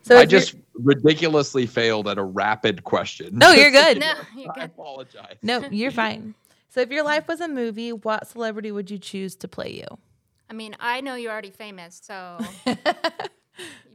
So 0.00 0.16
I 0.16 0.22
if 0.22 0.32
you're- 0.32 0.40
just 0.40 0.54
ridiculously 0.72 1.66
failed 1.66 2.08
at 2.08 2.16
a 2.16 2.24
rapid 2.24 2.82
question. 2.84 3.36
No, 3.36 3.52
you're 3.52 3.70
good. 3.82 4.00
No, 4.00 4.14
you're 4.34 4.52
I 4.58 4.64
apologize. 4.64 5.36
no, 5.42 5.66
you're 5.70 5.90
fine. 5.90 6.34
So 6.70 6.80
if 6.80 6.90
your 6.90 7.04
life 7.04 7.28
was 7.28 7.42
a 7.42 7.48
movie, 7.48 7.92
what 7.92 8.26
celebrity 8.26 8.72
would 8.72 8.90
you 8.90 8.96
choose 8.98 9.36
to 9.36 9.48
play 9.48 9.70
you? 9.74 9.98
I 10.48 10.52
mean, 10.52 10.76
I 10.78 11.00
know 11.00 11.14
you're 11.14 11.32
already 11.32 11.50
famous, 11.50 12.00
so 12.02 12.38
you 12.66 12.76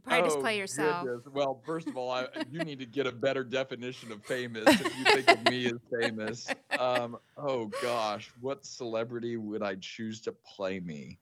Probably 0.04 0.30
just 0.30 0.40
play 0.40 0.58
yourself. 0.58 1.06
goodness. 1.06 1.28
Well, 1.32 1.62
first 1.66 1.88
of 1.88 1.96
all, 1.98 2.10
I, 2.12 2.28
you 2.50 2.64
need 2.64 2.80
to 2.80 2.86
get 2.86 3.06
a 3.06 3.12
better 3.12 3.44
definition 3.44 4.12
of 4.12 4.24
famous 4.26 4.68
if 4.68 4.98
you 4.98 5.06
think 5.06 5.30
of 5.30 5.44
me 5.44 5.68
as 5.68 5.78
famous. 6.02 6.48
Um, 6.78 7.18
oh 7.38 7.72
gosh, 7.82 8.32
what 8.42 8.66
celebrity 8.66 9.38
would 9.38 9.62
I 9.62 9.76
choose 9.76 10.22
to 10.22 10.32
play 10.32 10.80
me? 10.80 11.20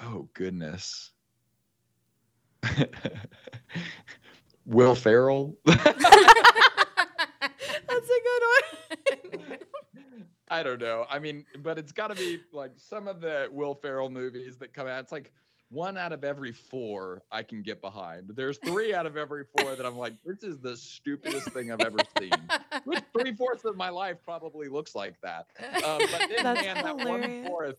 Oh 0.00 0.28
goodness. 0.32 1.10
Will 4.64 4.94
Ferrell. 4.94 5.56
That's 5.64 5.86
a 8.08 8.20
good 8.22 8.42
one. 9.38 9.58
I 10.50 10.62
don't 10.64 10.80
know. 10.80 11.06
I 11.08 11.18
mean, 11.20 11.44
but 11.62 11.78
it's 11.78 11.92
got 11.92 12.08
to 12.08 12.16
be 12.16 12.40
like 12.52 12.72
some 12.76 13.06
of 13.06 13.20
the 13.20 13.48
Will 13.52 13.74
Ferrell 13.74 14.10
movies 14.10 14.56
that 14.58 14.74
come 14.74 14.88
out. 14.88 15.00
It's 15.00 15.12
like 15.12 15.32
one 15.70 15.96
out 15.96 16.12
of 16.12 16.24
every 16.24 16.50
four 16.50 17.22
I 17.30 17.44
can 17.44 17.62
get 17.62 17.80
behind. 17.80 18.32
There's 18.34 18.58
three 18.58 18.92
out 18.92 19.06
of 19.06 19.16
every 19.16 19.44
four 19.56 19.76
that 19.76 19.86
I'm 19.86 19.96
like, 19.96 20.14
this 20.24 20.42
is 20.42 20.58
the 20.58 20.76
stupidest 20.76 21.50
thing 21.50 21.70
I've 21.70 21.80
ever 21.80 21.98
seen. 22.18 22.32
Which 22.84 23.00
three 23.18 23.32
fourths 23.34 23.64
of 23.64 23.76
my 23.76 23.88
life 23.88 24.16
probably 24.24 24.68
looks 24.68 24.96
like 24.96 25.14
that. 25.22 25.46
Um, 25.84 26.00
but 26.10 26.28
then, 26.28 26.42
That's 26.42 26.62
man, 26.62 26.82
that 26.82 26.96
one 26.96 27.22
hilarious. 27.22 27.48
fourth, 27.48 27.76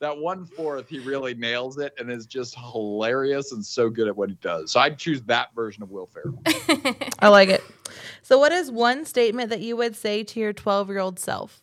that 0.00 0.16
one 0.16 0.46
fourth, 0.46 0.88
he 0.88 1.00
really 1.00 1.34
nails 1.34 1.76
it 1.76 1.92
and 1.98 2.10
is 2.10 2.24
just 2.24 2.56
hilarious 2.56 3.52
and 3.52 3.64
so 3.64 3.90
good 3.90 4.08
at 4.08 4.16
what 4.16 4.30
he 4.30 4.36
does. 4.36 4.72
So 4.72 4.80
I'd 4.80 4.98
choose 4.98 5.20
that 5.24 5.54
version 5.54 5.82
of 5.82 5.90
Will 5.90 6.06
Ferrell. 6.06 6.40
I 7.18 7.28
like 7.28 7.50
it. 7.50 7.62
So, 8.22 8.38
what 8.38 8.52
is 8.52 8.70
one 8.70 9.04
statement 9.04 9.50
that 9.50 9.60
you 9.60 9.76
would 9.76 9.94
say 9.94 10.24
to 10.24 10.40
your 10.40 10.54
12 10.54 10.88
year 10.88 10.98
old 10.98 11.18
self? 11.18 11.60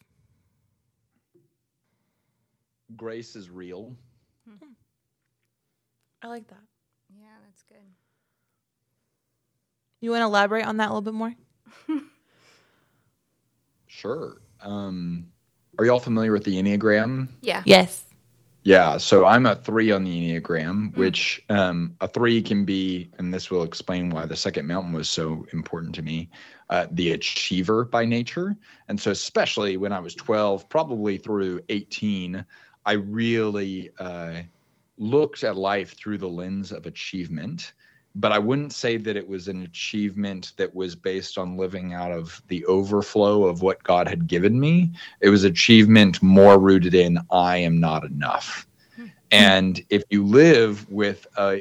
Grace 2.96 3.36
is 3.36 3.50
real. 3.50 3.96
I 6.24 6.28
like 6.28 6.48
that. 6.48 6.62
yeah, 7.16 7.26
that's 7.46 7.64
good. 7.64 7.78
You 10.02 10.12
want 10.12 10.22
to 10.22 10.26
elaborate 10.26 10.66
on 10.66 10.78
that 10.78 10.86
a 10.86 10.94
little 10.94 11.02
bit 11.02 11.14
more? 11.14 11.34
Sure. 13.88 14.42
Um, 14.62 15.28
are 15.78 15.86
y'all 15.86 16.00
familiar 16.00 16.32
with 16.32 16.46
the 16.46 16.56
Enneagram? 16.62 17.28
Yeah. 17.42 17.62
Yes. 17.66 18.06
Yeah, 18.64 18.98
so 18.98 19.26
I'm 19.26 19.46
a 19.46 19.56
three 19.56 19.92
on 19.92 20.04
the 20.04 20.40
Enneagram, 20.40 20.96
which 20.96 21.44
um, 21.50 21.96
a 22.00 22.08
three 22.08 22.42
can 22.42 22.64
be, 22.64 23.12
and 23.18 23.34
this 23.34 23.52
will 23.52 23.64
explain 23.64 24.10
why 24.10 24.26
the 24.26 24.36
second 24.36 24.66
mountain 24.66 24.94
was 24.94 25.10
so 25.10 25.46
important 25.52 25.94
to 25.96 26.02
me, 26.04 26.30
uh, 26.70 26.88
the 26.92 27.12
achiever 27.12 27.86
by 27.86 28.06
nature. 28.06 28.56
And 28.88 29.00
so, 29.00 29.12
especially 29.12 29.78
when 29.78 29.92
I 29.92 30.00
was 30.00 30.16
12, 30.16 30.70
probably 30.70 31.18
through 31.18 31.60
18, 31.70 32.46
I 32.86 32.94
really 32.94 33.92
uh, 34.00 34.42
looked 34.98 35.44
at 35.44 35.58
life 35.58 35.96
through 35.96 36.18
the 36.20 36.30
lens 36.30 36.72
of 36.72 36.86
achievement. 36.86 37.74
But 38.14 38.34
I 38.34 38.40
wouldn't 38.40 38.74
say 38.74 38.98
that 38.98 39.16
it 39.16 39.28
was 39.28 39.48
an 39.48 39.64
achievement 39.64 40.52
that 40.58 40.76
was 40.76 40.96
based 40.96 41.38
on 41.38 41.56
living 41.56 41.94
out 41.94 42.12
of 42.12 42.42
the 42.50 42.66
overflow 42.66 43.46
of 43.46 43.62
what 43.62 43.84
God 43.84 44.08
had 44.08 44.28
given 44.28 44.60
me 44.60 44.92
it 45.22 45.30
was 45.30 45.44
achievement 45.44 46.22
more 46.22 46.60
rooted 46.60 46.94
in 46.94 47.20
i 47.32 47.58
am 47.58 47.80
not 47.80 48.04
enough 48.04 48.68
and 49.32 49.82
if 49.90 50.04
you 50.10 50.26
live 50.26 50.90
with 50.90 51.26
uh, 51.38 51.58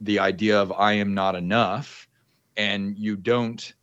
the 0.00 0.18
idea 0.18 0.60
of 0.60 0.72
i 0.72 0.92
am 0.92 1.14
not 1.14 1.34
enough 1.34 2.08
and 2.56 2.96
you 2.96 3.16
don't 3.16 3.74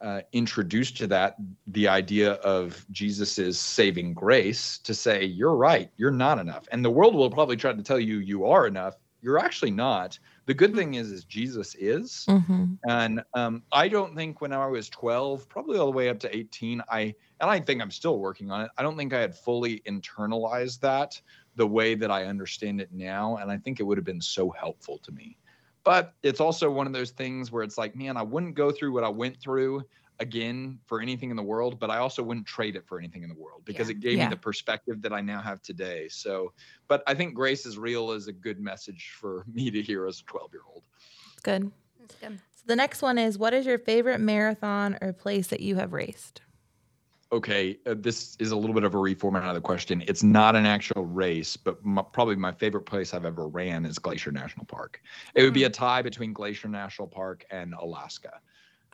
uh, 0.00 0.20
introduce 0.32 0.90
to 0.92 1.06
that 1.06 1.36
the 1.68 1.88
idea 1.88 2.32
of 2.34 2.84
jesus's 2.90 3.58
saving 3.58 4.14
grace 4.14 4.78
to 4.78 4.94
say 4.94 5.24
you're 5.24 5.56
right 5.56 5.90
you're 5.96 6.10
not 6.10 6.38
enough 6.38 6.66
and 6.70 6.84
the 6.84 6.90
world 6.90 7.14
will 7.14 7.30
probably 7.30 7.56
try 7.56 7.72
to 7.72 7.82
tell 7.82 7.98
you 7.98 8.18
you 8.18 8.46
are 8.46 8.66
enough 8.66 8.94
you're 9.20 9.38
actually 9.38 9.70
not 9.70 10.18
the 10.46 10.54
good 10.54 10.74
thing 10.74 10.94
is 10.94 11.10
is 11.10 11.24
jesus 11.24 11.74
is 11.76 12.26
Mm-hmm. 12.28 12.64
and 12.88 13.22
um, 13.34 13.62
I 13.72 13.88
don't 13.88 14.14
think 14.14 14.40
when 14.40 14.52
I 14.52 14.66
was 14.66 14.88
12, 14.90 15.48
probably 15.48 15.78
all 15.78 15.86
the 15.86 15.96
way 15.96 16.08
up 16.08 16.18
to 16.20 16.36
18, 16.36 16.82
I 16.88 17.14
and 17.40 17.50
I 17.50 17.60
think 17.60 17.80
I'm 17.80 17.90
still 17.90 18.18
working 18.18 18.50
on 18.50 18.62
it. 18.62 18.70
I 18.76 18.82
don't 18.82 18.96
think 18.96 19.12
I 19.12 19.20
had 19.20 19.34
fully 19.34 19.80
internalized 19.80 20.80
that 20.80 21.20
the 21.56 21.66
way 21.66 21.94
that 21.96 22.10
I 22.10 22.24
understand 22.24 22.80
it 22.80 22.92
now, 22.92 23.38
and 23.38 23.50
I 23.50 23.58
think 23.58 23.80
it 23.80 23.82
would 23.82 23.98
have 23.98 24.04
been 24.04 24.20
so 24.20 24.50
helpful 24.50 24.98
to 24.98 25.12
me. 25.12 25.36
But 25.88 26.12
it's 26.22 26.38
also 26.38 26.70
one 26.70 26.86
of 26.86 26.92
those 26.92 27.12
things 27.12 27.50
where 27.50 27.62
it's 27.62 27.78
like, 27.78 27.96
man, 27.96 28.18
I 28.18 28.22
wouldn't 28.22 28.54
go 28.54 28.70
through 28.70 28.92
what 28.92 29.04
I 29.04 29.08
went 29.08 29.40
through 29.40 29.84
again 30.18 30.80
for 30.84 31.00
anything 31.00 31.30
in 31.30 31.36
the 31.36 31.42
world, 31.42 31.80
but 31.80 31.88
I 31.88 31.96
also 31.96 32.22
wouldn't 32.22 32.46
trade 32.46 32.76
it 32.76 32.86
for 32.86 32.98
anything 32.98 33.22
in 33.22 33.30
the 33.30 33.34
world 33.34 33.62
because 33.64 33.88
Yeah. 33.88 33.92
it 33.92 34.00
gave 34.00 34.18
Yeah. 34.18 34.24
me 34.24 34.28
the 34.34 34.36
perspective 34.36 35.00
that 35.00 35.14
I 35.14 35.22
now 35.22 35.40
have 35.40 35.62
today. 35.62 36.06
So, 36.10 36.52
but 36.88 37.02
I 37.06 37.14
think 37.14 37.32
grace 37.32 37.64
is 37.64 37.78
real 37.78 38.12
is 38.12 38.28
a 38.28 38.34
good 38.34 38.60
message 38.60 39.14
for 39.18 39.46
me 39.50 39.70
to 39.70 39.80
hear 39.80 40.06
as 40.06 40.20
a 40.20 40.24
12 40.24 40.52
year 40.52 40.60
old. 40.70 40.84
Good. 41.42 41.72
That's 41.98 42.16
good. 42.16 42.38
So, 42.54 42.64
the 42.66 42.76
next 42.76 43.00
one 43.00 43.16
is 43.16 43.38
what 43.38 43.54
is 43.54 43.64
your 43.64 43.78
favorite 43.78 44.20
marathon 44.20 44.98
or 45.00 45.14
place 45.14 45.46
that 45.46 45.60
you 45.60 45.76
have 45.76 45.94
raced? 45.94 46.42
Okay, 47.30 47.78
uh, 47.86 47.94
this 47.98 48.36
is 48.36 48.52
a 48.52 48.56
little 48.56 48.74
bit 48.74 48.84
of 48.84 48.94
a 48.94 48.98
reformat 48.98 49.42
of 49.48 49.54
the 49.54 49.60
question. 49.60 50.02
It's 50.06 50.22
not 50.22 50.56
an 50.56 50.66
actual 50.66 51.04
race, 51.04 51.56
but 51.56 51.84
my, 51.84 52.02
probably 52.02 52.36
my 52.36 52.52
favorite 52.52 52.86
place 52.86 53.12
I've 53.12 53.24
ever 53.24 53.48
ran 53.48 53.84
is 53.84 53.98
Glacier 53.98 54.32
National 54.32 54.66
Park. 54.66 55.00
It 55.34 55.42
would 55.42 55.54
be 55.54 55.64
a 55.64 55.70
tie 55.70 56.02
between 56.02 56.32
Glacier 56.32 56.68
National 56.68 57.08
Park 57.08 57.44
and 57.50 57.74
Alaska. 57.74 58.40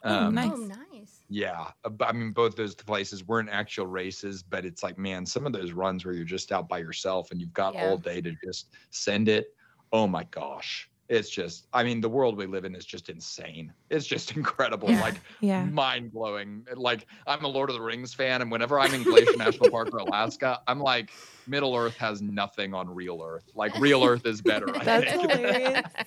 Oh, 0.03 0.27
Um, 0.27 0.35
nice. 0.35 0.51
Oh, 0.53 0.57
nice. 0.93 1.25
Yeah, 1.31 1.71
uh, 1.85 1.91
I 2.01 2.13
mean, 2.13 2.33
both 2.33 2.55
those 2.55 2.75
places 2.75 3.25
weren't 3.25 3.49
actual 3.49 3.87
races, 3.87 4.43
but 4.43 4.65
it's 4.67 4.83
like, 4.83 4.99
man, 4.99 5.25
some 5.25 5.47
of 5.47 5.53
those 5.53 5.73
runs 5.73 6.05
where 6.05 6.13
you're 6.15 6.25
just 6.25 6.53
out 6.53 6.69
by 6.69 6.79
yourself 6.79 7.31
and 7.31 7.41
you've 7.41 7.55
got 7.55 7.75
Yeah. 7.75 7.83
all 7.83 7.99
day 7.99 8.21
to 8.21 8.35
just 8.45 8.75
send 8.91 9.29
it. 9.29 9.47
Oh 9.93 10.07
my 10.07 10.25
gosh. 10.25 10.91
It's 11.09 11.29
just, 11.29 11.67
I 11.73 11.85
mean, 11.85 12.01
the 12.01 12.09
world 12.09 12.37
we 12.37 12.47
live 12.47 12.65
in 12.65 12.75
is 12.75 12.85
just 12.87 13.09
insane. 13.11 13.73
It's 13.91 14.07
just 14.07 14.33
incredible. 14.37 14.89
Yeah. 14.91 15.01
Like, 15.01 15.21
Yeah. 15.41 15.65
mind 15.65 16.13
blowing. 16.13 16.67
Like 16.75 17.07
I'm 17.27 17.45
a 17.45 17.49
Lord 17.49 17.69
of 17.71 17.77
the 17.77 17.83
Rings 17.83 18.15
fan, 18.15 18.41
and 18.43 18.51
whenever 18.51 18.79
I'm 18.81 18.95
in 18.95 19.05
Glacier 19.05 19.37
National 19.37 19.69
Park 19.71 19.93
or 19.93 19.99
Alaska, 19.99 20.61
I'm 20.67 20.81
like, 20.81 21.11
Middle 21.47 21.77
Earth 21.77 21.97
has 21.99 22.23
nothing 22.23 22.73
on 22.73 22.89
real 22.89 23.23
Earth. 23.23 23.45
Like 23.55 23.73
real 23.79 24.03
Earth 24.03 24.25
is 24.25 24.41
better. 24.41 24.75
I 24.77 24.85
That's 24.85 25.05
think. 25.11 25.21
hilarious. 25.21 25.83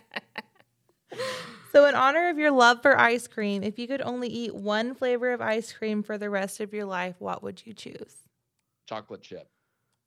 So, 1.73 1.85
in 1.85 1.95
honor 1.95 2.29
of 2.29 2.37
your 2.39 2.49
love 2.51 2.81
for 2.81 2.97
ice 2.97 3.27
cream, 3.27 3.61
if 3.61 3.77
you 3.77 3.87
could 3.87 4.01
only 4.01 4.29
eat 4.29 4.55
one 4.55 4.95
flavor 4.95 5.31
of 5.31 5.41
ice 5.41 5.71
cream 5.73 6.01
for 6.01 6.17
the 6.17 6.29
rest 6.29 6.59
of 6.59 6.73
your 6.73 6.85
life, 6.85 7.15
what 7.19 7.43
would 7.43 7.65
you 7.65 7.73
choose? 7.73 8.15
Chocolate 8.87 9.21
chip. 9.21 9.49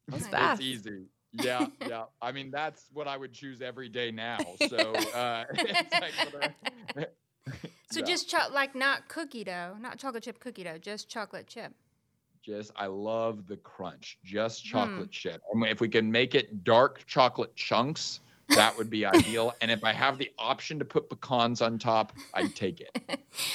That's 0.08 0.24
Nice. 0.24 0.30
fast. 0.32 0.62
Easy. 0.62 1.04
Yeah, 1.32 1.66
yeah. 1.86 2.04
I 2.20 2.32
mean, 2.32 2.50
that's 2.50 2.86
what 2.92 3.06
I 3.08 3.16
would 3.16 3.32
choose 3.32 3.60
every 3.62 3.88
day 3.88 4.10
now. 4.10 4.38
So, 4.68 4.94
uh, 5.14 5.44
like 6.00 6.12
for 6.30 6.54
So 7.90 8.00
Yeah. 8.00 8.06
just 8.06 8.28
cho- 8.30 8.48
like 8.52 8.74
not 8.74 9.08
cookie 9.08 9.44
dough, 9.44 9.76
not 9.80 9.98
chocolate 9.98 10.22
chip 10.22 10.38
cookie 10.38 10.64
dough, 10.64 10.78
just 10.78 11.08
chocolate 11.08 11.46
chip. 11.48 11.72
just 12.42 12.70
I 12.76 12.86
love 12.86 13.46
the 13.46 13.56
crunch. 13.58 14.18
Just 14.24 14.62
Hmm. 14.64 14.70
chocolate 14.70 15.10
chip. 15.10 15.40
I 15.52 15.58
mean, 15.58 15.70
if 15.70 15.80
we 15.80 15.88
can 15.88 16.10
make 16.10 16.34
it 16.34 16.64
dark 16.64 17.04
chocolate 17.06 17.54
chunks, 17.56 18.20
that 18.54 18.76
would 18.76 18.88
be 18.90 19.04
ideal. 19.04 19.52
And 19.60 19.70
if 19.70 19.84
I 19.84 19.92
have 19.92 20.18
the 20.18 20.30
option 20.38 20.78
to 20.78 20.84
put 20.84 21.08
pecans 21.10 21.60
on 21.62 21.78
top, 21.78 22.12
I'd 22.34 22.54
take 22.56 22.80
it. 22.80 22.96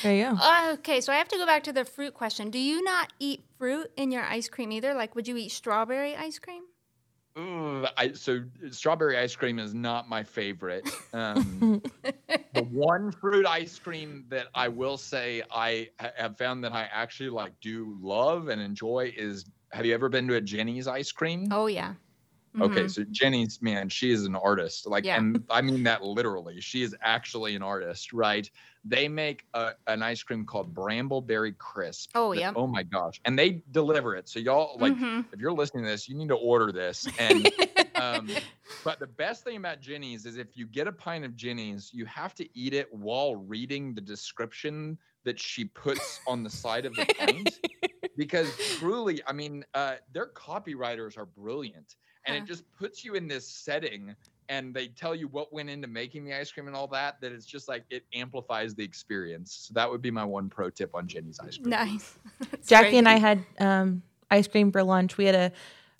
There 0.03 0.15
you 0.15 0.23
go. 0.23 0.37
Uh, 0.39 0.71
okay, 0.73 1.01
so 1.01 1.11
I 1.11 1.15
have 1.17 1.27
to 1.29 1.37
go 1.37 1.45
back 1.45 1.63
to 1.63 1.73
the 1.73 1.83
fruit 1.83 2.13
question. 2.13 2.49
Do 2.49 2.59
you 2.59 2.81
not 2.83 3.11
eat 3.19 3.43
fruit 3.57 3.91
in 3.97 4.11
your 4.11 4.23
ice 4.23 4.47
cream 4.49 4.71
either? 4.71 4.93
Like, 4.93 5.15
would 5.15 5.27
you 5.27 5.35
eat 5.37 5.51
strawberry 5.51 6.15
ice 6.15 6.39
cream? 6.39 6.63
Ooh, 7.37 7.85
I, 7.97 8.13
so 8.13 8.43
strawberry 8.71 9.17
ice 9.17 9.35
cream 9.35 9.59
is 9.59 9.73
not 9.73 10.07
my 10.07 10.23
favorite. 10.23 10.89
Um, 11.11 11.81
the 12.53 12.63
one 12.63 13.11
fruit 13.11 13.45
ice 13.45 13.77
cream 13.77 14.25
that 14.29 14.47
I 14.55 14.69
will 14.69 14.97
say 14.97 15.43
I 15.51 15.89
have 16.15 16.37
found 16.37 16.63
that 16.63 16.71
I 16.71 16.87
actually 16.91 17.29
like 17.29 17.51
do 17.61 17.97
love 18.01 18.47
and 18.47 18.61
enjoy 18.61 19.13
is. 19.17 19.45
Have 19.71 19.85
you 19.85 19.93
ever 19.93 20.07
been 20.07 20.25
to 20.29 20.35
a 20.35 20.41
Jeni's 20.41 20.87
ice 20.87 21.11
cream? 21.11 21.49
Oh 21.51 21.65
yeah. 21.65 21.95
Okay, 22.61 22.87
Mhm. 22.87 22.89
so 22.89 23.03
Jeni's 23.11 23.61
man, 23.61 23.89
she 23.89 24.11
is 24.11 24.25
an 24.25 24.35
artist. 24.35 24.85
Like, 24.87 25.05
Yeah. 25.05 25.17
and 25.17 25.43
I 25.49 25.61
mean 25.61 25.83
that 25.83 26.03
literally. 26.03 26.61
She 26.61 26.83
is 26.83 26.95
actually 27.01 27.55
an 27.55 27.61
artist, 27.63 28.13
right? 28.13 28.49
They 28.83 29.07
make 29.07 29.45
a, 29.53 29.73
an 29.87 30.01
ice 30.03 30.23
cream 30.23 30.45
called 30.45 30.73
Brambleberry 30.73 31.57
Crisp. 31.57 32.11
Oh, 32.15 32.31
yeah. 32.31 32.53
Oh 32.55 32.67
my 32.67 32.83
gosh, 32.83 33.19
and 33.25 33.37
they 33.37 33.63
deliver 33.71 34.15
it. 34.15 34.29
So 34.29 34.39
y'all 34.39 34.79
like, 34.79 34.93
Mhm. 34.93 35.25
if 35.33 35.39
you're 35.39 35.51
listening 35.53 35.83
to 35.83 35.89
this, 35.89 36.07
you 36.07 36.15
need 36.15 36.29
to 36.29 36.35
order 36.35 36.71
this. 36.71 37.09
And 37.17 37.49
um, 37.97 38.39
but 38.83 38.99
the 38.99 39.07
best 39.07 39.43
thing 39.43 39.57
about 39.57 39.81
Jeni's 39.81 40.25
is 40.25 40.37
if 40.37 40.55
you 40.55 40.67
get 40.67 40.87
a 40.87 40.91
pint 40.91 41.25
of 41.25 41.35
Jeni's, 41.35 41.91
you 41.93 42.05
have 42.05 42.35
to 42.35 42.47
eat 42.57 42.73
it 42.73 42.93
while 42.93 43.35
reading 43.35 43.93
the 43.95 44.01
description 44.01 44.97
that 45.23 45.39
she 45.39 45.65
puts 45.65 46.21
on 46.27 46.43
the 46.43 46.49
side 46.49 46.85
of 46.85 46.95
the 46.95 47.03
pint. 47.05 47.61
because 48.15 48.59
truly, 48.59 49.21
I 49.27 49.33
mean, 49.33 49.65
uh, 49.73 49.97
their 50.11 50.31
copywriters 50.31 51.17
are 51.17 51.25
brilliant. 51.25 51.95
And 52.25 52.37
Huh. 52.37 52.43
it 52.43 52.47
just 52.47 52.63
puts 52.77 53.03
you 53.05 53.15
in 53.15 53.27
this 53.27 53.47
setting 53.47 54.15
and 54.49 54.73
they 54.73 54.87
tell 54.89 55.15
you 55.15 55.27
what 55.27 55.51
went 55.51 55.69
into 55.69 55.87
making 55.87 56.23
the 56.25 56.33
ice 56.33 56.51
cream 56.51 56.67
and 56.67 56.75
all 56.75 56.87
that, 56.87 57.19
that 57.21 57.31
it's 57.31 57.45
just 57.45 57.67
like 57.67 57.83
it 57.89 58.03
amplifies 58.13 58.75
the 58.75 58.83
experience. 58.83 59.51
So 59.67 59.73
that 59.73 59.89
would 59.89 60.01
be 60.01 60.11
my 60.11 60.23
one 60.23 60.49
pro 60.49 60.69
tip 60.69 60.93
on 60.93 61.07
Jeni's 61.07 61.39
ice 61.39 61.57
cream. 61.57 61.69
nice. 61.69 62.17
Jackie 62.67 62.89
great. 62.91 62.97
and 62.99 63.09
I 63.09 63.17
had 63.17 63.43
um, 63.59 64.03
ice 64.29 64.47
cream 64.47 64.71
for 64.71 64.83
lunch. 64.83 65.17
We 65.17 65.25
had 65.25 65.35
a 65.35 65.51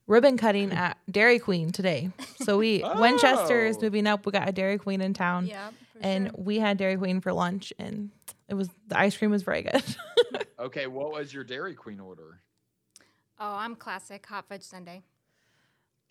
ribbon 0.08 0.38
cutting 0.38 0.72
at 0.74 0.98
Dairy 1.10 1.40
Queen 1.40 1.72
today. 1.72 2.12
So 2.44 2.58
we 2.60 2.84
Winchester 2.96 3.66
is 3.66 3.78
Oh. 3.78 3.82
moving 3.82 4.06
up. 4.06 4.26
We 4.28 4.32
got 4.32 4.48
a 4.48 4.52
Dairy 4.52 4.78
Queen 4.78 5.02
in 5.02 5.14
town, 5.16 5.48
Yeah. 5.48 5.72
and 6.02 6.28
sure. 6.28 6.34
we 6.38 6.60
had 6.60 6.78
Dairy 6.78 6.98
Queen 6.98 7.22
for 7.22 7.34
lunch, 7.34 7.74
and 7.80 8.12
it 8.48 8.54
was 8.54 8.70
the 8.88 9.00
ice 9.00 9.18
cream 9.18 9.32
was 9.32 9.42
very 9.44 9.64
good. 9.64 9.84
Okay, 10.60 10.86
what 10.88 11.12
was 11.12 11.34
your 11.34 11.44
Dairy 11.44 11.74
Queen 11.74 12.00
order? 12.00 12.42
Oh, 13.40 13.56
I'm 13.56 13.76
classic 13.76 14.26
hot 14.28 14.48
fudge 14.48 14.62
sundae. 14.64 15.02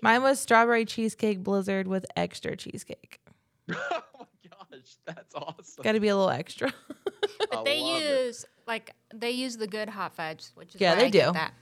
Mine 0.03 0.23
was 0.23 0.39
strawberry 0.41 0.85
cheesecake 0.85 1.43
blizzard 1.43 1.87
with 1.89 2.05
extra 2.17 2.57
cheesecake. 2.57 3.21
oh 3.73 4.03
my 4.19 4.27
gosh, 4.51 4.97
that's 5.07 5.35
awesome. 5.35 5.83
Got 5.83 5.93
to 5.93 6.01
be 6.01 6.09
a 6.09 6.17
little 6.17 6.31
extra. 6.31 6.73
But 7.51 7.59
I 7.61 7.65
they 7.65 7.81
love 7.81 8.03
it. 8.03 8.27
use 8.27 8.45
like 8.67 8.95
they 9.13 9.31
use 9.31 9.57
the 9.57 9.67
good 9.67 9.89
hot 9.89 10.15
fudge, 10.15 10.45
which 10.55 10.75
is 10.75 10.81
Yeah, 10.81 10.93
why 10.93 10.99
they 11.01 11.07
I 11.07 11.11
get 11.11 11.27
do. 11.29 11.33
that. 11.33 11.55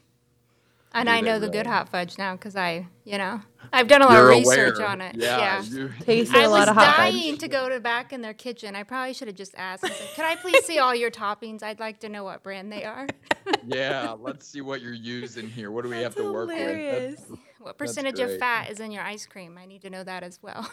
And 0.94 1.08
I 1.08 1.20
know 1.20 1.38
the 1.38 1.48
good 1.48 1.66
hot 1.66 1.88
fudge 1.88 2.18
now 2.18 2.32
because 2.34 2.54
I, 2.54 2.86
you 3.04 3.16
know, 3.16 3.40
I've 3.72 3.88
done 3.88 4.02
a 4.02 4.06
lot 4.06 4.12
You're 4.14 4.32
of 4.32 4.38
research 4.38 4.76
aware. 4.76 4.88
on 4.88 5.00
it. 5.00 5.16
Yeah, 5.16 5.62
you, 5.62 5.90
Tasted 6.00 6.36
I 6.36 6.42
a 6.42 6.50
lot 6.50 6.68
of 6.68 6.74
hot 6.74 6.84
fudge. 6.96 6.98
I 6.98 7.10
was 7.10 7.20
dying 7.22 7.38
to 7.38 7.48
go 7.48 7.68
to 7.70 7.80
back 7.80 8.12
in 8.12 8.20
their 8.20 8.34
kitchen. 8.34 8.76
I 8.76 8.82
probably 8.82 9.14
should 9.14 9.28
have 9.28 9.36
just 9.36 9.54
asked. 9.56 9.84
I 9.84 9.88
said, 9.88 10.08
Could 10.14 10.24
I 10.26 10.36
please 10.36 10.64
see 10.66 10.78
all 10.78 10.94
your 10.94 11.10
toppings? 11.10 11.62
I'd 11.62 11.80
like 11.80 12.00
to 12.00 12.08
know 12.10 12.24
what 12.24 12.42
brand 12.42 12.70
they 12.70 12.84
are. 12.84 13.06
yeah. 13.66 14.14
Let's 14.18 14.46
see 14.46 14.60
what 14.60 14.82
you're 14.82 14.92
using 14.92 15.48
here. 15.48 15.70
What 15.70 15.84
do 15.84 15.90
we 15.90 15.96
have 15.96 16.14
That's 16.14 16.26
to 16.26 16.32
work 16.32 16.50
hilarious. 16.50 17.20
with? 17.28 17.38
What 17.60 17.78
percentage 17.78 18.18
of 18.18 18.36
fat 18.38 18.70
is 18.70 18.80
in 18.80 18.90
your 18.90 19.04
ice 19.04 19.24
cream? 19.24 19.56
I 19.56 19.66
need 19.66 19.82
to 19.82 19.90
know 19.90 20.02
that 20.04 20.22
as 20.24 20.40
well. 20.42 20.68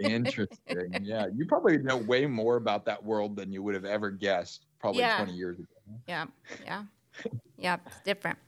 Interesting. 0.00 0.58
Yeah, 1.02 1.26
you 1.32 1.44
probably 1.46 1.76
know 1.78 1.98
way 1.98 2.26
more 2.26 2.56
about 2.56 2.84
that 2.86 3.02
world 3.04 3.36
than 3.36 3.52
you 3.52 3.62
would 3.62 3.74
have 3.74 3.84
ever 3.84 4.10
guessed 4.10 4.64
probably 4.80 5.00
Yeah. 5.00 5.18
20 5.18 5.32
years 5.34 5.58
ago. 5.58 5.66
yeah, 6.08 6.24
yeah, 6.64 6.82
yeah. 7.58 7.76
It's 7.86 8.00
different. 8.00 8.38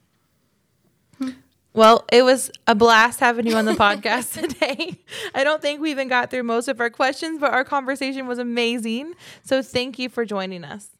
Well, 1.73 2.05
it 2.09 2.23
was 2.23 2.51
a 2.67 2.73
blast 2.75 3.19
having 3.19 3.45
you 3.45 3.55
on 3.57 3.65
the 3.65 3.73
podcast 3.73 4.33
today. 4.41 4.97
I 5.33 5.43
don't 5.43 5.61
think 5.61 5.81
we 5.81 5.91
even 5.91 6.07
got 6.07 6.31
through 6.31 6.43
most 6.43 6.69
of 6.69 6.79
our 6.79 6.89
questions, 6.89 7.37
but 7.39 7.51
our 7.51 7.65
conversation 7.65 8.27
was 8.27 8.39
amazing. 8.39 9.13
So 9.43 9.61
thank 9.61 9.99
you 9.99 10.07
for 10.07 10.23
joining 10.23 10.63
us. 10.63 10.91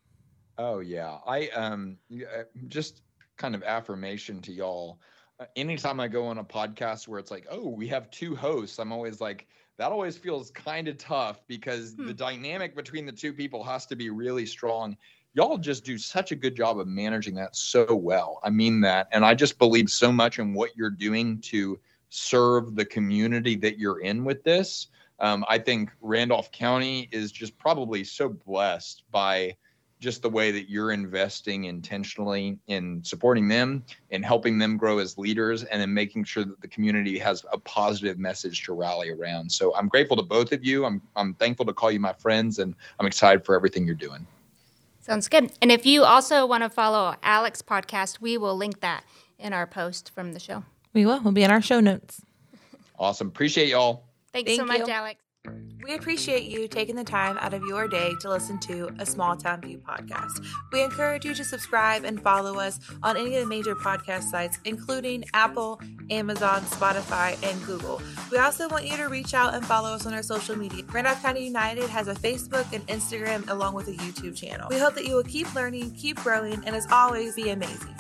Oh 0.58 0.80
yeah, 0.80 1.18
I 1.26 1.48
um 1.50 1.98
uh, 2.14 2.44
just 2.68 3.02
kind 3.38 3.56
of 3.56 3.64
affirmation 3.64 4.42
to 4.42 4.52
y'all. 4.52 5.00
Uh, 5.40 5.46
anytime 5.56 6.00
I 6.00 6.08
go 6.08 6.26
on 6.28 6.38
a 6.40 6.44
podcast 6.44 7.08
where 7.08 7.20
it's 7.20 7.32
like, 7.32 7.46
oh, 7.50 7.70
we 7.70 7.88
have 7.90 8.10
two 8.10 8.36
hosts, 8.36 8.80
I'm 8.80 8.92
always 8.94 9.20
like, 9.20 9.48
that 9.78 9.92
always 9.92 10.18
feels 10.18 10.52
kind 10.52 10.88
of 10.88 10.98
tough 10.98 11.42
because 11.48 11.94
Hmm. 11.94 12.08
the 12.08 12.14
dynamic 12.14 12.76
between 12.76 13.06
the 13.06 13.12
two 13.12 13.34
people 13.34 13.64
has 13.64 13.86
to 13.88 13.96
be 13.96 14.10
really 14.10 14.46
strong. 14.46 14.96
Y'all 15.36 15.58
just 15.58 15.84
do 15.84 15.98
such 15.98 16.32
a 16.32 16.36
good 16.36 16.56
job 16.56 16.80
of 16.80 16.88
managing 16.88 17.36
that 17.36 17.58
so 17.58 17.94
well. 17.94 18.40
I 18.42 18.50
mean 18.50 18.80
that, 18.82 19.10
and 19.12 19.26
I 19.26 19.34
just 19.36 19.60
believe 19.60 19.90
so 19.90 20.10
much 20.10 20.40
in 20.40 20.54
what 20.54 20.78
you're 20.78 20.90
doing 20.90 21.42
to 21.42 21.78
serve 22.08 22.74
the 22.74 22.86
community 22.86 23.58
that 23.58 23.78
you're 23.78 24.00
in 24.00 24.24
with 24.24 24.46
this. 24.46 24.88
Um, 25.20 25.44
I 25.50 25.58
think 25.58 25.92
Randolph 26.00 26.54
County 26.54 27.10
is 27.12 27.34
just 27.34 27.58
probably 27.58 28.06
so 28.06 28.30
blessed 28.30 29.04
by 29.12 29.58
just 30.00 30.22
the 30.22 30.30
way 30.30 30.52
that 30.52 30.70
you're 30.70 30.92
investing 30.92 31.66
intentionally 31.66 32.58
in 32.68 33.04
supporting 33.04 33.50
them 33.50 33.84
and 34.12 34.24
helping 34.24 34.58
them 34.58 34.78
grow 34.78 35.00
as 35.00 35.18
leaders 35.18 35.66
and 35.66 35.82
then 35.82 35.94
making 35.94 36.24
sure 36.24 36.46
that 36.46 36.62
the 36.62 36.68
community 36.70 37.18
has 37.18 37.46
a 37.52 37.58
positive 37.58 38.18
message 38.18 38.64
to 38.64 38.74
rally 38.74 39.10
around. 39.10 39.52
So 39.52 39.76
I'm 39.76 39.90
grateful 39.90 40.16
to 40.16 40.24
both 40.24 40.54
of 40.54 40.64
you. 40.64 40.86
I'm 40.86 41.02
I'm 41.18 41.34
thankful 41.34 41.66
to 41.66 41.74
call 41.74 41.92
you 41.92 42.00
my 42.00 42.14
friends 42.14 42.60
and 42.60 42.74
I'm 43.02 43.06
excited 43.06 43.46
for 43.46 43.54
everything 43.54 43.86
you're 43.86 43.96
doing. 43.96 44.26
Sounds 45.06 45.28
good. 45.28 45.52
And 45.62 45.72
if 45.72 45.86
you 45.86 46.04
also 46.04 46.48
want 46.48 46.64
to 46.64 46.70
follow 46.70 47.16
Alex 47.22 47.62
podcast, 47.62 48.22
we 48.22 48.40
will 48.40 48.58
link 48.58 48.80
that 48.80 49.04
in 49.38 49.54
our 49.54 49.68
post 49.68 50.10
from 50.10 50.34
the 50.34 50.40
show. 50.40 50.64
We 50.94 51.06
will. 51.06 51.22
We'll 51.22 51.32
be 51.32 51.44
in 51.44 51.52
our 51.52 51.62
show 51.62 51.80
notes. 51.80 52.24
Awesome. 52.98 53.28
Appreciate 53.28 53.70
y'all. 53.70 54.06
Thanks 54.34 54.56
so 54.56 54.66
much, 54.66 54.80
you. 54.80 54.88
Alex. 54.88 55.22
We 55.86 55.94
appreciate 55.94 56.46
you 56.46 56.68
taking 56.68 56.96
the 56.96 57.04
time 57.04 57.38
out 57.38 57.54
of 57.54 57.62
your 57.64 57.88
day 57.88 58.14
to 58.22 58.30
listen 58.30 58.60
to 58.62 58.90
a 58.98 59.06
Small 59.06 59.36
Town 59.36 59.62
View 59.62 59.78
podcast. 59.78 60.44
We 60.72 60.82
encourage 60.82 61.26
you 61.26 61.36
to 61.36 61.44
subscribe 61.44 62.04
and 62.04 62.20
follow 62.20 62.58
us 62.58 62.80
on 63.04 63.18
any 63.18 63.36
of 63.36 63.44
the 63.44 63.46
major 63.48 63.76
podcast 63.76 64.24
sites, 64.24 64.58
including 64.66 65.26
Apple, 65.36 65.80
Amazon, 66.10 66.62
Spotify, 66.64 67.38
and 67.48 67.64
Google. 67.68 68.02
We 68.32 68.40
also 68.40 68.68
want 68.68 68.88
you 68.88 68.98
to 68.98 69.10
reach 69.10 69.36
out 69.36 69.54
and 69.54 69.64
follow 69.64 69.90
us 69.90 70.08
on 70.08 70.16
our 70.16 70.24
social 70.24 70.56
media. 70.56 70.84
Randolph 70.92 71.22
County 71.22 71.46
United 71.46 71.88
has 71.90 72.08
a 72.08 72.16
Facebook 72.16 72.66
and 72.74 72.86
Instagram 72.88 73.48
along 73.50 73.76
with 73.76 73.88
a 73.88 73.94
YouTube 73.94 74.36
channel. 74.36 74.68
We 74.72 74.80
hope 74.80 74.96
that 74.96 75.06
you 75.06 75.16
will 75.16 75.24
keep 75.24 75.54
learning, 75.54 75.92
keep 75.94 76.18
growing, 76.24 76.64
and 76.66 76.76
as 76.76 76.88
always, 76.92 77.36
be 77.36 77.52
amazing. 77.52 77.96